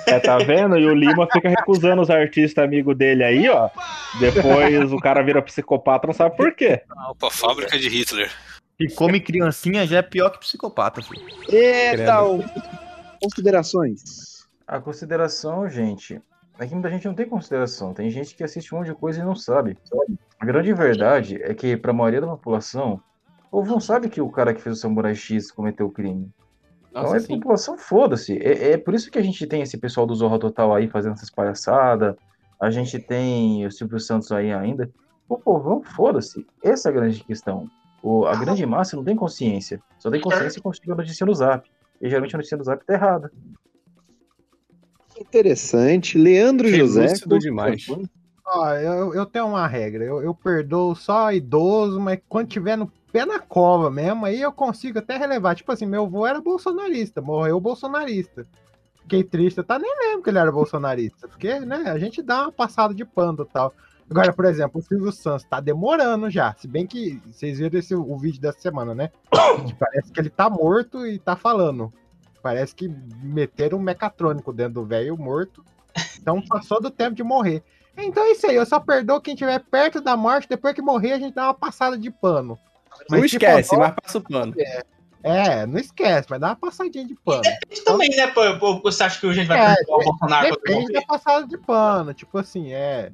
[0.08, 0.78] É, tá vendo?
[0.78, 3.70] E o Lima fica recusando os artistas amigos dele aí, ó.
[4.20, 6.82] Depois o cara vira psicopata, não sabe por quê.
[7.10, 8.32] Opa, fábrica de Hitler.
[8.80, 11.22] E come criancinha já é pior que psicopata, filho.
[11.50, 12.44] Eita, o-
[13.22, 14.48] considerações.
[14.68, 16.22] A consideração, gente.
[16.60, 17.94] É que muita gente não tem consideração.
[17.94, 19.78] Tem gente que assiste um monte de coisa e não sabe.
[20.40, 23.02] A grande verdade é que, pra maioria da população,
[23.48, 26.32] o povo não sabe que o cara que fez o Samurai X cometeu o crime.
[26.90, 27.36] então, Nossa, a sim.
[27.36, 28.38] população, foda-se.
[28.38, 31.14] É, é por isso que a gente tem esse pessoal do Zorra Total aí fazendo
[31.14, 32.16] essas palhaçadas.
[32.60, 34.90] A gente tem o Silvio Santos aí ainda.
[35.30, 36.46] O povão, foda-se.
[36.64, 37.70] Essa é a grande questão.
[38.02, 39.80] O, a grande massa não tem consciência.
[40.00, 41.70] Só tem consciência quando chega a notícia no zap.
[42.02, 43.32] E geralmente a notícia no zap tá errada.
[45.28, 46.18] Interessante.
[46.18, 47.10] Leandro José.
[47.10, 47.86] Lúcido demais.
[48.46, 50.04] Ó, eu, eu tenho uma regra.
[50.04, 54.52] Eu, eu perdoo só idoso, mas quando tiver no pé na cova mesmo, aí eu
[54.52, 55.56] consigo até relevar.
[55.56, 58.48] Tipo assim, meu avô era bolsonarista, morreu bolsonarista.
[59.02, 61.28] Fiquei triste, eu tá nem lembro que ele era bolsonarista.
[61.28, 63.74] Porque, né, a gente dá uma passada de pano e tal.
[64.10, 66.54] Agora, por exemplo, o Silvio Santos tá demorando já.
[66.58, 69.12] Se bem que vocês viram esse, o vídeo dessa semana, né?
[69.68, 71.92] Que parece que ele tá morto e tá falando.
[72.48, 72.88] Parece que
[73.22, 75.66] meteram um mecatrônico dentro do velho morto.
[76.18, 77.62] Então passou do tempo de morrer.
[77.98, 81.12] Então é isso aí, eu só perdoo quem estiver perto da morte, depois que morrer
[81.12, 82.58] a gente dá uma passada de pano.
[83.10, 84.56] Não se esquece, for- mas passa o pano.
[85.22, 87.42] É, não esquece, mas dá uma passadinha de pano.
[87.70, 88.28] Isso também, né?
[88.28, 91.58] Pô, você acha que a gente vai É, perdoar o Bolsonaro Depende da passada de
[91.58, 93.12] pano, tipo assim, é.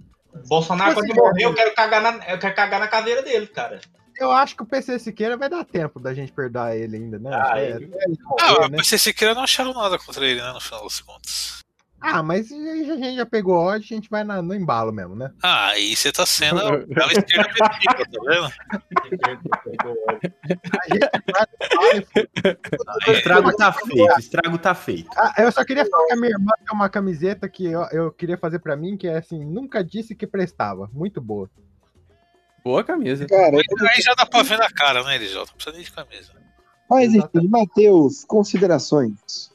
[0.48, 3.48] Bolsonaro, Tipo quando assim, morrer, eu quero, cagar na, eu quero cagar na caveira dele,
[3.48, 3.80] cara.
[4.19, 7.30] Eu acho que o PC Siqueira vai dar tempo da gente perdoar ele ainda, né?
[7.34, 7.91] Ah, É, ele-
[8.40, 8.77] Ah, morrer, né?
[8.77, 10.52] mas vocês sequer não acharam nada contra ele, né?
[10.53, 11.64] No final das contas.
[12.06, 15.31] Ah, mas a gente já pegou ódio, a gente vai na- no embalo mesmo, né?
[15.41, 18.52] Ah, aí você tá sendo aquela esquerda petista, tá vendo?
[23.07, 25.10] O estrago tá feito, o estrago tá feito.
[25.15, 28.11] Ah, eu só queria falar que a minha irmã tem uma camiseta que eu, eu
[28.11, 30.90] queria fazer pra mim, que é assim, nunca disse que prestava.
[30.94, 31.49] Muito boa.
[32.64, 33.26] Boa camisa.
[33.27, 35.35] Cara, Aí já dá pra ver na cara, né, LJ?
[35.35, 36.31] Não precisa nem de camisa.
[36.90, 39.52] mas enfim, Matheus, considerações.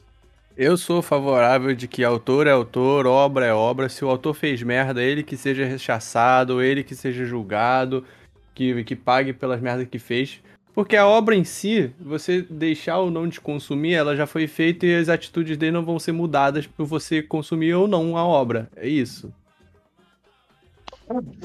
[0.55, 3.87] Eu sou favorável de que autor é autor, obra é obra.
[3.87, 8.05] Se o autor fez merda, ele que seja rechaçado, ele que seja julgado,
[8.53, 10.41] que, que pague pelas merdas que fez.
[10.75, 14.85] Porque a obra em si, você deixar ou não de consumir, ela já foi feita
[14.85, 18.69] e as atitudes dele não vão ser mudadas por você consumir ou não a obra.
[18.75, 19.33] É isso.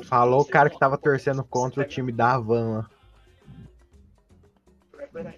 [0.05, 2.87] Falou o cara que tava torcendo contra o time da Havan lá.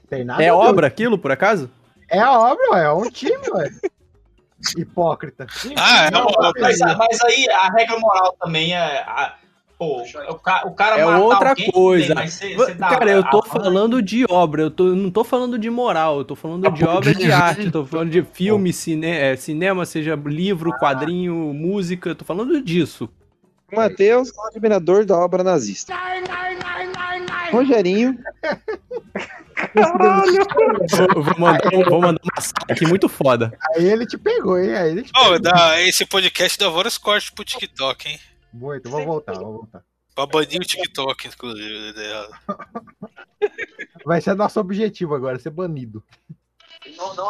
[0.08, 1.70] Tem nada É obra aquilo, por acaso?
[2.08, 3.70] É a obra, é um time, ué.
[4.76, 5.46] Hipócrita.
[5.76, 6.10] Ah, é
[6.60, 9.00] Mas, mas aí a regra moral também é.
[9.02, 9.34] a-
[9.78, 12.14] pô, o, ca- o cara É matar outra alguém, coisa.
[12.14, 15.58] você dá- Cara, eu tô a- falando de obra, eu, tô, eu não tô falando
[15.58, 19.06] de moral, eu tô falando de obra de arte, eu tô falando de filme, cine,
[19.06, 23.08] é, cinema, seja livro, quadrinho, música, eu tô falando disso.
[23.72, 25.94] Matheus, admirador da obra nazista.
[27.50, 28.18] Rogerinho.
[29.74, 33.56] Eu vou mandar, vou mandar uma sala aqui muito foda.
[33.74, 34.74] Aí ele te pegou, hein?
[34.74, 35.38] Aí ele te pegou.
[35.40, 38.18] dá, esse podcast dá vários cortes pro TikTok, hein?
[38.52, 39.82] Muito, vou voltar, vou voltar.
[40.14, 41.90] Pra banir o TikTok, inclusive.
[41.90, 42.38] ideia errada.
[44.04, 46.02] Vai ser nosso objetivo agora, ser banido.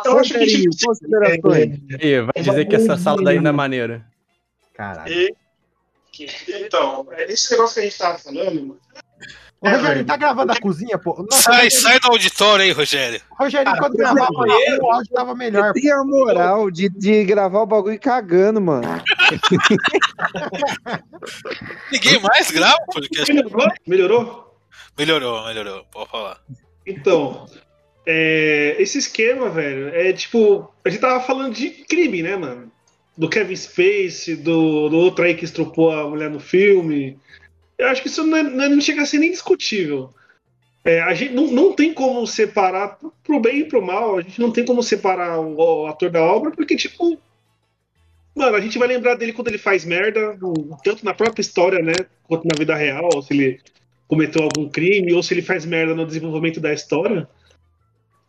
[0.05, 1.79] Eu acho que Rogerinho, tipo, considerações.
[2.01, 4.07] E vai dizer que essa sala daí não é maneira.
[4.75, 5.13] Caralho.
[5.13, 5.35] E-
[6.49, 8.81] Então, esse negócio que a gente tava falando, mano.
[9.61, 11.15] Ô, Rogério, tá gravando a cozinha, pô?
[11.23, 13.21] Nossa, Sai, Rogério, sai do auditório aí, Rogério.
[13.31, 15.73] Rogério, Cara, quando gravava o áudio tava melhor.
[15.73, 18.87] Tem a moral de, de gravar o bagulho cagando, mano.
[21.91, 23.33] Ninguém mais grava o podcast.
[23.33, 23.69] Melhorou?
[23.87, 24.47] Melhorou?
[24.99, 25.85] Melhorou, melhorou.
[25.91, 26.39] Pode falar.
[26.87, 27.47] Então,
[28.07, 30.73] é, esse esquema, velho, é tipo.
[30.85, 32.71] A gente tava falando de crime, né, mano?
[33.17, 37.19] Do Kevin Space, do, do outro aí que estrupou a mulher no filme.
[37.79, 40.13] Eu acho que isso não, é- é- não chega a ser nem discutível.
[40.85, 44.41] É, a gente não, não tem como separar pro bem e pro mal, a gente
[44.41, 47.19] não tem como separar o, o ator da obra, porque, tipo.
[48.35, 50.39] Mano, a gente vai lembrar dele quando ele faz merda,
[50.85, 51.95] tanto na própria história, né?
[52.25, 53.61] Quanto na vida real, se ele
[54.07, 57.27] cometeu algum crime ou se ele faz merda no desenvolvimento da história.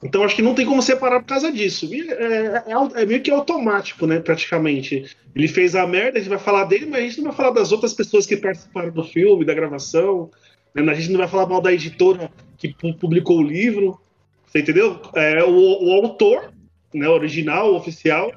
[0.04, 1.92] Então acho que não tem como separar por causa disso.
[1.94, 4.20] E É, é- é meio que automático, né?
[4.20, 5.16] Praticamente.
[5.36, 7.52] Ele fez a merda, a gente vai falar dele, mas a gente não vai falar
[7.52, 10.30] das outras pessoas que participaram do filme, da gravação.
[10.76, 10.84] né?
[10.92, 14.00] A gente não vai falar mal da editora que pu- publicou o livro.
[14.46, 15.02] Você entendeu?
[15.16, 15.50] É, o,
[15.88, 16.54] o autor,
[16.94, 18.32] né, original, oficial,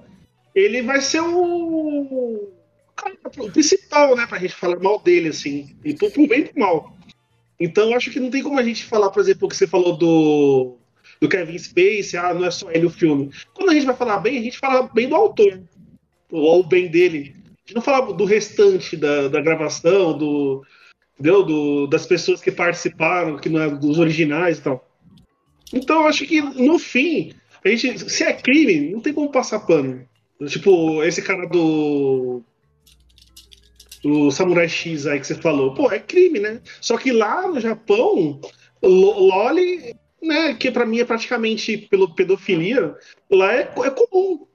[0.55, 2.49] ele vai ser o,
[3.39, 4.27] o principal, né?
[4.27, 5.77] Pra gente falar mal dele, assim.
[5.85, 6.97] E pro, bem e pro mal.
[7.59, 9.97] Então acho que não tem como a gente falar, por exemplo, o que você falou
[9.97, 10.79] do
[11.21, 13.31] do Kevin Spacey, ah, não é só ele o filme.
[13.55, 15.63] Quando a gente vai falar bem, a gente fala bem do autor,
[16.31, 17.37] ou bem dele.
[17.45, 20.65] A gente não fala do restante da, da gravação, do,
[21.15, 21.43] entendeu?
[21.43, 24.89] Do, das pessoas que participaram, que não é dos originais e tal.
[25.73, 27.33] Então, acho que no fim,
[27.65, 30.09] a gente, se é crime, não tem como passar pano.
[30.49, 32.43] Tipo, esse cara do.
[34.03, 35.75] Do Samurai X aí que você falou.
[35.75, 36.63] Pô, é crime, né?
[36.81, 38.41] Só que lá no Japão,
[38.83, 42.95] Lo- Loli né, que pra mim é praticamente pelo pedofilia,
[43.31, 44.47] lá é, é comum.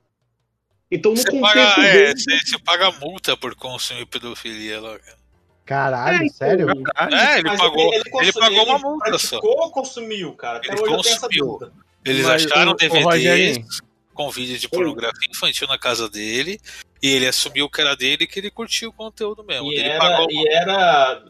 [0.91, 4.99] Então no Você contexto paga, é, dele, você, você paga multa por consumir pedofilia lá.
[4.99, 5.17] cara.
[5.65, 6.67] Caralho, É, sério?
[6.69, 9.39] É, ele Mas pagou, ele, ele consum- pagou uma ele multa só.
[9.39, 10.57] praticou ou consumiu, cara?
[10.59, 11.59] Até Ele consumiu.
[12.05, 13.65] Eles Mas, acharam ô, DVDs Rogerinho.
[14.13, 16.59] com vídeo de pornografia infantil na casa dele
[17.01, 19.73] e ele assumiu que era dele e que ele curtiu o conteúdo mesmo.
[19.73, 21.23] E ele era, pagou e era,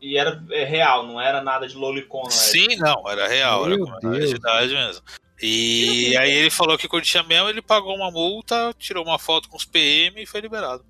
[0.00, 2.22] e era é, real, não era nada de lolicon.
[2.22, 2.30] era?
[2.30, 4.30] Sim, não, era real, era Meu com menor de Deus.
[4.32, 5.02] idade mesmo.
[5.42, 9.56] E aí ele falou que curtia mesmo, ele pagou uma multa, tirou uma foto com
[9.56, 10.84] os PM e foi liberado.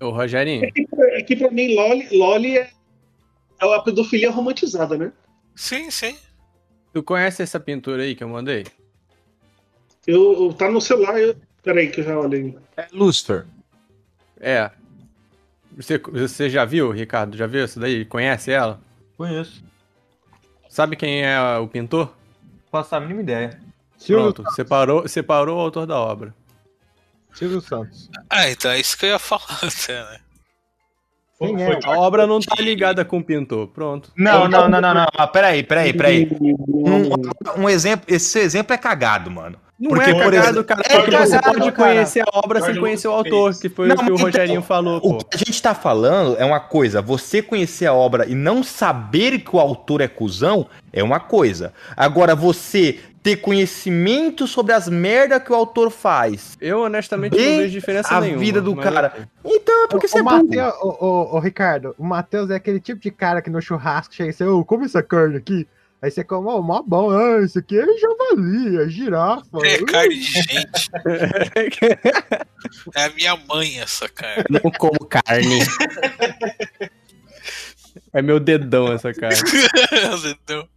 [0.00, 2.70] Ô, Rogerinho, é que pra mim Loli, Loli é,
[3.60, 5.12] é a pedofilia romantizada, né?
[5.56, 6.16] Sim, sim.
[6.92, 8.64] tu conhece essa pintura aí que eu mandei?
[10.06, 12.56] Eu, eu- tá no celular, eu, peraí que eu já olhei.
[12.76, 13.44] É Lucifer.
[14.40, 14.70] É.
[15.78, 17.36] Você, você já viu, Ricardo?
[17.36, 18.04] Já viu isso daí?
[18.04, 18.80] Conhece ela?
[19.16, 19.62] Conheço.
[20.68, 22.12] Sabe quem é o pintor?
[22.70, 23.60] Faço a mínima ideia.
[23.96, 26.34] Silvio, Pronto, separou, separou o autor da obra.
[27.32, 28.10] Silvio Santos.
[28.28, 30.20] Ah, então é isso que eu ia falar até, né?
[31.38, 31.78] Quem é?
[31.84, 33.68] A obra não tá ligada com o pintor.
[33.68, 34.10] Pronto.
[34.16, 35.06] Não, não, não, não, não.
[35.16, 36.28] Mas peraí, peraí, peraí.
[36.78, 39.58] Um, um exemplo, esse exemplo é cagado, mano.
[39.78, 40.82] Não Porque, é por cagado, exemplo- cara.
[40.84, 41.92] É Porque você cagado, pode cara.
[41.92, 43.60] conhecer a obra sem conhecer o autor, fez.
[43.60, 45.18] que foi Não, o que o então, Rogerinho falou, O pô.
[45.18, 49.38] que a gente tá falando é uma coisa, você conhecer a obra e não saber
[49.38, 51.72] que o autor é cuzão é uma coisa.
[51.96, 57.70] Agora, você ter conhecimento sobre as merda que o autor faz, Eu, honestamente, não vejo
[57.70, 58.38] diferença a nenhuma.
[58.40, 59.12] vida do mas cara.
[59.44, 60.22] então é porque você o, é.
[60.22, 64.14] Mateu, o, o, o Ricardo, o Matheus é aquele tipo de cara que no churrasco
[64.14, 65.68] chega e você, ô, come essa carne aqui.
[66.00, 69.58] Aí você come, ô, mó bom, ah, isso aqui é javali, é girafa.
[69.64, 70.90] É carne de gente.
[72.94, 74.44] É a minha mãe essa carne.
[74.50, 75.60] Não como carne.
[78.12, 79.34] É meu dedão essa cara.
[79.36, 80.68] Você entendeu?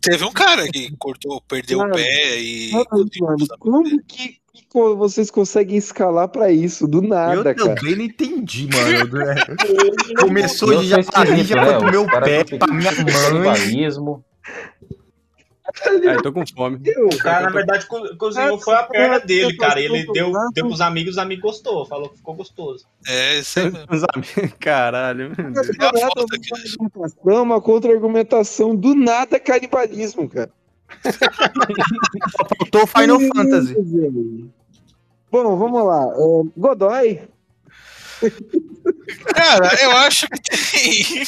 [0.00, 2.72] Teve um cara que cortou, perdeu Cara, o pé e.
[2.72, 6.86] Mano, como que, que vocês conseguem escalar pra isso?
[6.86, 7.74] Do nada, Eu cara.
[7.74, 9.18] também não entendi, mano.
[9.24, 9.34] né?
[10.20, 11.70] Começou Eu de esquisito, já né?
[11.70, 13.04] foi pro meu pé, pra minha mãe.
[13.04, 14.24] canibalismo.
[16.08, 16.80] Ai, tô com fome.
[17.12, 19.78] O cara, na verdade, co- cozinhou foi a perna dele, cara.
[19.78, 21.84] Ele deu, deu pros amigos, os amigos gostou.
[21.84, 22.86] Falou que ficou gostoso.
[23.06, 23.66] É, isso aí.
[23.90, 25.32] Os amigos- Caralho.
[27.26, 30.50] É uma contra-argumentação do nada canibalismo, cara.
[32.58, 33.74] Faltou Final Fantasy.
[35.30, 36.04] Bom, vamos lá.
[36.04, 37.20] É, Godoy,
[39.34, 41.22] Cara, eu acho que tem.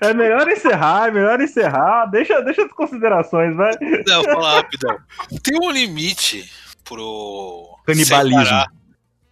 [0.00, 2.06] É melhor encerrar, é melhor encerrar.
[2.06, 3.72] Deixa, deixa as considerações, vai.
[4.06, 4.96] Não, vou falar rapidão.
[5.42, 6.50] Tem um limite
[6.84, 7.76] pro.
[7.86, 8.40] Canibalismo.
[8.44, 8.72] separar-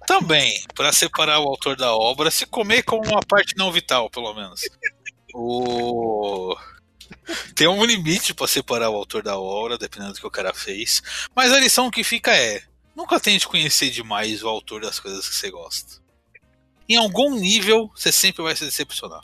[0.06, 4.32] Também, pra separar o autor da obra, se comer como uma parte não vital, pelo
[4.34, 4.60] menos.
[5.34, 6.56] O.
[7.54, 11.02] Tem um limite pra separar o autor da obra, dependendo do que o cara fez.
[11.34, 12.62] Mas a lição que fica é:
[12.94, 16.00] nunca tente conhecer demais o autor das coisas que você gosta.
[16.88, 19.22] Em algum nível, você sempre vai se decepcionar.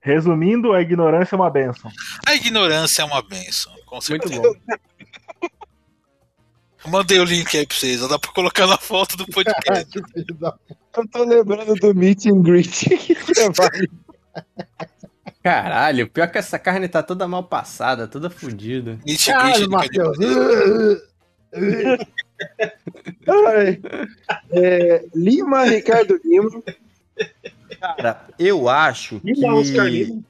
[0.00, 1.90] Resumindo, a ignorância é uma benção.
[2.26, 4.40] A ignorância é uma benção, com Muito certeza.
[4.40, 4.54] bom.
[6.88, 9.90] Mandei o link aí pra vocês, dá pra colocar na foto do podcast.
[10.96, 13.70] eu tô lembrando do meet and greet que você vai.
[15.46, 18.98] Caralho, pior que essa carne tá toda mal passada, toda fodida.
[19.08, 20.18] And Caralho, Matheus.
[24.50, 26.62] É, Lima, Ricardo Lima.
[27.80, 30.22] Cara, eu acho E Oscar que Lima?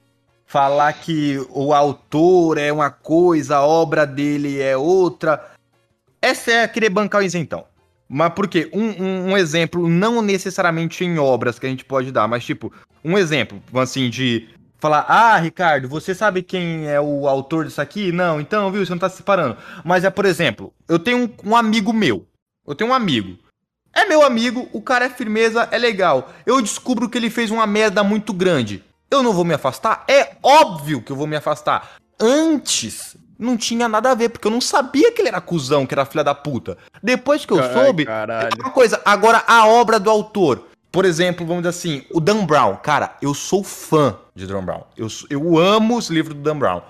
[0.46, 5.50] falar que o autor é uma coisa, a obra dele é outra.
[6.20, 7.64] Essa é querer bancar o isentão.
[8.08, 8.70] Mas por quê?
[8.72, 12.72] Um, um, um exemplo, não necessariamente em obras que a gente pode dar, mas tipo,
[13.02, 18.12] um exemplo, assim, de falar, ah, Ricardo, você sabe quem é o autor disso aqui?
[18.12, 19.56] Não, então, viu, você não tá se separando.
[19.84, 22.26] Mas é, por exemplo, eu tenho um, um amigo meu.
[22.66, 23.38] Eu tenho um amigo.
[23.94, 26.30] É meu amigo, o cara é firmeza, é legal.
[26.44, 28.84] Eu descubro que ele fez uma merda muito grande.
[29.10, 30.04] Eu não vou me afastar?
[30.06, 31.92] É óbvio que eu vou me afastar.
[32.20, 35.94] Antes, não tinha nada a ver, porque eu não sabia que ele era cuzão, que
[35.94, 36.76] era filha da puta.
[37.02, 38.50] Depois que eu Ai, soube, caralho.
[38.58, 39.00] é uma coisa.
[39.04, 40.66] Agora, a obra do autor.
[40.96, 42.76] Por exemplo, vamos dizer assim, o Dan Brown.
[42.76, 44.80] Cara, eu sou fã de Dan Brown.
[44.96, 46.80] Eu, eu amo os livros do Dan Brown.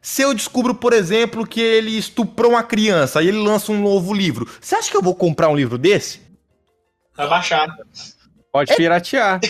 [0.00, 4.14] Se eu descubro, por exemplo, que ele estuprou uma criança e ele lança um novo
[4.14, 6.20] livro, você acha que eu vou comprar um livro desse?
[7.16, 7.66] Vai baixar.
[8.52, 9.40] Pode piratear.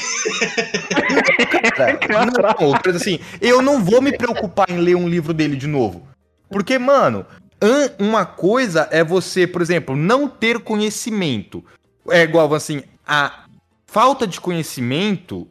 [1.77, 6.09] Cara, não, assim, eu não vou me preocupar em ler um livro dele de novo.
[6.49, 7.27] Porque, mano,
[7.61, 11.63] an- uma coisa é você, por exemplo, não ter conhecimento.
[12.09, 13.45] É igual, assim, a
[13.87, 15.47] falta de conhecimento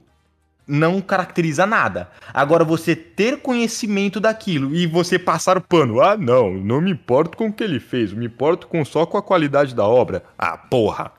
[0.67, 2.09] não caracteriza nada.
[2.33, 6.01] Agora, você ter conhecimento daquilo e você passar o pano.
[6.01, 9.17] Ah, não, não me importo com o que ele fez, me importo com, só com
[9.17, 10.23] a qualidade da obra.
[10.37, 11.11] Ah, porra.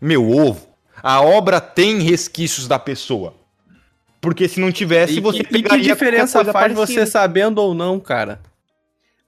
[0.00, 0.66] Meu ovo.
[1.00, 3.34] A obra tem resquícios da pessoa.
[4.20, 7.06] Porque se não tivesse, E, você que- e que pegaria diferença faz coisa você parecida.
[7.06, 8.40] sabendo ou não, cara?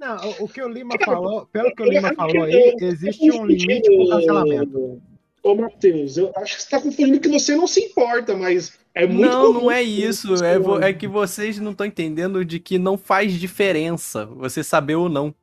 [0.00, 3.46] Não, o, o que o Lima falou, pelo que o Lima falou aí, existe um
[3.46, 5.00] limite pro cancelamento.
[5.42, 9.06] Ô, Matheus, eu acho que você tá confundindo que você não se importa, mas é
[9.06, 10.34] muito não, não é isso.
[10.44, 15.08] É, é que vocês não estão entendendo de que não faz diferença você saber ou
[15.08, 15.34] não.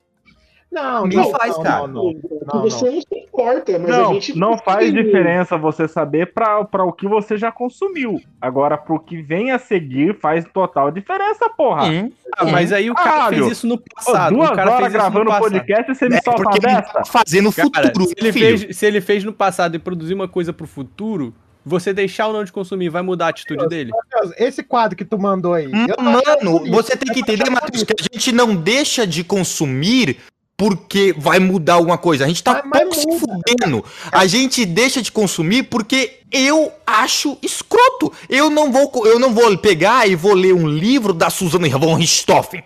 [0.82, 1.88] Não, Não faz, cara.
[1.88, 2.94] Não, não, você não.
[2.94, 6.94] não se importa, mas a Não, gente não faz diferença você saber pra pra o
[6.94, 8.22] que você já consumiu.
[8.42, 11.86] Agora, pro que vem a seguir, faz total diferença, porra.
[11.90, 12.12] Sim.
[12.38, 13.38] Ah, mas aí o cara Caralho.
[13.46, 14.36] fez isso no passado.
[14.36, 16.58] duas o cara horas fez isso no gravando podcast e você me É solta porque
[16.58, 16.94] ele dessa?
[16.94, 20.28] tá fazendo Cara, futuro, se, ele fez, se ele fez no passado e produzir uma
[20.28, 21.34] coisa pro futuro,
[21.66, 23.92] você deixar ou não de consumir, vai mudar a atitude dele?
[23.92, 25.68] Matheus, Esse quadro que tu mandou aí.
[25.68, 30.18] Mano, você tem que entender, Matheus, que a gente não deixa de consumir
[30.58, 32.26] porque vai mudar alguma coisa.
[32.26, 33.86] A gente tá Mas- mas pouco se fudendo.
[34.12, 38.12] A gente deixa de consumir porque eu acho escroto.
[38.28, 41.94] Eu não vou, eu não vou pegar e vou ler um livro da Suzana von
[41.94, 42.64] Richthofen.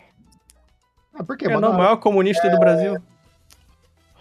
[1.13, 1.69] Ah, por quê, É mano?
[1.69, 2.97] o maior comunista do Brasil.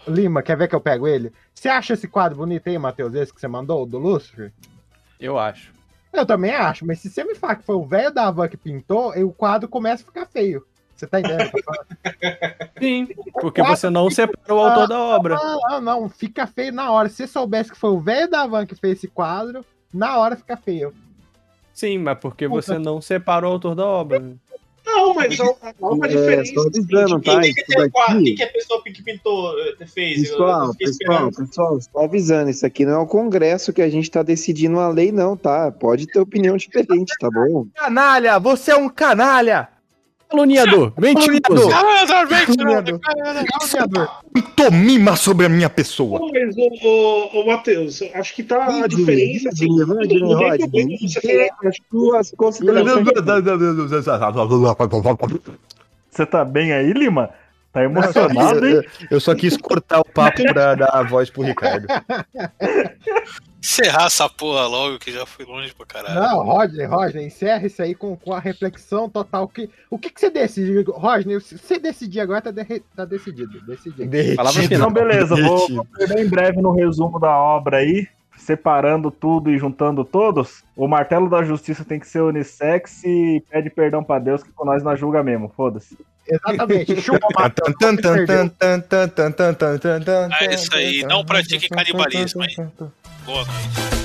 [0.05, 1.31] Lima, quer ver que eu pego ele?
[1.55, 4.51] Você acha esse quadro bonito aí, Matheus, esse que você mandou, do Lucifer?
[5.19, 5.71] Eu acho.
[6.11, 8.57] Eu também acho, mas se você me falar que foi o velho da van que
[8.57, 10.65] pintou, o quadro começa a ficar feio.
[11.01, 11.49] Você tá entendendo?
[12.79, 13.07] Sim,
[13.41, 15.35] porque você não separa o autor da obra.
[15.35, 17.09] Não, não, não, fica feio na hora.
[17.09, 20.35] Se você soubesse que foi o velho da van que fez esse quadro, na hora
[20.35, 20.93] fica feio.
[21.73, 24.21] Sim, mas porque você não separa o autor da obra.
[24.83, 25.43] Não, mas há
[25.81, 26.51] há uma É, diferença.
[26.59, 27.05] assim, tá?
[27.07, 30.17] que- O que, é, que a pessoa que pintou eh, fez?
[30.29, 33.89] Eu- eu pessoal, pessoal, pessoal, só avisando, isso aqui não é o congresso que a
[33.89, 35.71] gente tá decidindo uma lei, não, tá?
[35.71, 37.67] Pode ter opinião diferente, tá bom?
[37.75, 39.69] Canalha, você é um canalha.
[40.31, 41.69] Caluniador, mentiroso.
[42.45, 42.99] Caluniador.
[44.55, 46.21] Tomima sobre a minha pessoa.
[46.31, 49.49] Mas, ô, ô, ô, Matheus, eu acho que tá a diferença.
[49.49, 50.55] Assim, Rodney, falar
[51.69, 53.05] as tuas considerações.
[56.09, 57.29] Você tá bem aí, Lima?
[57.73, 58.81] Tá emocionado, hein?
[59.09, 61.87] Eu só quis cortar o papo pra dar a voz pro Ricardo.
[63.63, 66.15] Encerrar essa porra logo, que já foi longe pra caralho.
[66.19, 69.47] Não, Rodney, Rodney, encerra isso aí com, com a reflexão total.
[69.47, 71.39] Que, o que, que você decide, Rodney?
[71.39, 73.61] Se você decidir agora, tá, de- tá decidido.
[73.61, 74.35] Decidido.
[74.35, 74.89] Palavra final.
[74.89, 78.07] Então, beleza, vou, vou bem breve no resumo da obra aí,
[78.51, 80.63] separando tudo e juntando todos.
[80.75, 84.65] O martelo da justiça tem que ser unissex e pede perdão pra Deus que com
[84.65, 85.97] nós não julga mesmo, foda-se.
[86.27, 87.01] Exatamente.
[87.01, 87.27] Chupa,
[90.39, 92.71] É isso aí, não pratique canibalismo, hein?
[93.25, 94.00] Boa noite.